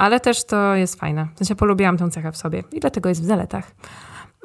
ale 0.00 0.20
też 0.20 0.44
to 0.44 0.74
jest 0.74 1.00
fajne. 1.00 1.28
W 1.34 1.38
sensie 1.38 1.54
polubiłam 1.54 1.96
tę 1.96 2.10
cechę 2.10 2.32
w 2.32 2.36
sobie 2.36 2.62
i 2.72 2.80
dlatego 2.80 3.08
jest 3.08 3.22
w 3.22 3.24
zaletach. 3.24 3.70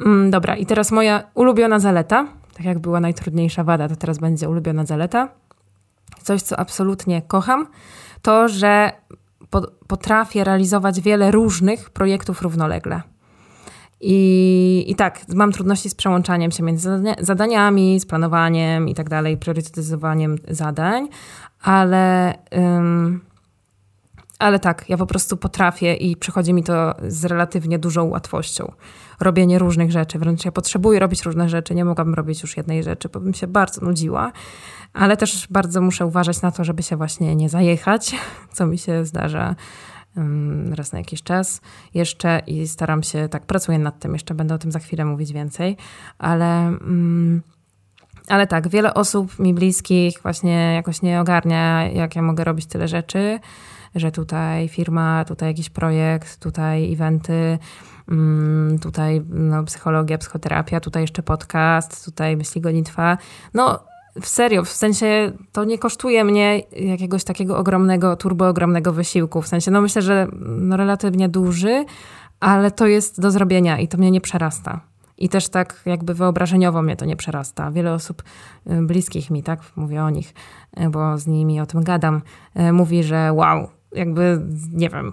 Mm, 0.05 0.31
dobra, 0.31 0.55
i 0.55 0.65
teraz 0.65 0.91
moja 0.91 1.23
ulubiona 1.33 1.79
zaleta, 1.79 2.27
tak 2.57 2.65
jak 2.65 2.79
była 2.79 2.99
najtrudniejsza 2.99 3.63
wada, 3.63 3.89
to 3.89 3.95
teraz 3.95 4.17
będzie 4.17 4.49
ulubiona 4.49 4.85
zaleta. 4.85 5.29
Coś, 6.23 6.41
co 6.41 6.59
absolutnie 6.59 7.21
kocham, 7.21 7.67
to, 8.21 8.47
że 8.47 8.91
potrafię 9.87 10.43
realizować 10.43 11.01
wiele 11.01 11.31
różnych 11.31 11.89
projektów 11.89 12.41
równolegle. 12.41 13.01
I, 14.01 14.85
I 14.87 14.95
tak, 14.95 15.21
mam 15.35 15.51
trudności 15.51 15.89
z 15.89 15.95
przełączaniem 15.95 16.51
się 16.51 16.63
między 16.63 16.89
zadaniami, 17.19 17.99
z 17.99 18.05
planowaniem 18.05 18.89
i 18.89 18.95
tak 18.95 19.09
dalej, 19.09 19.37
priorytetyzowaniem 19.37 20.35
zadań, 20.47 21.07
ale, 21.61 22.33
ale 24.39 24.59
tak, 24.59 24.89
ja 24.89 24.97
po 24.97 25.05
prostu 25.05 25.37
potrafię 25.37 25.93
i 25.93 26.15
przychodzi 26.15 26.53
mi 26.53 26.63
to 26.63 26.95
z 27.07 27.25
relatywnie 27.25 27.79
dużą 27.79 28.03
łatwością. 28.03 28.71
Robienie 29.19 29.59
różnych 29.59 29.91
rzeczy, 29.91 30.19
wręcz 30.19 30.45
ja 30.45 30.51
potrzebuję 30.51 30.99
robić 30.99 31.23
różne 31.23 31.49
rzeczy, 31.49 31.75
nie 31.75 31.85
mogłabym 31.85 32.13
robić 32.13 32.41
już 32.41 32.57
jednej 32.57 32.83
rzeczy, 32.83 33.09
bo 33.09 33.19
bym 33.19 33.33
się 33.33 33.47
bardzo 33.47 33.85
nudziła, 33.85 34.31
ale 34.93 35.17
też 35.17 35.47
bardzo 35.49 35.81
muszę 35.81 36.05
uważać 36.05 36.41
na 36.41 36.51
to, 36.51 36.63
żeby 36.63 36.83
się 36.83 36.97
właśnie 36.97 37.35
nie 37.35 37.49
zajechać, 37.49 38.15
co 38.55 38.67
mi 38.67 38.77
się 38.77 39.05
zdarza 39.05 39.55
raz 40.71 40.91
na 40.91 40.99
jakiś 40.99 41.23
czas 41.23 41.61
jeszcze 41.93 42.41
i 42.47 42.67
staram 42.67 43.03
się, 43.03 43.29
tak 43.29 43.45
pracuję 43.45 43.79
nad 43.79 43.99
tym, 43.99 44.13
jeszcze 44.13 44.33
będę 44.33 44.55
o 44.55 44.57
tym 44.57 44.71
za 44.71 44.79
chwilę 44.79 45.05
mówić 45.05 45.33
więcej, 45.33 45.77
ale, 46.17 46.67
mm, 46.67 47.41
ale 48.27 48.47
tak, 48.47 48.67
wiele 48.67 48.93
osób 48.93 49.39
mi 49.39 49.53
bliskich 49.53 50.19
właśnie 50.21 50.73
jakoś 50.73 51.01
nie 51.01 51.21
ogarnia, 51.21 51.87
jak 51.87 52.15
ja 52.15 52.21
mogę 52.21 52.43
robić 52.43 52.65
tyle 52.65 52.87
rzeczy, 52.87 53.39
że 53.95 54.11
tutaj 54.11 54.67
firma, 54.67 55.25
tutaj 55.25 55.49
jakiś 55.49 55.69
projekt, 55.69 56.39
tutaj 56.39 56.93
eventy, 56.93 57.57
mm, 58.11 58.79
tutaj 58.79 59.21
no, 59.29 59.63
psychologia, 59.63 60.17
psychoterapia, 60.17 60.79
tutaj 60.79 61.03
jeszcze 61.03 61.23
podcast, 61.23 62.05
tutaj 62.05 62.37
myśli 62.37 62.61
gonitwa. 62.61 63.17
No 63.53 63.79
w 64.21 64.27
serio, 64.27 64.63
w 64.63 64.69
sensie 64.69 65.31
to 65.51 65.63
nie 65.63 65.77
kosztuje 65.77 66.23
mnie 66.23 66.59
jakiegoś 66.71 67.23
takiego 67.23 67.57
ogromnego, 67.57 68.15
turbo 68.15 68.47
ogromnego 68.47 68.93
wysiłku. 68.93 69.41
W 69.41 69.47
sensie, 69.47 69.71
no 69.71 69.81
myślę, 69.81 70.01
że 70.01 70.27
no 70.41 70.77
relatywnie 70.77 71.29
duży, 71.29 71.85
ale 72.39 72.71
to 72.71 72.87
jest 72.87 73.21
do 73.21 73.31
zrobienia 73.31 73.79
i 73.79 73.87
to 73.87 73.97
mnie 73.97 74.11
nie 74.11 74.21
przerasta. 74.21 74.81
I 75.17 75.29
też 75.29 75.49
tak 75.49 75.81
jakby 75.85 76.13
wyobrażeniowo 76.13 76.81
mnie 76.81 76.95
to 76.95 77.05
nie 77.05 77.15
przerasta. 77.15 77.71
Wiele 77.71 77.93
osób 77.93 78.23
y, 78.67 78.81
bliskich 78.81 79.29
mi, 79.29 79.43
tak, 79.43 79.59
mówię 79.75 80.03
o 80.03 80.09
nich, 80.09 80.33
y, 80.79 80.89
bo 80.89 81.17
z 81.17 81.27
nimi 81.27 81.61
o 81.61 81.65
tym 81.65 81.83
gadam, 81.83 82.21
y, 82.59 82.71
mówi, 82.71 83.03
że 83.03 83.33
wow, 83.33 83.69
jakby, 83.95 84.41
nie 84.73 84.89
wiem, 84.89 85.11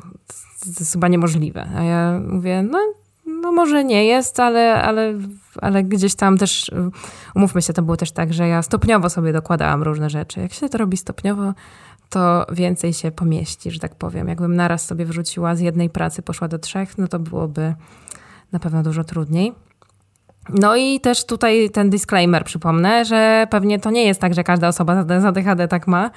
to 0.61 0.81
jest 0.81 0.93
chyba 0.93 1.09
niemożliwe. 1.09 1.69
A 1.77 1.83
ja 1.83 2.21
mówię, 2.29 2.63
no 2.63 2.79
no 3.43 3.53
może 3.53 3.85
nie 3.85 4.05
jest, 4.07 4.41
ale, 4.41 4.83
ale, 4.83 5.15
ale 5.61 5.85
gdzieś 5.85 6.15
tam 6.15 6.39
też, 6.39 6.71
umówmy 7.35 7.63
się, 7.63 7.73
to 7.73 7.83
było 7.83 7.97
też 7.97 8.13
tak, 8.13 8.33
że 8.33 8.49
ja 8.49 8.63
stopniowo 8.63 9.11
sobie 9.11 9.33
dokładałam 9.33 9.83
różne 9.83 10.11
rzeczy. 10.11 10.41
Jak 10.41 10.53
się 10.53 10.69
to 10.69 10.79
robi 10.79 10.97
stopniowo, 10.97 11.53
to 12.09 12.47
więcej 12.53 12.93
się 12.93 13.11
pomieści, 13.11 13.71
że 13.71 13.81
tak 13.81 13.95
powiem. 13.95 14.29
Jakbym 14.29 14.57
naraz 14.57 14.85
sobie 14.85 15.07
wrzuciła 15.07 15.55
z 15.55 15.61
jednej 15.61 15.91
pracy, 15.91 16.23
poszła 16.23 16.49
do 16.49 16.59
trzech, 16.59 16.99
no 16.99 17.09
to 17.09 17.19
byłoby 17.19 17.75
na 18.53 18.59
pewno 18.59 18.83
dużo 18.83 19.05
trudniej. 19.05 19.53
No 20.49 20.77
i 20.77 21.01
też 21.01 21.27
tutaj 21.27 21.71
ten 21.71 21.91
disclaimer 21.91 22.45
przypomnę, 22.45 23.05
że 23.05 23.47
pewnie 23.51 23.79
to 23.79 23.91
nie 23.91 24.05
jest 24.05 24.21
tak, 24.21 24.35
że 24.35 24.45
każda 24.45 24.69
osoba 24.69 25.05
z 25.21 25.25
ADHD 25.25 25.69
tak 25.69 25.87
ma, 25.87 26.11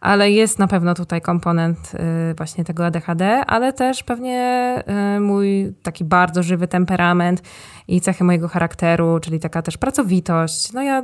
ale 0.00 0.30
jest 0.30 0.58
na 0.58 0.66
pewno 0.66 0.94
tutaj 0.94 1.20
komponent 1.20 1.92
y, 2.30 2.34
właśnie 2.34 2.64
tego 2.64 2.86
ADHD, 2.86 3.44
ale 3.46 3.72
też 3.72 4.02
pewnie 4.02 4.74
y, 5.16 5.20
mój 5.20 5.74
taki 5.82 6.04
bardzo 6.04 6.42
żywy 6.42 6.68
temperament 6.68 7.42
i 7.88 8.00
cechy 8.00 8.24
mojego 8.24 8.48
charakteru, 8.48 9.20
czyli 9.20 9.40
taka 9.40 9.62
też 9.62 9.76
pracowitość. 9.76 10.72
No 10.72 10.82
ja, 10.82 11.02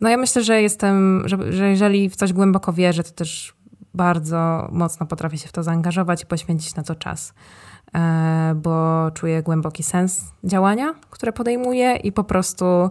no 0.00 0.08
ja 0.08 0.16
myślę, 0.16 0.44
że 0.44 0.62
jestem, 0.62 1.22
że, 1.24 1.52
że 1.52 1.70
jeżeli 1.70 2.10
w 2.10 2.16
coś 2.16 2.32
głęboko 2.32 2.72
wierzę, 2.72 3.02
to 3.02 3.10
też 3.10 3.54
bardzo 3.94 4.68
mocno 4.72 5.06
potrafię 5.06 5.38
się 5.38 5.48
w 5.48 5.52
to 5.52 5.62
zaangażować 5.62 6.22
i 6.22 6.26
poświęcić 6.26 6.74
na 6.74 6.82
to 6.82 6.94
czas. 6.94 7.34
E, 7.94 8.54
bo 8.56 9.10
czuję 9.14 9.42
głęboki 9.42 9.82
sens 9.82 10.24
działania, 10.44 10.94
które 11.10 11.32
podejmuję 11.32 11.96
i 11.96 12.12
po 12.12 12.24
prostu 12.24 12.90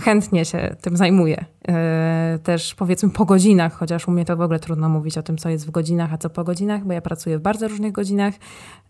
chętnie 0.00 0.44
się 0.44 0.76
tym 0.80 0.96
zajmuję. 0.96 1.44
E, 1.68 2.38
też 2.42 2.74
powiedzmy 2.74 3.10
po 3.10 3.24
godzinach, 3.24 3.74
chociaż 3.74 4.08
u 4.08 4.10
mnie 4.10 4.24
to 4.24 4.36
w 4.36 4.40
ogóle 4.40 4.58
trudno 4.58 4.88
mówić 4.88 5.18
o 5.18 5.22
tym, 5.22 5.38
co 5.38 5.48
jest 5.48 5.66
w 5.66 5.70
godzinach, 5.70 6.12
a 6.12 6.18
co 6.18 6.30
po 6.30 6.44
godzinach, 6.44 6.84
bo 6.84 6.92
ja 6.92 7.00
pracuję 7.00 7.38
w 7.38 7.42
bardzo 7.42 7.68
różnych 7.68 7.92
godzinach 7.92 8.34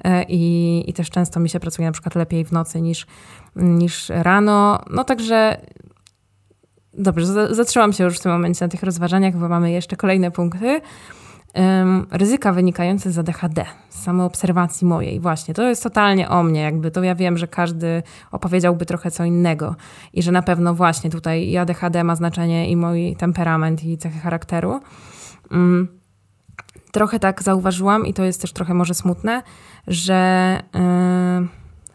e, 0.05 0.25
i, 0.29 0.85
i 0.91 0.93
też 0.93 1.11
często 1.11 1.41
mi 1.41 1.49
się 1.49 1.61
pracuje 1.61 1.89
na 1.89 1.93
przykład 1.93 2.15
lepiej 2.15 2.45
w 2.45 2.53
nocy 2.53 2.81
niż, 2.81 3.07
niż 3.57 4.09
rano. 4.09 4.81
No 4.91 5.05
także 5.05 5.61
dobrze, 6.95 7.55
zatrzymam 7.55 7.93
się 7.93 8.05
już 8.05 8.19
w 8.19 8.23
tym 8.23 8.33
momencie 8.33 8.65
na 8.65 8.69
tych 8.69 8.83
rozważaniach, 8.83 9.37
bo 9.37 9.49
mamy 9.49 9.71
jeszcze 9.71 9.97
kolejne 9.97 10.31
punkty 10.31 10.81
ryzyka 12.11 12.53
wynikające 12.53 13.13
z 13.13 13.19
ADHD, 13.19 13.65
z 13.89 14.03
samoobserwacji 14.03 14.87
mojej. 14.87 15.21
Właśnie, 15.21 15.55
to 15.55 15.63
jest 15.63 15.83
totalnie 15.83 16.29
o 16.29 16.43
mnie, 16.43 16.61
jakby 16.61 16.91
to 16.91 17.03
ja 17.03 17.15
wiem, 17.15 17.39
że 17.39 17.49
każdy 17.49 18.03
opowiedziałby 18.31 18.87
trochę 18.87 19.11
co 19.11 19.25
innego 19.25 19.75
i 20.13 20.23
że 20.23 20.33
na 20.33 20.43
pewno 20.43 20.75
właśnie 20.75 21.11
tutaj 21.11 21.49
i 21.49 21.57
ADHD 21.57 22.05
ma 22.05 22.17
znaczenie 22.17 22.71
i 22.71 22.77
mój 22.77 23.17
temperament 23.17 23.85
i 23.85 23.99
cechy 23.99 24.19
charakteru. 24.19 24.81
Um, 25.51 25.89
trochę 26.93 27.19
tak 27.19 27.43
zauważyłam 27.43 28.07
i 28.07 28.15
to 28.15 28.25
jest 28.25 28.41
też 28.41 28.53
trochę 28.53 28.75
może 28.75 28.95
smutne, 28.95 29.43
że 29.87 30.63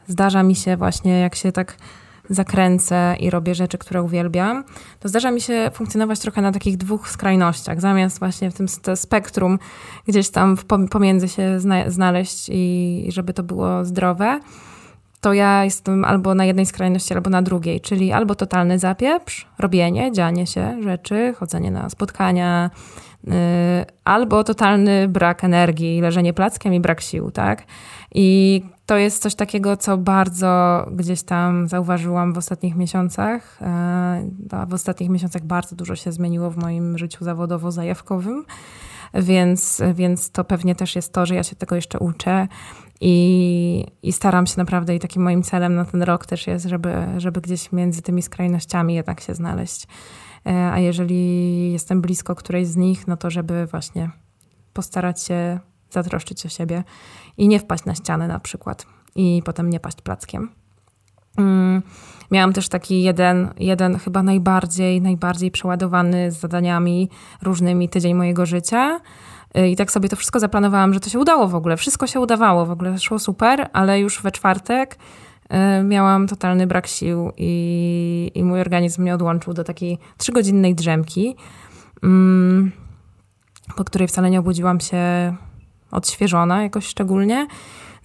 zdarza 0.07 0.43
mi 0.43 0.55
się 0.55 0.77
właśnie, 0.77 1.19
jak 1.19 1.35
się 1.35 1.51
tak 1.51 1.77
zakręcę 2.29 3.15
i 3.19 3.29
robię 3.29 3.55
rzeczy, 3.55 3.77
które 3.77 4.03
uwielbiam, 4.03 4.63
to 4.99 5.09
zdarza 5.09 5.31
mi 5.31 5.41
się 5.41 5.71
funkcjonować 5.73 6.19
trochę 6.19 6.41
na 6.41 6.51
takich 6.51 6.77
dwóch 6.77 7.09
skrajnościach, 7.09 7.81
zamiast 7.81 8.19
właśnie 8.19 8.51
w 8.51 8.53
tym 8.53 8.67
spektrum 8.95 9.59
gdzieś 10.07 10.29
tam 10.29 10.57
pomiędzy 10.91 11.27
się 11.27 11.59
znaleźć 11.87 12.49
i 12.53 13.05
żeby 13.11 13.33
to 13.33 13.43
było 13.43 13.85
zdrowe 13.85 14.39
to 15.23 15.33
ja 15.33 15.63
jestem 15.63 16.05
albo 16.05 16.35
na 16.35 16.45
jednej 16.45 16.65
skrajności, 16.65 17.13
albo 17.13 17.29
na 17.29 17.41
drugiej, 17.41 17.81
czyli 17.81 18.11
albo 18.11 18.35
totalny 18.35 18.79
zapieprz, 18.79 19.47
robienie, 19.59 20.11
dzianie 20.11 20.47
się 20.47 20.83
rzeczy, 20.83 21.33
chodzenie 21.37 21.71
na 21.71 21.89
spotkania, 21.89 22.69
yy, 23.23 23.33
albo 24.03 24.43
totalny 24.43 25.07
brak 25.07 25.43
energii, 25.43 26.01
leżenie 26.01 26.33
plackiem 26.33 26.73
i 26.73 26.79
brak 26.79 27.01
sił, 27.01 27.31
tak? 27.31 27.63
I 28.15 28.61
to 28.85 28.97
jest 28.97 29.21
coś 29.21 29.35
takiego, 29.35 29.77
co 29.77 29.97
bardzo 29.97 30.85
gdzieś 30.91 31.23
tam 31.23 31.67
zauważyłam 31.67 32.33
w 32.33 32.37
ostatnich 32.37 32.75
miesiącach. 32.75 33.59
E, 33.61 34.65
w 34.67 34.73
ostatnich 34.73 35.09
miesiącach 35.09 35.43
bardzo 35.43 35.75
dużo 35.75 35.95
się 35.95 36.11
zmieniło 36.11 36.51
w 36.51 36.57
moim 36.57 36.97
życiu 36.97 37.25
zawodowo-zajawkowym, 37.25 38.43
więc, 39.13 39.81
więc 39.93 40.31
to 40.31 40.43
pewnie 40.43 40.75
też 40.75 40.95
jest 40.95 41.13
to, 41.13 41.25
że 41.25 41.35
ja 41.35 41.43
się 41.43 41.55
tego 41.55 41.75
jeszcze 41.75 41.99
uczę 41.99 42.47
i, 43.01 43.85
i 44.03 44.13
staram 44.13 44.47
się 44.47 44.53
naprawdę 44.57 44.95
i 44.95 44.99
takim 44.99 45.23
moim 45.23 45.43
celem 45.43 45.75
na 45.75 45.85
ten 45.85 46.03
rok 46.03 46.25
też 46.25 46.47
jest, 46.47 46.65
żeby, 46.65 46.93
żeby 47.17 47.41
gdzieś 47.41 47.71
między 47.71 48.01
tymi 48.01 48.21
skrajnościami 48.21 48.95
jednak 48.95 49.21
się 49.21 49.35
znaleźć. 49.35 49.87
E, 50.45 50.71
a 50.71 50.79
jeżeli 50.79 51.71
jestem 51.71 52.01
blisko 52.01 52.35
którejś 52.35 52.67
z 52.67 52.75
nich, 52.75 53.07
no 53.07 53.17
to 53.17 53.29
żeby 53.29 53.65
właśnie 53.65 54.09
postarać 54.73 55.23
się 55.23 55.59
zatroszczyć 55.93 56.45
o 56.45 56.49
siebie 56.49 56.83
i 57.37 57.47
nie 57.47 57.59
wpaść 57.59 57.85
na 57.85 57.95
ścianę 57.95 58.27
na 58.27 58.39
przykład 58.39 58.85
i 59.15 59.41
potem 59.45 59.69
nie 59.69 59.79
paść 59.79 60.01
plackiem. 60.01 60.49
Mm, 61.37 61.81
miałam 62.31 62.53
też 62.53 62.69
taki 62.69 63.03
jeden, 63.03 63.49
jeden 63.59 63.99
chyba 63.99 64.23
najbardziej, 64.23 65.01
najbardziej 65.01 65.51
przeładowany 65.51 66.31
z 66.31 66.39
zadaniami 66.39 67.09
różnymi 67.41 67.89
tydzień 67.89 68.13
mojego 68.13 68.45
życia. 68.45 68.99
Y, 69.57 69.69
I 69.69 69.75
tak 69.75 69.91
sobie 69.91 70.09
to 70.09 70.15
wszystko 70.15 70.39
zaplanowałam, 70.39 70.93
że 70.93 70.99
to 70.99 71.09
się 71.09 71.19
udało 71.19 71.47
w 71.47 71.55
ogóle. 71.55 71.77
Wszystko 71.77 72.07
się 72.07 72.19
udawało, 72.19 72.65
w 72.65 72.71
ogóle 72.71 72.99
szło 72.99 73.19
super, 73.19 73.69
ale 73.73 73.99
już 73.99 74.21
we 74.21 74.31
czwartek 74.31 74.97
y, 75.79 75.83
miałam 75.83 76.27
totalny 76.27 76.67
brak 76.67 76.87
sił 76.87 77.31
i, 77.37 78.31
i 78.35 78.43
mój 78.43 78.61
organizm 78.61 79.01
mnie 79.01 79.15
odłączył 79.15 79.53
do 79.53 79.63
takiej 79.63 79.97
trzygodzinnej 80.17 80.75
drzemki. 80.75 81.35
Mm, 82.03 82.71
po 83.75 83.83
której 83.83 84.07
wcale 84.07 84.29
nie 84.29 84.39
obudziłam 84.39 84.79
się 84.79 85.35
odświeżona 85.93 86.63
jakoś 86.63 86.85
szczególnie. 86.85 87.47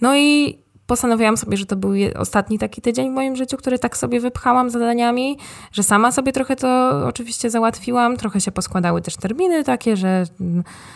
No 0.01 0.17
i 0.17 0.59
postanowiłam 0.87 1.37
sobie, 1.37 1.57
że 1.57 1.65
to 1.65 1.75
był 1.75 1.91
ostatni 2.15 2.59
taki 2.59 2.81
tydzień 2.81 3.09
w 3.09 3.13
moim 3.13 3.35
życiu, 3.35 3.57
który 3.57 3.79
tak 3.79 3.97
sobie 3.97 4.19
wypchałam 4.19 4.69
zadaniami, 4.69 5.37
że 5.71 5.83
sama 5.83 6.11
sobie 6.11 6.31
trochę 6.31 6.55
to 6.55 6.89
oczywiście 7.07 7.49
załatwiłam, 7.49 8.17
trochę 8.17 8.41
się 8.41 8.51
poskładały 8.51 9.01
też 9.01 9.15
terminy 9.15 9.63
takie, 9.63 9.97
że 9.97 10.23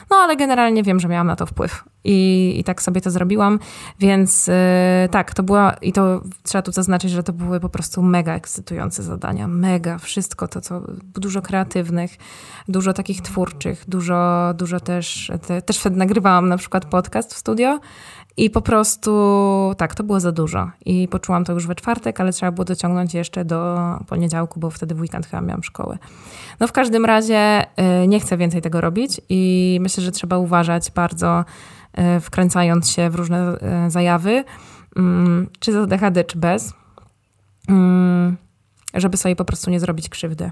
no 0.09 0.15
ale 0.15 0.35
generalnie 0.35 0.83
wiem, 0.83 0.99
że 0.99 1.07
miałam 1.07 1.27
na 1.27 1.35
to 1.35 1.45
wpływ 1.45 1.83
i, 2.03 2.55
i 2.59 2.63
tak 2.63 2.81
sobie 2.81 3.01
to 3.01 3.11
zrobiłam, 3.11 3.59
więc 3.99 4.47
yy, 4.47 4.53
tak, 5.11 5.33
to 5.33 5.43
była 5.43 5.73
i 5.73 5.93
to 5.93 6.21
trzeba 6.43 6.61
tu 6.61 6.71
zaznaczyć, 6.71 7.11
że 7.11 7.23
to 7.23 7.33
były 7.33 7.59
po 7.59 7.69
prostu 7.69 8.01
mega 8.01 8.33
ekscytujące 8.35 9.03
zadania, 9.03 9.47
mega, 9.47 9.97
wszystko 9.97 10.47
to, 10.47 10.61
co 10.61 10.81
dużo 11.15 11.41
kreatywnych, 11.41 12.17
dużo 12.67 12.93
takich 12.93 13.21
twórczych, 13.21 13.83
dużo, 13.87 14.53
dużo 14.57 14.79
też, 14.79 15.31
te, 15.47 15.61
też 15.61 15.79
wtedy 15.79 15.97
nagrywałam 15.97 16.49
na 16.49 16.57
przykład 16.57 16.85
podcast 16.85 17.33
w 17.33 17.37
studio 17.37 17.79
i 18.37 18.49
po 18.49 18.61
prostu 18.61 19.11
tak, 19.77 19.95
to 19.95 20.03
było 20.03 20.19
za 20.19 20.31
dużo. 20.31 20.71
I 20.85 21.07
poczułam 21.07 21.45
to 21.45 21.53
już 21.53 21.67
we 21.67 21.75
czwartek, 21.75 22.19
ale 22.19 22.33
trzeba 22.33 22.51
było 22.51 22.65
dociągnąć 22.65 23.13
jeszcze 23.13 23.45
do 23.45 23.79
poniedziałku, 24.07 24.59
bo 24.59 24.69
wtedy 24.69 24.95
w 24.95 25.01
weekend 25.01 25.25
chyba 25.25 25.41
miałam 25.41 25.63
szkołę. 25.63 25.97
No 26.59 26.67
w 26.67 26.71
każdym 26.71 27.05
razie 27.05 27.65
y, 28.03 28.07
nie 28.07 28.19
chcę 28.19 28.37
więcej 28.37 28.61
tego 28.61 28.81
robić 28.81 29.21
i 29.29 29.77
myślę, 29.81 30.03
że 30.03 30.11
trzeba 30.11 30.37
uważać 30.37 30.91
bardzo, 30.91 31.45
wkręcając 32.21 32.91
się 32.91 33.09
w 33.09 33.15
różne 33.15 33.57
y, 33.87 33.91
zajawy, 33.91 34.43
mm, 34.95 35.49
czy 35.59 35.73
z 35.73 35.75
ADHD, 35.75 36.23
czy 36.23 36.37
bez, 36.37 36.73
mm, 37.69 38.37
żeby 38.93 39.17
sobie 39.17 39.35
po 39.35 39.45
prostu 39.45 39.71
nie 39.71 39.79
zrobić 39.79 40.09
krzywdy. 40.09 40.51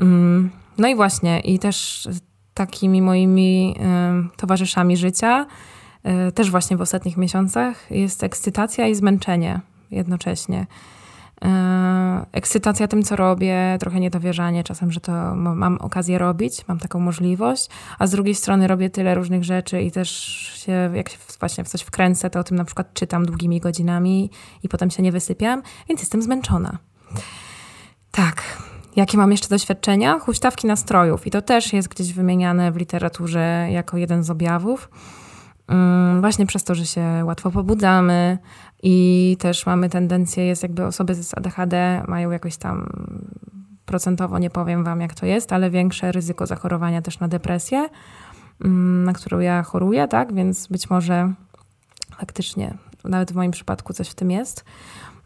Mm, 0.00 0.50
no 0.78 0.88
i 0.88 0.94
właśnie, 0.94 1.40
i 1.40 1.58
też 1.58 2.08
takimi 2.54 3.02
moimi 3.02 3.76
towarzyszami 4.36 4.96
życia, 4.96 5.46
E, 6.02 6.32
też 6.32 6.50
właśnie 6.50 6.76
w 6.76 6.80
ostatnich 6.80 7.16
miesiącach 7.16 7.90
jest 7.90 8.24
ekscytacja 8.24 8.86
i 8.86 8.94
zmęczenie 8.94 9.60
jednocześnie. 9.90 10.66
E, 11.44 12.26
ekscytacja 12.32 12.88
tym, 12.88 13.02
co 13.02 13.16
robię, 13.16 13.76
trochę 13.80 14.00
niedowierzanie 14.00 14.64
czasem, 14.64 14.92
że 14.92 15.00
to 15.00 15.34
mam 15.34 15.78
okazję 15.78 16.18
robić, 16.18 16.68
mam 16.68 16.78
taką 16.78 17.00
możliwość, 17.00 17.68
a 17.98 18.06
z 18.06 18.10
drugiej 18.10 18.34
strony 18.34 18.66
robię 18.66 18.90
tyle 18.90 19.14
różnych 19.14 19.44
rzeczy 19.44 19.82
i 19.82 19.90
też 19.90 20.10
się, 20.64 20.90
jak 20.94 21.08
się 21.08 21.18
właśnie 21.40 21.64
w 21.64 21.68
coś 21.68 21.82
wkręcę, 21.82 22.30
to 22.30 22.40
o 22.40 22.44
tym 22.44 22.56
na 22.56 22.64
przykład 22.64 22.94
czytam 22.94 23.26
długimi 23.26 23.60
godzinami 23.60 24.30
i 24.62 24.68
potem 24.68 24.90
się 24.90 25.02
nie 25.02 25.12
wysypiam, 25.12 25.62
więc 25.88 26.00
jestem 26.00 26.22
zmęczona. 26.22 26.78
Tak. 28.10 28.42
Jakie 28.96 29.18
mam 29.18 29.30
jeszcze 29.30 29.48
doświadczenia? 29.48 30.18
Huśtawki 30.18 30.66
nastrojów 30.66 31.26
i 31.26 31.30
to 31.30 31.42
też 31.42 31.72
jest 31.72 31.88
gdzieś 31.88 32.12
wymieniane 32.12 32.72
w 32.72 32.76
literaturze 32.76 33.68
jako 33.70 33.96
jeden 33.96 34.24
z 34.24 34.30
objawów. 34.30 34.90
Mm, 35.68 36.20
właśnie 36.20 36.46
przez 36.46 36.64
to, 36.64 36.74
że 36.74 36.86
się 36.86 37.22
łatwo 37.24 37.50
pobudzamy 37.50 38.38
i 38.82 39.36
też 39.40 39.66
mamy 39.66 39.88
tendencję, 39.88 40.46
jest 40.46 40.62
jakby 40.62 40.84
osoby 40.84 41.14
z 41.14 41.38
ADHD 41.38 42.02
mają 42.08 42.30
jakoś 42.30 42.56
tam 42.56 42.88
procentowo, 43.86 44.38
nie 44.38 44.50
powiem 44.50 44.84
wam 44.84 45.00
jak 45.00 45.14
to 45.14 45.26
jest, 45.26 45.52
ale 45.52 45.70
większe 45.70 46.12
ryzyko 46.12 46.46
zachorowania 46.46 47.02
też 47.02 47.20
na 47.20 47.28
depresję, 47.28 47.88
mm, 48.64 49.04
na 49.04 49.12
którą 49.12 49.38
ja 49.38 49.62
choruję, 49.62 50.08
tak, 50.08 50.34
więc 50.34 50.66
być 50.66 50.90
może 50.90 51.32
faktycznie, 52.16 52.74
nawet 53.04 53.32
w 53.32 53.34
moim 53.34 53.50
przypadku 53.50 53.92
coś 53.92 54.08
w 54.08 54.14
tym 54.14 54.30
jest. 54.30 54.64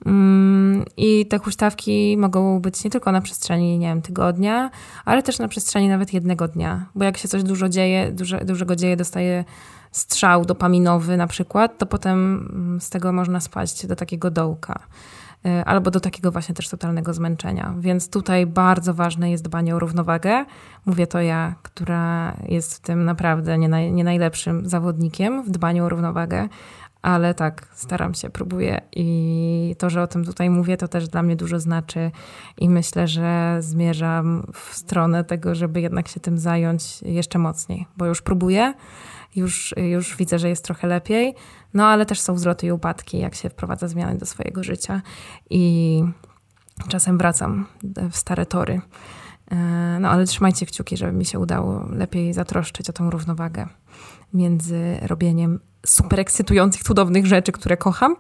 Mm, 0.07 0.85
I 0.97 1.27
te 1.27 1.39
huśtawki 1.39 2.17
mogą 2.19 2.61
być 2.61 2.85
nie 2.85 2.91
tylko 2.91 3.13
na 3.13 3.21
przestrzeni, 3.21 3.79
nie 3.79 3.87
wiem, 3.87 4.03
tygodnia, 4.03 4.71
ale 5.05 5.23
też 5.23 5.39
na 5.39 5.49
przestrzeni 5.49 5.89
nawet 5.89 6.13
jednego 6.13 6.49
dnia, 6.49 6.87
bo 6.95 7.05
jak 7.05 7.19
się 7.19 7.29
coś 7.29 7.43
dużo 7.43 7.69
dzieje, 7.69 8.13
dużo, 8.13 8.45
dużego 8.45 8.77
dzieje, 8.77 8.97
dostaje 8.97 9.45
strzał 9.93 10.45
dopaminowy 10.45 11.17
na 11.17 11.27
przykład, 11.27 11.79
to 11.79 11.87
potem 11.87 12.49
mm, 12.53 12.81
z 12.81 12.91
tego 12.91 13.13
można 13.13 13.41
spaść 13.41 13.87
do 13.87 13.97
takiego 13.97 14.31
dołka 14.31 14.79
y, 15.47 15.65
albo 15.65 15.91
do 15.91 16.01
takiego 16.01 16.33
właśnie 16.33 16.55
też 16.55 16.69
totalnego 16.69 17.15
zmęczenia. 17.15 17.75
Więc 17.79 18.11
tutaj 18.11 18.47
bardzo 18.47 18.95
ważne 18.95 19.31
jest 19.31 19.45
dbanie 19.45 19.77
o 19.77 19.79
równowagę. 19.79 20.45
Mówię 20.87 21.07
to 21.07 21.21
ja, 21.21 21.55
która 21.63 22.37
jest 22.49 22.77
w 22.77 22.81
tym 22.81 23.05
naprawdę 23.05 23.59
nie, 23.59 23.69
naj, 23.69 23.93
nie 23.93 24.05
najlepszym 24.05 24.69
zawodnikiem 24.69 25.43
w 25.43 25.51
dbaniu 25.51 25.85
o 25.85 25.89
równowagę, 25.89 26.49
ale 27.03 27.35
tak, 27.35 27.69
staram 27.75 28.15
się, 28.15 28.31
próbuję 28.31 28.81
i 28.93 29.77
to, 29.79 29.91
że 29.91 30.03
o 30.03 30.07
tym 30.07 30.25
tutaj 30.25 30.51
mówię, 30.51 30.77
to 30.77 30.89
też 30.89 31.09
dla 31.09 31.23
mnie 31.23 31.37
dużo 31.37 31.61
znaczy 31.61 32.11
i 32.59 32.69
myślę, 32.69 33.09
że 33.09 33.57
zmierzam 33.61 34.47
w 34.53 34.75
stronę 34.75 35.25
tego, 35.25 35.55
żeby 35.55 35.81
jednak 35.81 36.09
się 36.09 36.21
tym 36.21 36.39
zająć 36.39 37.03
jeszcze 37.03 37.39
mocniej, 37.39 37.87
bo 37.97 38.07
już 38.07 38.23
próbuję, 38.23 38.75
już, 39.37 39.75
już 39.77 40.17
widzę, 40.17 40.39
że 40.39 40.49
jest 40.49 40.65
trochę 40.65 40.87
lepiej, 40.87 41.35
no 41.75 41.87
ale 41.87 42.07
też 42.07 42.21
są 42.21 42.35
wzloty 42.35 42.67
i 42.67 42.73
upadki, 42.73 43.19
jak 43.19 43.35
się 43.35 43.51
wprowadza 43.51 43.89
zmiany 43.89 44.19
do 44.19 44.27
swojego 44.27 44.65
życia 44.65 45.03
i 45.51 46.05
czasem 46.89 47.19
wracam 47.19 47.67
w 48.11 48.17
stare 48.17 48.47
tory. 48.47 48.81
E, 49.51 49.57
no 50.01 50.09
ale 50.09 50.25
trzymajcie 50.25 50.67
kciuki, 50.67 50.97
żeby 50.97 51.13
mi 51.13 51.25
się 51.25 51.39
udało 51.39 51.87
lepiej 51.91 52.33
zatroszczyć 52.35 52.91
o 52.91 52.93
tą 52.93 53.11
równowagę 53.11 53.67
między 54.35 54.99
robieniem 55.03 55.61
super 55.87 56.21
ekscytujących, 56.21 56.83
cudownych 56.83 57.27
rzeczy, 57.27 57.53
które 57.53 57.77
kocham, 57.77 58.17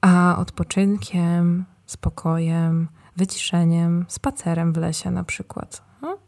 a 0.00 0.36
odpoczynkiem, 0.38 1.64
spokojem, 1.86 2.88
wyciszeniem, 3.16 4.04
spacerem 4.08 4.72
w 4.72 4.76
lesie 4.76 5.10
na 5.10 5.24
przykład. 5.24 5.82
No. 6.02 6.18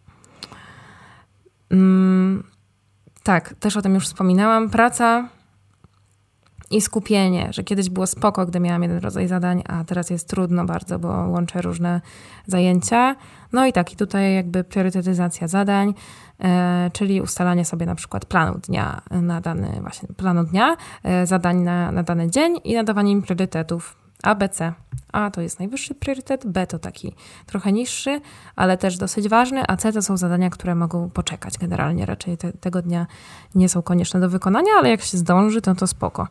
Tak, 3.26 3.54
też 3.60 3.76
o 3.76 3.82
tym 3.82 3.94
już 3.94 4.06
wspominałam. 4.06 4.70
Praca 4.70 5.28
i 6.70 6.80
skupienie, 6.80 7.48
że 7.50 7.64
kiedyś 7.64 7.90
było 7.90 8.06
spoko, 8.06 8.46
gdy 8.46 8.60
miałam 8.60 8.82
jeden 8.82 8.98
rodzaj 8.98 9.28
zadań, 9.28 9.62
a 9.66 9.84
teraz 9.84 10.10
jest 10.10 10.28
trudno 10.28 10.64
bardzo, 10.64 10.98
bo 10.98 11.08
łączę 11.08 11.62
różne 11.62 12.00
zajęcia. 12.46 13.16
No 13.52 13.66
i 13.66 13.72
tak, 13.72 13.92
i 13.92 13.96
tutaj 13.96 14.34
jakby 14.34 14.64
priorytetyzacja 14.64 15.48
zadań, 15.48 15.94
e, 16.40 16.90
czyli 16.92 17.20
ustalanie 17.20 17.64
sobie 17.64 17.86
na 17.86 17.94
przykład 17.94 18.24
planu 18.24 18.58
dnia 18.58 19.02
na 19.10 19.40
dany, 19.40 19.78
właśnie 19.80 20.08
planu 20.16 20.44
dnia, 20.44 20.76
e, 21.02 21.26
zadań 21.26 21.56
na, 21.56 21.92
na 21.92 22.02
dany 22.02 22.30
dzień 22.30 22.60
i 22.64 22.74
nadawanie 22.74 23.12
im 23.12 23.22
priorytetów 23.22 24.05
A, 24.22 24.34
B, 24.34 24.48
C. 24.48 24.72
A 25.12 25.30
to 25.30 25.40
jest 25.40 25.58
najwyższy 25.58 25.94
priorytet, 25.94 26.46
B 26.46 26.66
to 26.66 26.78
taki 26.78 27.14
trochę 27.46 27.72
niższy, 27.72 28.20
ale 28.56 28.76
też 28.76 28.96
dosyć 28.96 29.28
ważny, 29.28 29.62
a 29.68 29.76
C 29.76 29.92
to 29.92 30.02
są 30.02 30.16
zadania, 30.16 30.50
które 30.50 30.74
mogą 30.74 31.10
poczekać 31.10 31.58
generalnie. 31.58 32.06
Raczej 32.06 32.38
te, 32.38 32.52
tego 32.52 32.82
dnia 32.82 33.06
nie 33.54 33.68
są 33.68 33.82
konieczne 33.82 34.20
do 34.20 34.30
wykonania, 34.30 34.70
ale 34.78 34.90
jak 34.90 35.02
się 35.02 35.18
zdąży, 35.18 35.62
to 35.62 35.74
to 35.74 35.86
spoko. 35.86 36.28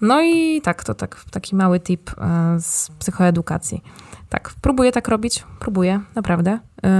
No 0.00 0.22
i 0.22 0.60
tak, 0.62 0.84
to 0.84 0.94
tak, 0.94 1.24
taki 1.30 1.56
mały 1.56 1.80
tip 1.80 2.10
e, 2.18 2.56
z 2.60 2.90
psychoedukacji. 2.98 3.82
Tak, 4.28 4.54
próbuję 4.60 4.92
tak 4.92 5.08
robić, 5.08 5.44
próbuję, 5.58 6.00
naprawdę. 6.14 6.58
Yy, 6.82 6.90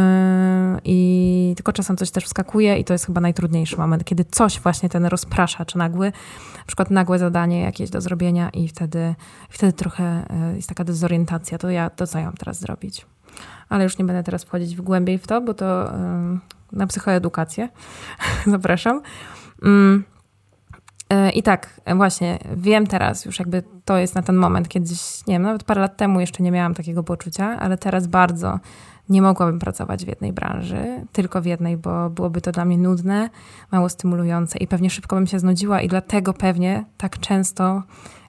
I 0.85 1.53
tylko 1.57 1.73
czasem 1.73 1.97
coś 1.97 2.11
też 2.11 2.25
wskakuje 2.25 2.79
i 2.79 2.85
to 2.85 2.93
jest 2.93 3.07
chyba 3.07 3.21
najtrudniejszy 3.21 3.77
moment, 3.77 4.05
kiedy 4.05 4.25
coś 4.25 4.61
właśnie 4.61 4.89
ten 4.89 5.07
rozpraszacz 5.07 5.75
nagły, 5.75 6.13
na 6.59 6.65
przykład 6.67 6.91
nagłe 6.91 7.19
zadanie 7.19 7.61
jakieś 7.61 7.91
do 7.91 8.01
zrobienia 8.01 8.51
i 8.51 8.69
wtedy, 8.69 9.15
wtedy 9.51 9.73
trochę 9.73 10.27
yy, 10.51 10.57
jest 10.57 10.69
taka 10.69 10.85
dezorientacja, 10.85 11.59
to 11.59 11.71
ja, 11.71 11.91
to 11.91 12.07
co 12.07 12.19
ja 12.19 12.25
mam 12.25 12.37
teraz 12.37 12.61
zrobić. 12.61 13.07
Ale 13.69 13.85
już 13.85 13.99
nie 13.99 14.05
będę 14.05 14.23
teraz 14.23 14.45
wchodzić 14.45 14.77
w 14.77 14.81
głębiej 14.81 15.19
w 15.19 15.27
to, 15.27 15.41
bo 15.41 15.55
to 15.55 15.93
yy, 16.33 16.39
na 16.73 16.87
psychoedukację 16.87 17.69
zapraszam. 18.47 19.01
Yy. 19.63 20.16
E, 21.11 21.31
I 21.31 21.43
tak, 21.43 21.81
właśnie, 21.97 22.39
wiem 22.57 22.87
teraz 22.87 23.25
już 23.25 23.39
jakby 23.39 23.63
to 23.85 23.97
jest 23.97 24.15
na 24.15 24.23
ten 24.23 24.37
moment, 24.37 24.69
kiedyś, 24.69 25.27
nie 25.27 25.35
wiem, 25.35 25.43
nawet 25.43 25.65
parę 25.65 25.81
lat 25.81 25.97
temu 25.97 26.21
jeszcze 26.21 26.43
nie 26.43 26.53
miałam 26.53 26.75
takiego 26.75 27.03
poczucia, 27.03 27.59
ale 27.59 27.79
teraz 27.79 28.07
bardzo 28.07 28.59
nie 29.09 29.23
mogłabym 29.23 29.59
pracować 29.59 30.05
w 30.05 30.09
jednej 30.09 30.33
branży, 30.33 31.07
tylko 31.13 31.43
w 31.43 31.45
jednej, 31.45 31.77
bo 31.77 32.11
byłoby 32.11 32.41
to 32.41 32.53
dla 32.53 32.65
mnie 32.65 32.79
nudne, 32.79 33.31
mało 33.73 33.89
stymulujące 33.89 34.59
i 34.59 34.67
pewnie 34.67 34.91
szybko 34.91 35.17
bym 35.17 35.27
się 35.27 35.39
znudziła 35.39 35.81
i 35.81 35.89
dlatego 35.89 36.33
pewnie 36.33 36.85
tak 36.97 37.19
często 37.19 37.83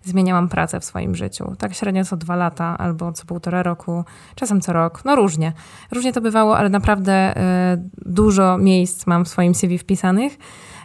zmieniałam 0.03 0.49
pracę 0.49 0.79
w 0.79 0.85
swoim 0.85 1.15
życiu. 1.15 1.55
Tak 1.57 1.73
średnio 1.73 2.05
co 2.05 2.17
dwa 2.17 2.35
lata 2.35 2.77
albo 2.77 3.11
co 3.11 3.25
półtora 3.25 3.63
roku, 3.63 4.03
czasem 4.35 4.61
co 4.61 4.73
rok, 4.73 5.05
no 5.05 5.15
różnie. 5.15 5.53
Różnie 5.91 6.13
to 6.13 6.21
bywało, 6.21 6.57
ale 6.57 6.69
naprawdę 6.69 7.37
y, 7.37 7.89
dużo 8.05 8.57
miejsc 8.57 9.07
mam 9.07 9.25
w 9.25 9.27
swoim 9.27 9.55
CV 9.55 9.77
wpisanych, 9.77 10.37
E, 10.37 10.76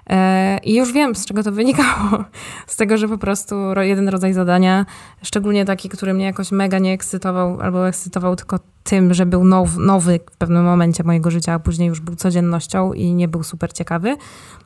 I 0.64 0.74
już 0.74 0.92
wiem, 0.92 1.14
z 1.14 1.26
czego 1.26 1.42
to 1.42 1.52
wynikało. 1.52 2.24
Z 2.66 2.76
tego, 2.76 2.96
że 2.96 3.08
po 3.08 3.18
prostu 3.18 3.54
jeden 3.80 4.08
rodzaj 4.08 4.32
zadania, 4.32 4.86
szczególnie 5.22 5.64
taki, 5.64 5.88
który 5.88 6.14
mnie 6.14 6.24
jakoś 6.24 6.52
mega 6.52 6.78
nie 6.78 6.92
ekscytował, 6.92 7.60
albo 7.60 7.88
ekscytował 7.88 8.36
tylko 8.36 8.58
tym, 8.84 9.14
że 9.14 9.26
był 9.26 9.44
now, 9.44 9.76
nowy 9.76 10.20
w 10.32 10.36
pewnym 10.36 10.64
momencie 10.64 11.04
mojego 11.04 11.30
życia, 11.30 11.52
a 11.54 11.58
później 11.58 11.88
już 11.88 12.00
był 12.00 12.16
codziennością 12.16 12.92
i 12.92 13.14
nie 13.14 13.28
był 13.28 13.42
super 13.42 13.72
ciekawy, 13.72 14.16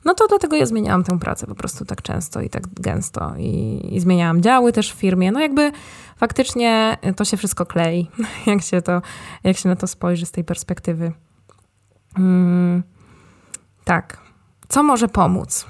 no 0.04 0.14
to 0.14 0.28
dlatego 0.28 0.56
ja 0.56 0.66
zmieniałam 0.66 1.04
tę 1.04 1.18
pracę 1.18 1.46
po 1.46 1.54
prostu 1.54 1.84
tak 1.84 2.02
często 2.02 2.40
i 2.40 2.50
tak 2.50 2.62
gęsto. 2.74 3.34
I, 3.38 3.80
i 3.92 4.00
zmieniałam 4.00 4.42
działy 4.42 4.72
też 4.72 4.92
w 4.92 4.96
firmie. 4.96 5.32
No 5.32 5.40
jakby 5.40 5.72
faktycznie 6.16 6.96
to 7.16 7.24
się 7.24 7.36
wszystko 7.36 7.66
klei, 7.66 8.10
jak 8.46 8.62
się, 8.62 8.82
to, 8.82 9.02
jak 9.44 9.56
się 9.56 9.68
na 9.68 9.76
to 9.76 9.86
spojrzy 9.86 10.26
z 10.26 10.30
tej 10.30 10.44
perspektywy. 10.44 11.12
Mm, 12.18 12.82
tak. 13.84 14.25
Co 14.68 14.82
może 14.82 15.08
pomóc? 15.08 15.66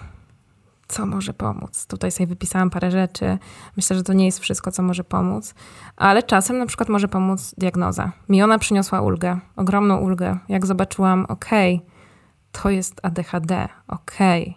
Co 0.89 1.07
może 1.07 1.35
pomóc? 1.35 1.87
Tutaj 1.87 2.11
sobie 2.11 2.27
wypisałam 2.27 2.71
parę 2.71 2.91
rzeczy. 2.91 3.39
Myślę, 3.77 3.97
że 3.97 4.03
to 4.03 4.13
nie 4.13 4.25
jest 4.25 4.39
wszystko, 4.39 4.73
co 4.73 4.83
może 4.83 5.05
pomóc, 5.05 5.55
ale 5.97 6.23
czasem 6.23 6.59
na 6.59 6.67
przykład 6.67 6.89
może 6.89 7.09
pomóc 7.09 7.55
diagnoza. 7.59 8.13
Mi 8.29 8.43
ona 8.43 8.59
przyniosła 8.59 9.01
ulgę, 9.01 9.39
ogromną 9.57 9.97
ulgę. 9.97 10.39
Jak 10.49 10.67
zobaczyłam, 10.67 11.27
okej, 11.29 11.77
okay, 11.77 11.91
to 12.53 12.71
jest 12.71 13.01
ADHD, 13.03 13.69
okej, 13.89 14.43
okay, 14.43 14.55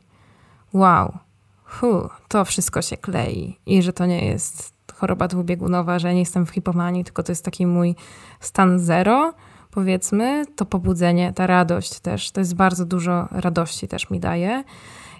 wow, 0.82 1.18
hu, 1.64 2.10
to 2.28 2.46
wszystko 2.46 2.82
się 2.82 2.98
klei 2.98 3.60
i 3.66 3.82
że 3.82 3.94
to 3.94 4.06
nie 4.06 4.26
jest 4.26 4.74
choroba 4.94 5.28
dwubiegunowa, 5.28 6.00
że 6.00 6.14
nie 6.14 6.20
jestem 6.20 6.46
w 6.46 6.50
hipomanii, 6.50 7.04
tylko 7.04 7.24
to 7.24 7.32
jest 7.32 7.46
taki 7.46 7.68
mój 7.68 7.96
stan 8.40 8.80
zero, 8.80 9.34
powiedzmy, 9.72 10.46
to 10.56 10.66
pobudzenie, 10.66 11.34
ta 11.34 11.48
radość 11.48 12.00
też, 12.00 12.32
to 12.32 12.42
jest 12.42 12.56
bardzo 12.56 12.86
dużo 12.86 13.28
radości 13.32 13.88
też 13.88 14.10
mi 14.10 14.20
daje 14.20 14.64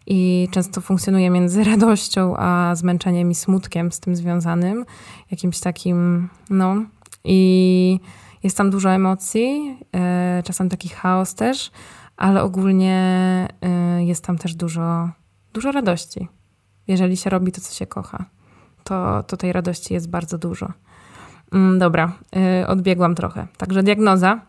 i 0.08 0.48
często 0.52 0.82
funkcjonuje 0.82 1.30
między 1.30 1.64
radością 1.74 2.38
a 2.38 2.76
zmęczeniem 2.76 3.32
i 3.32 3.36
smutkiem 3.36 3.92
z 3.92 4.00
tym 4.00 4.16
związanym, 4.16 4.86
jakimś 5.32 5.60
takim, 5.60 6.30
no. 6.50 6.76
I 7.24 8.00
jest 8.44 8.58
tam 8.58 8.70
dużo 8.70 8.92
emocji, 8.92 9.78
e, 9.96 10.44
czasem 10.46 10.70
taki 10.70 10.90
chaos 10.90 11.36
też, 11.36 11.72
ale 12.18 12.44
ogólnie 12.44 12.98
e, 13.62 14.06
jest 14.06 14.24
tam 14.24 14.38
też 14.38 14.56
dużo, 14.56 15.10
dużo 15.54 15.72
radości, 15.72 16.28
jeżeli 16.88 17.18
się 17.18 17.30
robi 17.30 17.52
to, 17.52 17.62
co 17.62 17.74
się 17.74 17.88
kocha 17.88 18.26
to, 18.90 19.24
to 19.24 19.38
tej 19.38 19.54
radości 19.54 19.94
jest 19.94 20.10
bardzo 20.10 20.38
dużo. 20.38 20.72
Mm, 21.54 21.80
dobra, 21.80 22.12
yy, 22.36 22.68
odbiegłam 22.68 23.16
trochę. 23.16 23.48
Także 23.58 23.84
diagnoza 23.84 24.42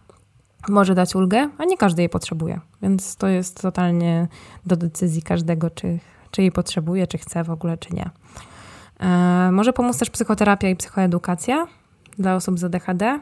może 0.68 0.94
dać 0.94 1.14
ulgę, 1.14 1.48
a 1.59 1.64
nie 1.64 1.76
każdy 1.76 2.03
jej 2.03 2.09
potrzebuje. 2.09 2.61
Więc 2.82 3.16
to 3.16 3.28
jest 3.28 3.62
totalnie 3.62 4.28
do 4.66 4.76
decyzji 4.76 5.22
każdego, 5.22 5.70
czy, 5.70 5.98
czy 6.30 6.42
jej 6.42 6.53
potrzebuje, 6.53 7.07
czy 7.07 7.18
chce 7.18 7.44
w 7.44 7.51
ogóle, 7.51 7.78
czy 7.78 7.94
nie. 7.94 8.11
Yy, 9.01 9.07
może 9.53 9.72
pomóc 9.72 9.98
też 9.98 10.11
psychoterapia 10.11 10.68
i 10.68 10.76
psychoedukacja 10.76 11.66
dla 12.18 12.34
osób 12.34 12.59
z 12.59 12.64
ADHD. 12.64 13.20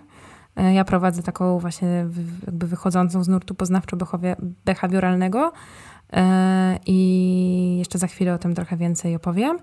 Yy, 0.56 0.74
ja 0.74 0.84
prowadzę 0.84 1.22
taką 1.22 1.58
właśnie 1.58 2.06
jakby 2.46 2.66
wychodzącą 2.66 3.24
z 3.24 3.28
nurtu 3.28 3.54
poznawczo-behawioralnego 3.54 5.50
yy, 6.12 6.20
i 6.86 7.76
jeszcze 7.78 7.98
za 7.98 8.06
chwilę 8.06 8.34
o 8.34 8.38
tym 8.38 8.54
trochę 8.54 8.76
więcej 8.76 9.16
opowiem. 9.16 9.58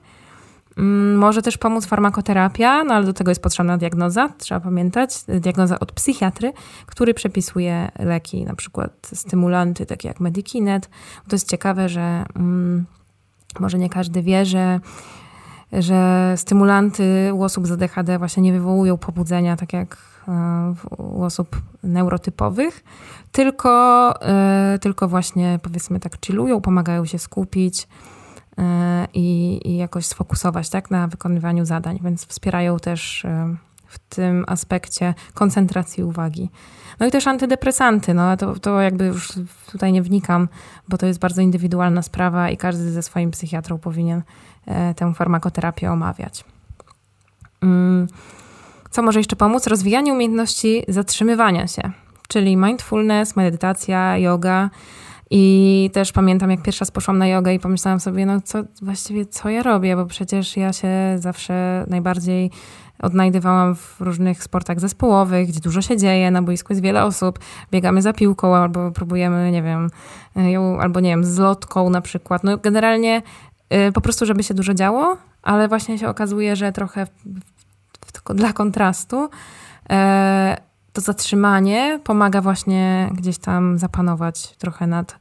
Mm, 0.78 1.17
może 1.17 1.41
też 1.41 1.57
pomóc 1.57 1.86
farmakoterapia, 1.86 2.84
no 2.84 2.93
ale 2.93 3.05
do 3.05 3.13
tego 3.13 3.32
jest 3.32 3.41
potrzebna 3.41 3.78
diagnoza, 3.78 4.30
trzeba 4.38 4.59
pamiętać, 4.59 5.23
diagnoza 5.28 5.80
od 5.80 5.91
psychiatry, 5.91 6.53
który 6.86 7.13
przepisuje 7.13 7.91
leki, 7.99 8.45
na 8.45 8.55
przykład 8.55 8.91
stymulanty, 9.13 9.86
takie 9.86 10.07
jak 10.07 10.19
Medikinet. 10.19 10.89
To 11.28 11.36
jest 11.36 11.49
ciekawe, 11.49 11.89
że 11.89 12.26
mm, 12.36 12.86
może 13.59 13.78
nie 13.78 13.89
każdy 13.89 14.21
wie, 14.21 14.45
że, 14.45 14.80
że 15.71 16.34
stymulanty 16.36 17.32
u 17.34 17.43
osób 17.43 17.67
z 17.67 17.71
ADHD 17.71 18.19
właśnie 18.19 18.43
nie 18.43 18.53
wywołują 18.53 18.97
pobudzenia, 18.97 19.55
tak 19.55 19.73
jak 19.73 19.97
e, 20.28 20.76
u 20.97 21.23
osób 21.23 21.61
neurotypowych, 21.84 22.84
tylko, 23.32 24.13
e, 24.21 24.80
tylko 24.82 25.07
właśnie 25.07 25.59
powiedzmy 25.63 25.99
tak 25.99 26.26
chillują, 26.26 26.61
pomagają 26.61 27.05
się 27.05 27.19
skupić, 27.19 27.88
i, 29.14 29.60
i 29.66 29.78
jakoś 29.78 30.06
sfokusować 30.06 30.70
tak, 30.70 30.91
na 30.91 31.08
wykonywaniu 31.08 31.66
zadań, 31.66 31.99
więc 32.03 32.26
wspierają 32.26 32.80
też 32.80 33.26
e, 33.26 33.56
w 33.88 33.99
tym 33.99 34.45
aspekcie 34.47 35.14
koncentracji 35.34 36.03
uwagi. 36.03 36.49
No 36.99 37.06
i 37.06 37.12
też 37.12 37.28
antydepresanty, 37.28 38.14
no 38.14 38.38
to, 38.38 38.60
to 38.60 38.82
jakby 38.82 39.06
już 39.06 39.34
tutaj 39.72 39.91
nie 39.91 40.01
wnikam, 40.01 40.47
bo 40.88 40.97
to 40.97 41.06
jest 41.06 41.20
bardzo 41.20 41.41
indywidualna 41.41 42.01
sprawa 42.01 42.49
i 42.49 42.58
każdy 42.58 42.91
ze 42.91 43.03
swoim 43.03 43.32
psychiatrą 43.32 43.78
powinien 43.78 44.22
e, 44.66 44.93
tę 44.93 45.14
farmakoterapię 45.14 45.91
omawiać. 45.91 46.45
Mm, 47.62 48.08
co 48.91 49.01
może 49.01 49.20
jeszcze 49.20 49.36
pomóc? 49.36 49.68
Rozwijanie 49.68 50.14
umiejętności 50.14 50.84
zatrzymywania 50.88 51.68
się, 51.68 51.91
czyli 52.28 52.58
mindfulness, 52.58 53.36
medytacja, 53.36 54.18
yoga, 54.18 54.70
i 55.32 55.89
też 55.93 56.11
pamiętam, 56.11 56.51
jak 56.51 56.61
pierwszy 56.61 56.80
raz 56.80 56.91
poszłam 56.91 57.17
na 57.17 57.28
jogę 57.28 57.53
i 57.53 57.59
pomyślałam 57.59 57.99
sobie, 57.99 58.26
no 58.26 58.41
co 58.41 58.63
właściwie 58.82 59.26
co 59.26 59.49
ja 59.49 59.63
robię, 59.63 59.95
bo 59.95 60.05
przecież 60.05 60.57
ja 60.57 60.73
się 60.73 60.89
zawsze 61.19 61.86
najbardziej 61.88 62.51
odnajdywałam 62.99 63.76
w 63.76 63.95
różnych 63.99 64.43
sportach 64.43 64.80
zespołowych, 64.80 65.47
gdzie 65.47 65.59
dużo 65.59 65.82
się 65.82 65.97
dzieje, 65.97 66.32
na 66.32 66.41
boisku 66.41 66.73
jest 66.73 66.84
wiele 66.84 67.03
osób, 67.03 67.39
biegamy 67.71 68.01
za 68.01 68.13
piłką 68.13 68.55
albo 68.55 68.91
próbujemy, 68.91 69.51
nie 69.51 69.63
wiem, 69.63 69.89
ją, 70.36 70.80
albo 70.80 70.99
nie 70.99 71.09
wiem, 71.09 71.26
z 71.26 71.38
lotką 71.38 71.89
na 71.89 72.01
przykład. 72.01 72.43
No 72.43 72.57
generalnie 72.57 73.21
y, 73.88 73.91
po 73.91 74.01
prostu, 74.01 74.26
żeby 74.26 74.43
się 74.43 74.53
dużo 74.53 74.73
działo, 74.73 75.17
ale 75.43 75.67
właśnie 75.67 75.99
się 75.99 76.07
okazuje, 76.07 76.55
że 76.55 76.71
trochę 76.71 77.05
w, 77.05 77.09
w, 78.05 78.34
dla 78.34 78.53
kontrastu 78.53 79.30
e, 79.89 80.57
to 80.96 81.02
zatrzymanie 81.02 82.00
pomaga 82.04 82.41
właśnie 82.41 83.10
gdzieś 83.14 83.38
tam 83.38 83.78
zapanować 83.78 84.56
trochę 84.58 84.88
nad 84.88 85.20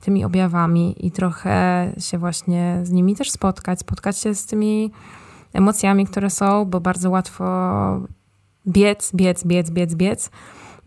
tymi 0.00 0.24
objawami 0.24 1.06
i 1.06 1.10
trochę 1.10 1.88
się 1.98 2.18
właśnie 2.18 2.80
z 2.82 2.90
nimi 2.90 3.16
też 3.16 3.30
spotkać, 3.30 3.80
spotkać 3.80 4.18
się 4.18 4.34
z 4.34 4.46
tymi 4.46 4.92
emocjami, 5.52 6.06
które 6.06 6.30
są, 6.30 6.64
bo 6.64 6.80
bardzo 6.80 7.10
łatwo 7.10 7.44
biec, 8.68 9.12
biec, 9.14 9.44
biec, 9.44 9.70
biec, 9.70 9.94
biec 9.94 10.30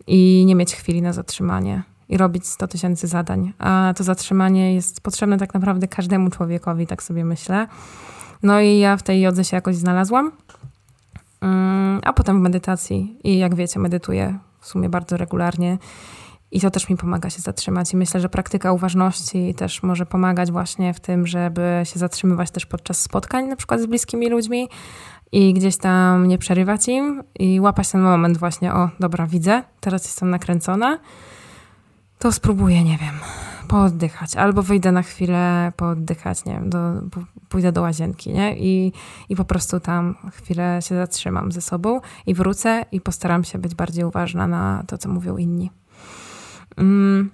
i 0.06 0.44
nie 0.46 0.54
mieć 0.54 0.74
chwili 0.74 1.02
na 1.02 1.12
zatrzymanie 1.12 1.82
i 2.08 2.16
robić 2.16 2.46
100 2.46 2.68
tysięcy 2.68 3.06
zadań. 3.06 3.52
A 3.58 3.94
to 3.96 4.04
zatrzymanie 4.04 4.74
jest 4.74 5.00
potrzebne 5.00 5.38
tak 5.38 5.54
naprawdę 5.54 5.88
każdemu 5.88 6.30
człowiekowi, 6.30 6.86
tak 6.86 7.02
sobie 7.02 7.24
myślę. 7.24 7.66
No 8.42 8.60
i 8.60 8.78
ja 8.78 8.96
w 8.96 9.02
tej 9.02 9.20
jodze 9.20 9.44
się 9.44 9.56
jakoś 9.56 9.76
znalazłam. 9.76 10.32
Mm, 11.40 12.00
a 12.04 12.12
potem 12.12 12.38
w 12.38 12.42
medytacji. 12.42 13.18
I 13.24 13.38
jak 13.38 13.54
wiecie, 13.54 13.80
medytuję 13.80 14.38
w 14.60 14.66
sumie 14.66 14.88
bardzo 14.88 15.16
regularnie. 15.16 15.78
I 16.52 16.60
to 16.60 16.70
też 16.70 16.88
mi 16.88 16.96
pomaga 16.96 17.30
się 17.30 17.40
zatrzymać. 17.40 17.92
I 17.92 17.96
myślę, 17.96 18.20
że 18.20 18.28
praktyka 18.28 18.72
uważności 18.72 19.54
też 19.54 19.82
może 19.82 20.06
pomagać 20.06 20.52
właśnie 20.52 20.94
w 20.94 21.00
tym, 21.00 21.26
żeby 21.26 21.82
się 21.84 21.98
zatrzymywać 21.98 22.50
też 22.50 22.66
podczas 22.66 23.00
spotkań, 23.00 23.46
na 23.46 23.56
przykład 23.56 23.80
z 23.80 23.86
bliskimi 23.86 24.28
ludźmi 24.28 24.68
i 25.32 25.54
gdzieś 25.54 25.76
tam 25.76 26.28
nie 26.28 26.38
przerywać 26.38 26.88
im 26.88 27.22
i 27.38 27.60
łapać 27.60 27.90
ten 27.90 28.00
moment 28.00 28.38
właśnie, 28.38 28.74
o 28.74 28.90
dobra, 29.00 29.26
widzę, 29.26 29.62
teraz 29.80 30.04
jestem 30.04 30.30
nakręcona, 30.30 30.98
to 32.18 32.32
spróbuję, 32.32 32.84
nie 32.84 32.98
wiem, 32.98 33.14
pooddychać, 33.70 34.36
albo 34.36 34.62
wyjdę 34.62 34.92
na 34.92 35.02
chwilę 35.02 35.72
pooddychać, 35.76 36.44
nie 36.44 36.52
wiem, 36.52 36.70
do, 36.70 36.78
pójdę 37.48 37.72
do 37.72 37.82
łazienki, 37.82 38.32
nie? 38.32 38.58
I, 38.58 38.92
I 39.28 39.36
po 39.36 39.44
prostu 39.44 39.80
tam 39.80 40.14
chwilę 40.32 40.78
się 40.82 40.94
zatrzymam 40.94 41.52
ze 41.52 41.60
sobą 41.60 42.00
i 42.26 42.34
wrócę 42.34 42.84
i 42.92 43.00
postaram 43.00 43.44
się 43.44 43.58
być 43.58 43.74
bardziej 43.74 44.04
uważna 44.04 44.46
na 44.46 44.84
to, 44.86 44.98
co 44.98 45.08
mówią 45.08 45.36
inni. 45.36 45.70
Mm. 46.76 47.30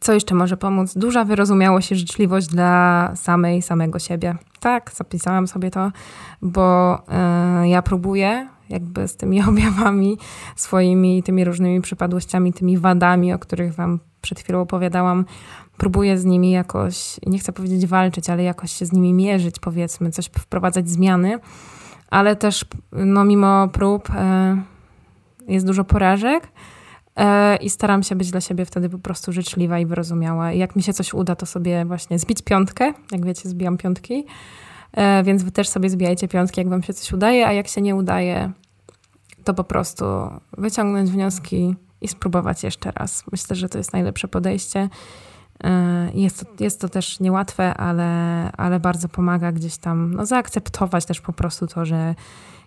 Co 0.00 0.12
jeszcze 0.12 0.34
może 0.34 0.56
pomóc? 0.56 0.94
Duża 0.94 1.24
wyrozumiałość 1.24 1.92
i 1.92 1.96
życzliwość 1.96 2.46
dla 2.46 3.12
samej, 3.16 3.62
samego 3.62 3.98
siebie. 3.98 4.36
Tak, 4.60 4.90
zapisałam 4.94 5.48
sobie 5.48 5.70
to, 5.70 5.92
bo 6.42 6.98
y, 7.64 7.68
ja 7.68 7.82
próbuję 7.82 8.48
jakby 8.68 9.08
z 9.08 9.16
tymi 9.16 9.42
objawami 9.48 10.18
swoimi, 10.56 11.22
tymi 11.22 11.44
różnymi 11.44 11.80
przypadłościami, 11.80 12.52
tymi 12.52 12.78
wadami, 12.78 13.32
o 13.32 13.38
których 13.38 13.74
wam 13.74 14.00
przed 14.20 14.40
chwilą 14.40 14.60
opowiadałam, 14.60 15.24
próbuję 15.76 16.18
z 16.18 16.24
nimi 16.24 16.50
jakoś, 16.50 17.20
nie 17.26 17.38
chcę 17.38 17.52
powiedzieć 17.52 17.86
walczyć, 17.86 18.30
ale 18.30 18.42
jakoś 18.42 18.72
się 18.72 18.86
z 18.86 18.92
nimi 18.92 19.14
mierzyć, 19.14 19.58
powiedzmy, 19.60 20.10
coś 20.10 20.26
wprowadzać 20.26 20.88
zmiany, 20.88 21.38
ale 22.10 22.36
też 22.36 22.64
no, 22.92 23.24
mimo 23.24 23.68
prób 23.68 24.10
e, 24.10 24.62
jest 25.48 25.66
dużo 25.66 25.84
porażek 25.84 26.48
e, 27.16 27.56
i 27.56 27.70
staram 27.70 28.02
się 28.02 28.16
być 28.16 28.30
dla 28.30 28.40
siebie 28.40 28.64
wtedy 28.64 28.88
po 28.88 28.98
prostu 28.98 29.32
życzliwa 29.32 29.78
i 29.78 29.86
wyrozumiała. 29.86 30.52
Jak 30.52 30.76
mi 30.76 30.82
się 30.82 30.92
coś 30.92 31.14
uda, 31.14 31.36
to 31.36 31.46
sobie 31.46 31.84
właśnie 31.84 32.18
zbić 32.18 32.42
piątkę, 32.42 32.92
jak 33.12 33.24
wiecie, 33.24 33.48
zbijam 33.48 33.76
piątki, 33.76 34.24
e, 34.92 35.22
więc 35.22 35.42
wy 35.42 35.50
też 35.50 35.68
sobie 35.68 35.90
zbijajcie 35.90 36.28
piątki, 36.28 36.60
jak 36.60 36.68
wam 36.68 36.82
się 36.82 36.94
coś 36.94 37.12
udaje, 37.12 37.46
a 37.46 37.52
jak 37.52 37.68
się 37.68 37.80
nie 37.80 37.96
udaje, 37.96 38.52
to 39.44 39.54
po 39.54 39.64
prostu 39.64 40.04
wyciągnąć 40.58 41.10
wnioski 41.10 41.74
i 42.00 42.08
spróbować 42.08 42.62
jeszcze 42.62 42.90
raz. 42.90 43.24
Myślę, 43.32 43.56
że 43.56 43.68
to 43.68 43.78
jest 43.78 43.92
najlepsze 43.92 44.28
podejście. 44.28 44.88
E, 45.64 46.10
jest 46.14 46.40
to, 46.40 46.64
jest 46.64 46.80
to 46.80 46.88
też 46.88 47.20
niełatwe, 47.20 47.74
ale, 47.74 48.06
ale 48.52 48.80
bardzo 48.80 49.08
pomaga 49.08 49.52
gdzieś 49.52 49.76
tam 49.76 50.14
no, 50.14 50.26
zaakceptować 50.26 51.06
też 51.06 51.20
po 51.20 51.32
prostu 51.32 51.66
to, 51.66 51.86
że 51.86 52.14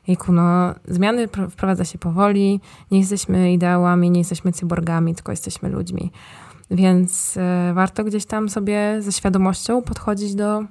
jejku, 0.08 0.32
no, 0.32 0.76
zmiany 0.88 1.28
wprowadza 1.50 1.86
się 1.86 1.98
powoli, 1.98 2.60
nie 2.92 3.00
jesteśmy 3.00 3.54
ideałami, 3.54 4.12
nie 4.12 4.20
jesteśmy 4.20 4.52
cyborgami, 4.52 5.16
tylko 5.16 5.32
jesteśmy 5.32 5.70
ludźmi. 5.70 6.12
Więc 6.72 7.38
y, 7.38 7.74
warto 7.74 8.04
gdzieś 8.04 8.26
tam 8.26 8.50
sobie 8.50 9.02
ze 9.02 9.12
świadomością 9.12 9.82
podchodzić 9.82 10.36
do, 10.36 10.64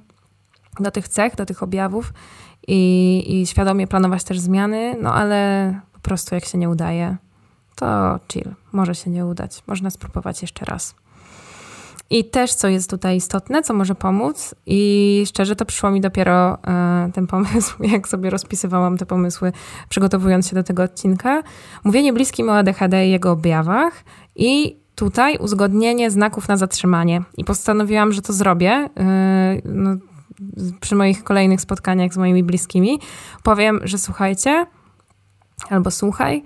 do 0.79 0.91
tych 0.91 1.07
cech, 1.07 1.35
do 1.35 1.45
tych 1.45 1.63
objawów 1.63 2.13
i, 2.67 3.23
i 3.27 3.47
świadomie 3.47 3.87
planować 3.87 4.23
też 4.23 4.39
zmiany, 4.39 4.95
no 5.01 5.13
ale 5.13 5.79
po 5.93 5.99
prostu 5.99 6.35
jak 6.35 6.45
się 6.45 6.57
nie 6.57 6.69
udaje, 6.69 7.17
to 7.75 8.19
chill. 8.31 8.53
Może 8.71 8.95
się 8.95 9.09
nie 9.09 9.25
udać. 9.25 9.63
Można 9.67 9.89
spróbować 9.89 10.41
jeszcze 10.41 10.65
raz. 10.65 10.95
I 12.11 12.25
też, 12.25 12.53
co 12.53 12.67
jest 12.67 12.89
tutaj 12.89 13.17
istotne, 13.17 13.63
co 13.63 13.73
może 13.73 13.95
pomóc, 13.95 14.55
i 14.65 15.23
szczerze 15.27 15.55
to 15.55 15.65
przyszło 15.65 15.91
mi 15.91 16.01
dopiero 16.01 16.57
e, 16.67 17.11
ten 17.13 17.27
pomysł, 17.27 17.83
jak 17.93 18.07
sobie 18.07 18.29
rozpisywałam 18.29 18.97
te 18.97 19.05
pomysły, 19.05 19.51
przygotowując 19.89 20.47
się 20.47 20.55
do 20.55 20.63
tego 20.63 20.83
odcinka. 20.83 21.43
Mówienie 21.83 22.13
bliskim 22.13 22.49
o 22.49 22.57
ADHD 22.57 23.07
i 23.07 23.11
jego 23.11 23.31
objawach 23.31 24.03
i 24.35 24.77
tutaj 24.95 25.37
uzgodnienie 25.37 26.11
znaków 26.11 26.47
na 26.47 26.57
zatrzymanie. 26.57 27.23
I 27.37 27.43
postanowiłam, 27.43 28.11
że 28.11 28.21
to 28.21 28.33
zrobię. 28.33 28.89
E, 28.97 29.61
no, 29.65 29.95
przy 30.79 30.95
moich 30.95 31.23
kolejnych 31.23 31.61
spotkaniach 31.61 32.13
z 32.13 32.17
moimi 32.17 32.43
bliskimi 32.43 32.99
powiem, 33.43 33.79
że 33.83 33.97
słuchajcie, 33.97 34.65
albo 35.69 35.91
słuchaj, 35.91 36.43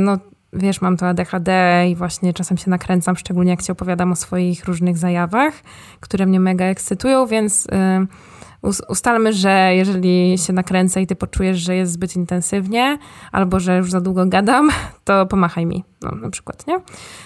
no 0.00 0.18
wiesz, 0.52 0.80
mam 0.80 0.96
to 0.96 1.08
ADHD 1.08 1.52
i 1.88 1.96
właśnie 1.96 2.32
czasem 2.32 2.56
się 2.56 2.70
nakręcam, 2.70 3.16
szczególnie 3.16 3.50
jak 3.50 3.62
ci 3.62 3.72
opowiadam 3.72 4.12
o 4.12 4.16
swoich 4.16 4.64
różnych 4.64 4.98
zajawach, 4.98 5.54
które 6.00 6.26
mnie 6.26 6.40
mega 6.40 6.64
ekscytują, 6.64 7.26
więc 7.26 7.66
y, 7.66 7.68
ustalmy, 8.88 9.32
że 9.32 9.70
jeżeli 9.74 10.38
się 10.38 10.52
nakręcę 10.52 11.02
i 11.02 11.06
ty 11.06 11.16
poczujesz, 11.16 11.58
że 11.58 11.76
jest 11.76 11.92
zbyt 11.92 12.16
intensywnie 12.16 12.98
albo 13.32 13.60
że 13.60 13.76
już 13.76 13.90
za 13.90 14.00
długo 14.00 14.26
gadam, 14.26 14.70
to 15.04 15.26
pomachaj 15.26 15.66
mi, 15.66 15.84
no, 16.02 16.10
na 16.10 16.30
przykład, 16.30 16.66
nie? 16.66 16.80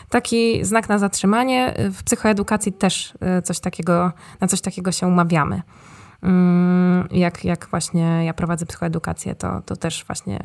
Taki 0.09 0.64
znak 0.64 0.89
na 0.89 0.99
zatrzymanie. 0.99 1.74
W 1.93 2.03
psychoedukacji 2.03 2.72
też 2.72 3.14
coś 3.45 3.61
takiego, 3.61 4.12
na 4.41 4.47
coś 4.47 4.61
takiego 4.61 4.93
się 4.93 5.07
umawiamy. 5.07 5.62
Mm, 6.22 7.09
jak, 7.11 7.45
jak 7.45 7.66
właśnie 7.70 8.24
ja 8.24 8.35
prowadzę 8.35 8.66
psychoedukację, 8.66 9.35
to, 9.35 9.62
to 9.66 9.76
też 9.76 10.05
właśnie 10.07 10.41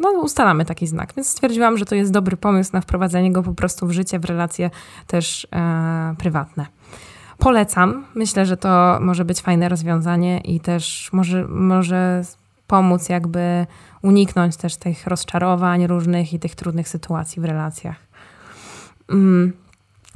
no, 0.00 0.10
ustalamy 0.10 0.64
taki 0.64 0.86
znak. 0.86 1.12
Więc 1.16 1.28
stwierdziłam, 1.28 1.78
że 1.78 1.84
to 1.84 1.94
jest 1.94 2.12
dobry 2.12 2.36
pomysł 2.36 2.70
na 2.72 2.80
wprowadzenie 2.80 3.32
go 3.32 3.42
po 3.42 3.54
prostu 3.54 3.86
w 3.86 3.92
życie, 3.92 4.18
w 4.18 4.24
relacje 4.24 4.70
też 5.06 5.46
e, 5.52 6.14
prywatne. 6.18 6.66
Polecam. 7.38 8.04
Myślę, 8.14 8.46
że 8.46 8.56
to 8.56 8.98
może 9.00 9.24
być 9.24 9.40
fajne 9.40 9.68
rozwiązanie 9.68 10.40
i 10.40 10.60
też 10.60 11.10
może, 11.12 11.44
może 11.48 12.22
pomóc 12.66 13.08
jakby 13.08 13.66
uniknąć 14.02 14.56
też 14.56 14.76
tych 14.76 15.06
rozczarowań 15.06 15.86
różnych 15.86 16.32
i 16.32 16.38
tych 16.38 16.54
trudnych 16.54 16.88
sytuacji 16.88 17.42
w 17.42 17.44
relacjach. 17.44 17.96
Mm. 19.08 19.52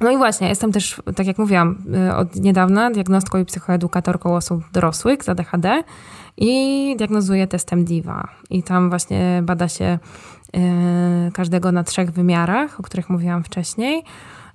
No 0.00 0.10
i 0.10 0.16
właśnie, 0.16 0.48
jestem 0.48 0.72
też, 0.72 1.02
tak 1.16 1.26
jak 1.26 1.38
mówiłam, 1.38 1.78
e, 1.94 2.16
od 2.16 2.36
niedawna 2.36 2.90
diagnostką 2.90 3.38
i 3.38 3.44
psychoedukatorką 3.44 4.36
osób 4.36 4.64
dorosłych 4.72 5.24
z 5.24 5.28
ADHD 5.28 5.84
i 6.36 6.94
diagnozuje 6.98 7.46
testem 7.46 7.84
DIVA. 7.84 8.28
I 8.50 8.62
tam 8.62 8.88
właśnie 8.88 9.42
bada 9.42 9.68
się 9.68 9.84
e, 9.84 9.98
każdego 11.34 11.72
na 11.72 11.84
trzech 11.84 12.10
wymiarach, 12.10 12.80
o 12.80 12.82
których 12.82 13.10
mówiłam 13.10 13.44
wcześniej. 13.44 14.04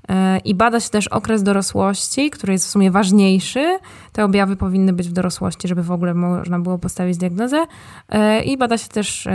E, 0.10 0.38
I 0.40 0.56
bada 0.56 0.80
się 0.80 0.90
też 0.90 1.08
okres 1.08 1.44
dorosłości, 1.44 2.30
który 2.30 2.54
jest 2.54 2.66
w 2.66 2.70
sumie 2.70 2.92
ważniejszy. 2.92 3.80
Te 4.12 4.26
objawy 4.26 4.56
powinny 4.56 4.94
być 4.94 5.10
w 5.10 5.14
dorosłości, 5.14 5.68
żeby 5.68 5.84
w 5.84 5.92
ogóle 5.92 6.14
można 6.14 6.60
było 6.60 6.78
postawić 6.78 7.18
diagnozę. 7.18 7.66
E, 8.10 8.44
I 8.44 8.58
bada 8.58 8.78
się 8.78 8.88
też, 8.88 9.28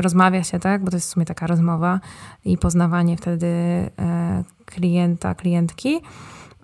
rozmawia 0.00 0.44
się, 0.44 0.58
tak, 0.58 0.84
bo 0.84 0.90
to 0.90 0.96
jest 0.96 1.08
w 1.08 1.12
sumie 1.12 1.26
taka 1.26 1.46
rozmowa 1.46 2.00
i 2.44 2.58
poznawanie 2.58 3.16
wtedy 3.16 3.46
klienta, 4.64 5.34
klientki. 5.34 6.00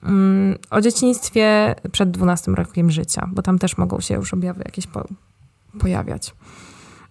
Mm, 0.02 0.58
o 0.70 0.80
dzieciństwie 0.80 1.74
przed 1.92 2.10
12 2.10 2.52
rokiem 2.52 2.90
życia, 2.90 3.28
bo 3.32 3.42
tam 3.42 3.58
też 3.58 3.78
mogą 3.78 4.00
się 4.00 4.14
już 4.14 4.34
objawy 4.34 4.62
jakieś 4.64 4.86
po, 4.86 5.04
pojawiać. 5.80 6.34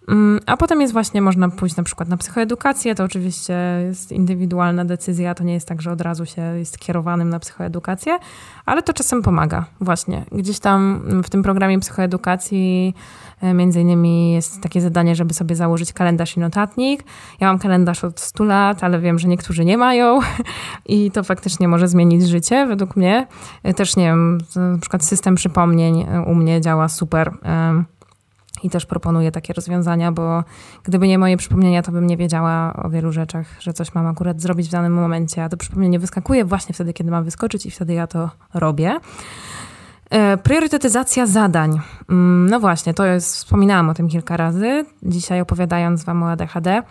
Mm, 0.08 0.40
a 0.46 0.58
potem 0.58 0.82
jest 0.82 0.94
właśnie, 0.94 1.22
można 1.22 1.50
pójść 1.50 1.76
na 1.76 1.84
przykład 1.84 2.10
na 2.10 2.18
psychoedukację, 2.18 2.96
to 2.96 3.04
oczywiście 3.04 3.54
jest 3.88 4.12
indywidualna 4.12 4.86
decyzja, 4.86 5.36
to 5.36 5.44
nie 5.44 5.54
jest 5.54 5.68
tak, 5.68 5.82
że 5.82 5.92
od 5.92 6.02
razu 6.02 6.26
się 6.26 6.42
jest 6.42 6.80
kierowanym 6.80 7.30
na 7.30 7.40
psychoedukację, 7.40 8.20
ale 8.66 8.84
to 8.84 8.94
czasem 8.94 9.22
pomaga 9.22 9.66
właśnie. 9.82 10.26
Gdzieś 10.32 10.60
tam 10.60 11.04
w 11.24 11.30
tym 11.30 11.44
programie 11.44 11.80
psychoedukacji 11.80 12.94
e, 13.42 13.54
między 13.54 13.82
innymi 13.82 14.34
jest 14.34 14.62
takie 14.62 14.82
zadanie, 14.82 15.16
żeby 15.16 15.34
sobie 15.34 15.56
założyć 15.56 15.94
kalendarz 15.94 16.38
i 16.38 16.40
notatnik. 16.40 17.04
Ja 17.40 17.48
mam 17.48 17.60
kalendarz 17.60 18.04
od 18.04 18.20
100 18.20 18.44
lat, 18.44 18.84
ale 18.84 19.00
wiem, 19.00 19.20
że 19.20 19.28
niektórzy 19.28 19.66
nie 19.66 19.78
mają 19.78 20.20
i 20.86 21.12
to 21.12 21.24
faktycznie 21.24 21.68
może 21.68 21.88
zmienić 21.88 22.28
życie 22.28 22.66
według 22.66 22.96
mnie. 22.96 23.28
E, 23.64 23.74
też 23.74 23.96
nie 23.96 24.06
wiem, 24.06 24.38
na 24.56 24.78
przykład 24.78 25.06
system 25.06 25.36
przypomnień 25.36 26.02
e, 26.02 26.22
u 26.22 26.36
mnie 26.36 26.62
działa 26.62 26.90
super 26.90 27.32
i 28.64 28.70
też 28.70 28.86
proponuję 28.86 29.32
takie 29.32 29.54
rozwiązania, 29.54 30.12
bo 30.12 30.44
gdyby 30.84 31.08
nie 31.08 31.18
moje 31.18 31.38
przypomnienia, 31.38 31.82
to 31.82 31.92
bym 31.92 32.08
nie 32.08 32.18
wiedziała 32.18 32.74
o 32.74 32.90
wielu 32.90 33.12
rzeczach, 33.12 33.48
że 33.60 33.74
coś 33.74 33.94
mam 33.94 34.08
akurat 34.08 34.42
zrobić 34.42 34.68
w 34.68 34.72
danym 34.72 34.94
momencie, 34.94 35.44
a 35.44 35.50
to 35.50 35.58
przypomnienie 35.58 36.00
wyskakuje 36.00 36.46
właśnie 36.46 36.76
wtedy, 36.76 36.94
kiedy 36.94 37.12
mam 37.12 37.24
wyskoczyć 37.24 37.66
i 37.66 37.72
wtedy 37.72 37.94
ja 37.94 38.08
to 38.08 38.30
robię. 38.54 39.00
E, 40.10 40.38
priorytetyzacja 40.38 41.26
zadań. 41.26 41.80
Mm, 42.10 42.50
no 42.50 42.60
właśnie, 42.60 42.94
to 42.94 43.06
jest, 43.06 43.36
wspominałam 43.36 43.90
o 43.90 43.94
tym 43.94 44.10
kilka 44.10 44.38
razy, 44.38 44.86
dzisiaj 45.04 45.42
opowiadając 45.42 46.04
Wam 46.04 46.24
o 46.24 46.32
ADHD. 46.32 46.84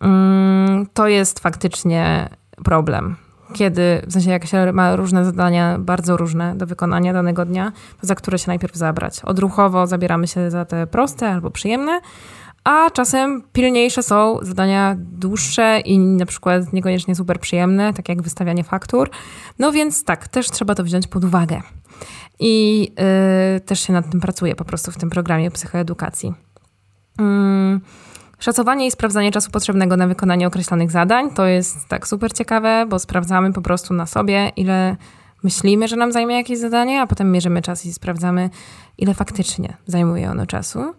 Mm, 0.00 0.86
to 0.94 1.08
jest 1.08 1.40
faktycznie 1.40 2.28
problem 2.64 3.27
kiedy, 3.52 4.02
w 4.06 4.12
sensie 4.12 4.30
jak 4.30 4.46
się 4.46 4.72
ma 4.72 4.96
różne 4.96 5.24
zadania, 5.24 5.78
bardzo 5.78 6.16
różne 6.16 6.56
do 6.56 6.66
wykonania 6.66 7.12
danego 7.12 7.44
dnia, 7.44 7.72
za 8.02 8.14
które 8.14 8.38
się 8.38 8.44
najpierw 8.46 8.74
zabrać. 8.74 9.20
Odruchowo 9.24 9.86
zabieramy 9.86 10.26
się 10.26 10.50
za 10.50 10.64
te 10.64 10.86
proste 10.86 11.30
albo 11.30 11.50
przyjemne, 11.50 12.00
a 12.64 12.90
czasem 12.90 13.42
pilniejsze 13.52 14.02
są 14.02 14.38
zadania 14.42 14.96
dłuższe 14.98 15.80
i 15.80 15.98
na 15.98 16.26
przykład 16.26 16.72
niekoniecznie 16.72 17.14
super 17.14 17.40
przyjemne, 17.40 17.92
tak 17.94 18.08
jak 18.08 18.22
wystawianie 18.22 18.64
faktur. 18.64 19.10
No 19.58 19.72
więc 19.72 20.04
tak, 20.04 20.28
też 20.28 20.50
trzeba 20.50 20.74
to 20.74 20.84
wziąć 20.84 21.06
pod 21.06 21.24
uwagę. 21.24 21.60
I 22.40 22.80
yy, 23.54 23.60
też 23.60 23.80
się 23.80 23.92
nad 23.92 24.10
tym 24.10 24.20
pracuje 24.20 24.54
po 24.54 24.64
prostu 24.64 24.90
w 24.92 24.96
tym 24.96 25.10
programie 25.10 25.50
psychoedukacji. 25.50 26.34
Yy. 27.18 27.80
Szacowanie 28.38 28.86
i 28.86 28.90
sprawdzanie 28.90 29.30
czasu 29.30 29.50
potrzebnego 29.50 29.96
na 29.96 30.06
wykonanie 30.06 30.46
określonych 30.46 30.90
zadań 30.90 31.30
to 31.30 31.46
jest 31.46 31.88
tak 31.88 32.08
super 32.08 32.32
ciekawe, 32.32 32.86
bo 32.88 32.98
sprawdzamy 32.98 33.52
po 33.52 33.62
prostu 33.62 33.94
na 33.94 34.06
sobie, 34.06 34.52
ile 34.56 34.96
myślimy, 35.42 35.88
że 35.88 35.96
nam 35.96 36.12
zajmie 36.12 36.36
jakieś 36.36 36.58
zadanie, 36.58 37.00
a 37.00 37.06
potem 37.06 37.32
mierzymy 37.32 37.62
czas 37.62 37.86
i 37.86 37.92
sprawdzamy, 37.92 38.50
ile 38.98 39.14
faktycznie 39.14 39.76
zajmuje 39.86 40.30
ono 40.30 40.46
czasu. 40.46 40.94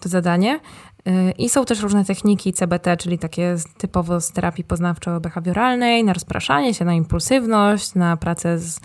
To 0.00 0.08
zadanie. 0.08 0.60
Y, 1.08 1.32
I 1.38 1.48
są 1.48 1.64
też 1.64 1.80
różne 1.80 2.04
techniki 2.04 2.52
CBT, 2.52 2.96
czyli 2.96 3.18
takie 3.18 3.56
typowo 3.78 4.20
z 4.20 4.32
terapii 4.32 4.64
poznawczo-behawioralnej, 4.64 6.04
na 6.04 6.12
rozpraszanie 6.12 6.74
się, 6.74 6.84
na 6.84 6.94
impulsywność, 6.94 7.94
na 7.94 8.16
pracę 8.16 8.58
z 8.58 8.76
y, 8.76 8.80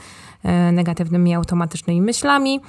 negatywnymi 0.72 1.36
automatycznymi 1.36 2.02
myślami. 2.02 2.62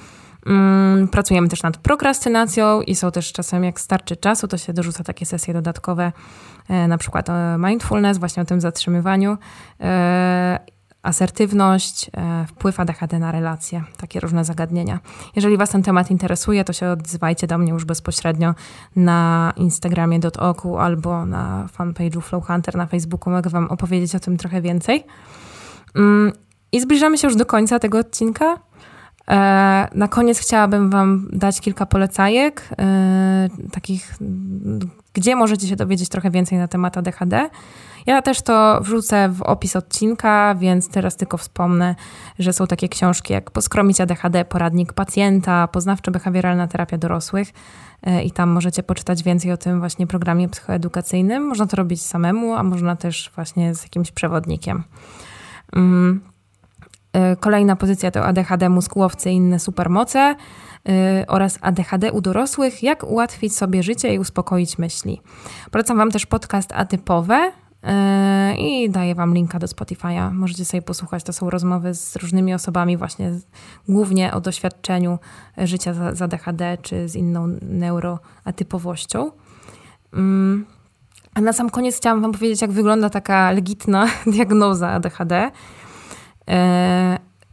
Mm, 0.47 1.07
pracujemy 1.07 1.47
też 1.47 1.63
nad 1.63 1.77
prokrastynacją 1.77 2.81
i 2.81 2.95
są 2.95 3.11
też 3.11 3.31
czasem, 3.31 3.63
jak 3.63 3.79
starczy 3.79 4.15
czasu, 4.15 4.47
to 4.47 4.57
się 4.57 4.73
dorzuca 4.73 5.03
takie 5.03 5.25
sesje 5.25 5.53
dodatkowe, 5.53 6.11
e, 6.69 6.87
na 6.87 6.97
przykład 6.97 7.29
o 7.29 7.33
mindfulness, 7.57 8.17
właśnie 8.17 8.43
o 8.43 8.45
tym 8.45 8.61
zatrzymywaniu, 8.61 9.37
e, 9.81 10.59
asertywność, 11.03 12.11
e, 12.17 12.45
wpływ 12.45 12.79
ADHD 12.79 13.19
na 13.19 13.31
relacje, 13.31 13.83
takie 13.97 14.19
różne 14.19 14.45
zagadnienia. 14.45 14.99
Jeżeli 15.35 15.57
Was 15.57 15.69
ten 15.69 15.83
temat 15.83 16.11
interesuje, 16.11 16.63
to 16.63 16.73
się 16.73 16.89
odzywajcie 16.89 17.47
do 17.47 17.57
mnie 17.57 17.71
już 17.71 17.85
bezpośrednio 17.85 18.55
na 18.95 19.53
Instagramie 19.55 20.19
.oku 20.39 20.77
albo 20.77 21.25
na 21.25 21.67
fanpage'u 21.77 22.21
Flowhunter 22.21 22.75
na 22.75 22.85
Facebooku. 22.85 23.33
Mogę 23.33 23.49
Wam 23.49 23.67
opowiedzieć 23.67 24.15
o 24.15 24.19
tym 24.19 24.37
trochę 24.37 24.61
więcej. 24.61 25.03
Mm, 25.95 26.31
I 26.71 26.81
zbliżamy 26.81 27.17
się 27.17 27.27
już 27.27 27.37
do 27.37 27.45
końca 27.45 27.79
tego 27.79 27.99
odcinka. 27.99 28.66
E, 29.31 29.87
na 29.93 30.07
koniec 30.07 30.39
chciałabym 30.39 30.89
Wam 30.89 31.27
dać 31.31 31.61
kilka 31.61 31.85
polecajek, 31.85 32.69
e, 32.79 33.47
takich, 33.71 34.15
gdzie 35.13 35.35
możecie 35.35 35.67
się 35.67 35.75
dowiedzieć 35.75 36.09
trochę 36.09 36.31
więcej 36.31 36.57
na 36.57 36.67
temat 36.67 36.97
ADHD. 36.97 37.49
Ja 38.05 38.21
też 38.21 38.41
to 38.41 38.81
wrzucę 38.81 39.29
w 39.29 39.41
opis 39.41 39.75
odcinka, 39.75 40.55
więc 40.55 40.89
teraz 40.89 41.17
tylko 41.17 41.37
wspomnę, 41.37 41.95
że 42.39 42.53
są 42.53 42.67
takie 42.67 42.89
książki 42.89 43.33
jak 43.33 43.51
Poskromić 43.51 44.01
ADHD, 44.01 44.45
Poradnik 44.45 44.93
Pacjenta, 44.93 45.67
Poznawczo-Behawioralna 45.71 46.67
Terapia 46.67 46.97
Dorosłych 46.97 47.47
e, 48.03 48.23
i 48.23 48.31
tam 48.31 48.49
możecie 48.49 48.83
poczytać 48.83 49.23
więcej 49.23 49.51
o 49.51 49.57
tym 49.57 49.79
właśnie 49.79 50.07
programie 50.07 50.49
psychoedukacyjnym. 50.49 51.47
Można 51.47 51.67
to 51.67 51.77
robić 51.77 52.01
samemu, 52.01 52.53
a 52.53 52.63
można 52.63 52.95
też 52.95 53.31
właśnie 53.35 53.75
z 53.75 53.83
jakimś 53.83 54.11
przewodnikiem. 54.11 54.83
Mm. 55.75 56.21
E, 57.17 57.35
kolejna 57.35 57.75
pozycja 57.75 58.11
to 58.11 58.25
ADHD, 58.25 58.69
mózgłowcy 58.69 59.31
i 59.31 59.33
inne 59.33 59.59
supermoce 59.59 60.35
e, 60.89 61.25
oraz 61.27 61.59
ADHD 61.61 62.11
u 62.11 62.21
dorosłych, 62.21 62.83
jak 62.83 63.03
ułatwić 63.03 63.55
sobie 63.55 63.83
życie 63.83 64.13
i 64.13 64.19
uspokoić 64.19 64.77
myśli. 64.77 65.21
Polecam 65.71 65.97
Wam 65.97 66.11
też 66.11 66.25
podcast 66.25 66.71
Atypowe 66.71 67.51
e, 67.83 68.55
i 68.57 68.89
daję 68.89 69.15
Wam 69.15 69.33
linka 69.33 69.59
do 69.59 69.67
Spotify'a. 69.67 70.31
Możecie 70.33 70.65
sobie 70.65 70.81
posłuchać. 70.81 71.23
To 71.23 71.33
są 71.33 71.49
rozmowy 71.49 71.93
z 71.93 72.15
różnymi 72.15 72.53
osobami 72.53 72.97
właśnie 72.97 73.31
głównie 73.89 74.33
o 74.33 74.41
doświadczeniu 74.41 75.19
życia 75.57 75.93
z 76.13 76.21
ADHD 76.21 76.77
czy 76.81 77.09
z 77.09 77.15
inną 77.15 77.47
neuroatypowością. 77.61 79.31
Mm. 80.13 80.65
A 81.33 81.41
na 81.41 81.53
sam 81.53 81.69
koniec 81.69 81.97
chciałam 81.97 82.21
Wam 82.21 82.31
powiedzieć, 82.31 82.61
jak 82.61 82.71
wygląda 82.71 83.09
taka 83.09 83.51
legitna 83.51 84.07
diagnoza 84.33 84.89
ADHD. 84.89 85.51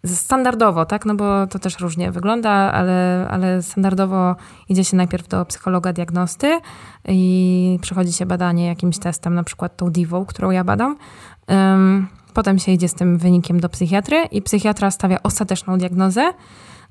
Standardowo, 0.07 0.87
tak, 0.87 1.07
no 1.07 1.15
bo 1.15 1.47
to 1.47 1.59
też 1.59 1.81
różnie 1.81 2.13
wygląda, 2.13 2.51
ale, 2.51 3.29
ale 3.31 3.63
standardowo 3.63 4.37
idzie 4.69 4.85
się 4.85 4.97
najpierw 4.97 5.29
do 5.29 5.45
psychologa 5.45 5.93
diagnosty 5.93 6.61
i 7.09 7.79
przechodzi 7.83 8.13
się 8.13 8.27
badanie 8.27 8.67
jakimś 8.67 8.99
testem, 8.99 9.35
na 9.35 9.45
przykład 9.45 9.77
tą 9.77 9.91
divą, 9.91 10.27
którą 10.27 10.51
ja 10.51 10.65
badam. 10.65 10.97
Potem 12.35 12.59
się 12.59 12.73
idzie 12.73 12.89
z 12.89 12.95
tym 12.95 13.19
wynikiem 13.19 13.61
do 13.61 13.69
psychiatry 13.69 14.25
i 14.31 14.43
psychiatra 14.43 14.91
stawia 14.91 15.19
ostateczną 15.23 15.79
diagnozę 15.79 16.33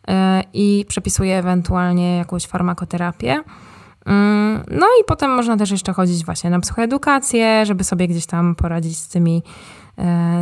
e, 0.08 0.44
i 0.54 0.86
przepisuje 0.88 1.38
ewentualnie 1.38 2.18
jakąś 2.18 2.48
farmakoterapię. 2.48 3.44
Mm, 4.06 4.64
no 4.72 4.86
i 5.02 5.04
potem 5.08 5.32
można 5.32 5.58
też 5.58 5.72
jeszcze 5.72 5.94
chodzić 5.94 6.26
właśnie 6.26 6.50
na 6.50 6.60
psychoedukację, 6.60 7.66
żeby 7.66 7.84
sobie 7.84 8.08
gdzieś 8.08 8.26
tam 8.26 8.56
poradzić 8.56 8.98
z 8.98 9.08
tymi 9.08 9.44
E, 9.44 9.83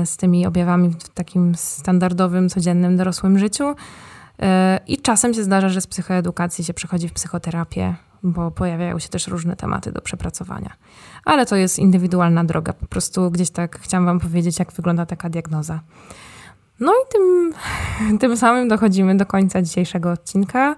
z 0.05 0.17
tymi 0.17 0.45
objawami 0.45 0.89
w 0.89 1.09
takim 1.09 1.55
standardowym, 1.55 2.49
codziennym, 2.49 2.97
dorosłym 2.97 3.39
życiu. 3.39 3.75
E, 4.41 4.79
I 4.87 4.97
czasem 4.97 5.33
się 5.33 5.43
zdarza, 5.43 5.69
że 5.69 5.81
z 5.81 5.87
psychoedukacji 5.87 6.63
się 6.63 6.73
przechodzi 6.73 7.09
w 7.09 7.13
psychoterapię, 7.13 7.95
bo 8.23 8.51
pojawiają 8.51 8.99
się 8.99 9.09
też 9.09 9.27
różne 9.27 9.55
tematy 9.55 9.91
do 9.91 10.01
przepracowania. 10.01 10.73
Ale 11.25 11.45
to 11.45 11.55
jest 11.55 11.79
indywidualna 11.79 12.43
droga. 12.43 12.73
Po 12.73 12.87
prostu 12.87 13.31
gdzieś 13.31 13.49
tak 13.49 13.79
chciałam 13.79 14.05
Wam 14.05 14.19
powiedzieć, 14.19 14.59
jak 14.59 14.71
wygląda 14.71 15.05
taka 15.05 15.29
diagnoza. 15.29 15.79
No 16.79 16.91
i 16.91 17.13
tym, 17.13 17.53
tym 18.19 18.37
samym 18.37 18.67
dochodzimy 18.67 19.17
do 19.17 19.25
końca 19.25 19.61
dzisiejszego 19.61 20.11
odcinka. 20.11 20.75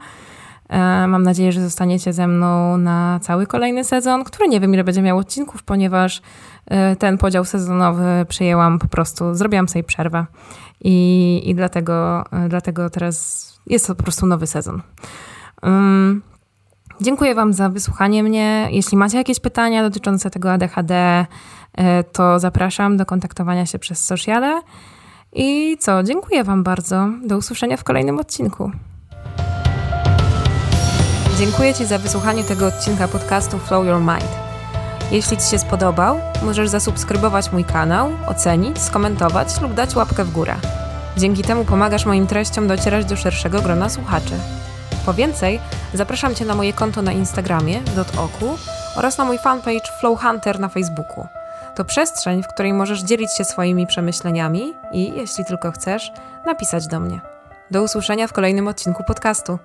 E, 0.70 1.08
mam 1.08 1.24
nadzieję, 1.24 1.52
że 1.52 1.62
zostaniecie 1.62 2.14
ze 2.14 2.28
mną 2.28 2.78
na 2.78 3.20
cały 3.22 3.48
kolejny 3.48 3.84
sezon, 3.84 4.24
który 4.24 4.48
nie 4.48 4.60
wiem 4.60 4.74
ile 4.74 4.84
będzie 4.84 5.02
miał 5.02 5.18
odcinków, 5.18 5.64
ponieważ 5.64 6.18
e, 6.18 6.22
ten 7.00 7.18
podział 7.18 7.46
sezonowy 7.46 8.26
przyjęłam 8.30 8.80
po 8.80 8.88
prostu, 8.88 9.36
zrobiłam 9.36 9.68
sobie 9.68 9.84
przerwę 9.84 10.26
i, 10.82 11.42
i 11.46 11.56
dlatego, 11.56 12.24
e, 12.32 12.50
dlatego 12.50 12.90
teraz 12.90 13.48
jest 13.68 13.88
to 13.88 13.96
po 13.96 14.04
prostu 14.04 14.26
nowy 14.26 14.48
sezon. 14.48 14.82
Um, 15.64 16.22
dziękuję 17.02 17.36
Wam 17.36 17.54
za 17.54 17.70
wysłuchanie 17.70 18.24
mnie. 18.24 18.68
Jeśli 18.72 18.98
macie 18.98 19.18
jakieś 19.18 19.40
pytania 19.40 19.84
dotyczące 19.84 20.30
tego 20.30 20.52
ADHD, 20.52 21.26
to 22.12 22.40
zapraszam 22.40 22.98
do 22.98 23.06
kontaktowania 23.06 23.66
się 23.66 23.80
przez 23.80 24.06
sociale. 24.06 24.62
I 25.34 25.78
co, 25.80 26.04
dziękuję 26.04 26.44
Wam 26.44 26.64
bardzo. 26.64 27.10
Do 27.26 27.38
usłyszenia 27.38 27.78
w 27.78 27.84
kolejnym 27.84 28.20
odcinku. 28.20 28.72
Dziękuję 31.38 31.74
Ci 31.74 31.86
za 31.86 31.98
wysłuchanie 31.98 32.44
tego 32.44 32.68
odcinka 32.68 33.08
podcastu 33.08 33.60
Flow 33.60 33.86
Your 33.86 34.00
Mind. 34.00 34.43
Jeśli 35.14 35.38
Ci 35.38 35.50
się 35.50 35.60
spodobał, 35.60 36.20
możesz 36.44 36.70
zasubskrybować 36.70 37.52
mój 37.52 37.66
kanał, 37.66 38.10
ocenić, 38.28 38.80
skomentować 38.80 39.62
lub 39.62 39.74
dać 39.74 39.96
łapkę 39.96 40.24
w 40.24 40.32
górę. 40.32 40.56
Dzięki 41.18 41.44
temu 41.44 41.66
pomagasz 41.66 42.06
moim 42.06 42.28
treściom 42.28 42.68
docierać 42.68 43.06
do 43.06 43.16
szerszego 43.16 43.62
grona 43.62 43.90
słuchaczy. 43.90 44.34
Po 45.06 45.14
więcej, 45.14 45.60
zapraszam 45.94 46.36
Cię 46.36 46.46
na 46.46 46.56
moje 46.56 46.74
konto 46.74 47.02
na 47.02 47.12
Instagramie, 47.12 47.82
dotoku 47.96 48.58
oraz 48.96 49.18
na 49.18 49.26
mój 49.26 49.38
fanpage 49.38 49.92
Flow 50.00 50.22
Hunter 50.22 50.60
na 50.60 50.70
Facebooku. 50.70 51.28
To 51.76 51.86
przestrzeń, 51.86 52.44
w 52.44 52.48
której 52.48 52.74
możesz 52.74 53.04
dzielić 53.04 53.32
się 53.38 53.44
swoimi 53.44 53.88
przemyśleniami 53.88 54.74
i, 54.92 55.14
jeśli 55.16 55.46
tylko 55.46 55.72
chcesz, 55.72 56.12
napisać 56.46 56.88
do 56.88 57.00
mnie. 57.00 57.22
Do 57.72 57.84
usłyszenia 57.84 58.28
w 58.28 58.34
kolejnym 58.34 58.68
odcinku 58.68 59.04
podcastu. 59.04 59.60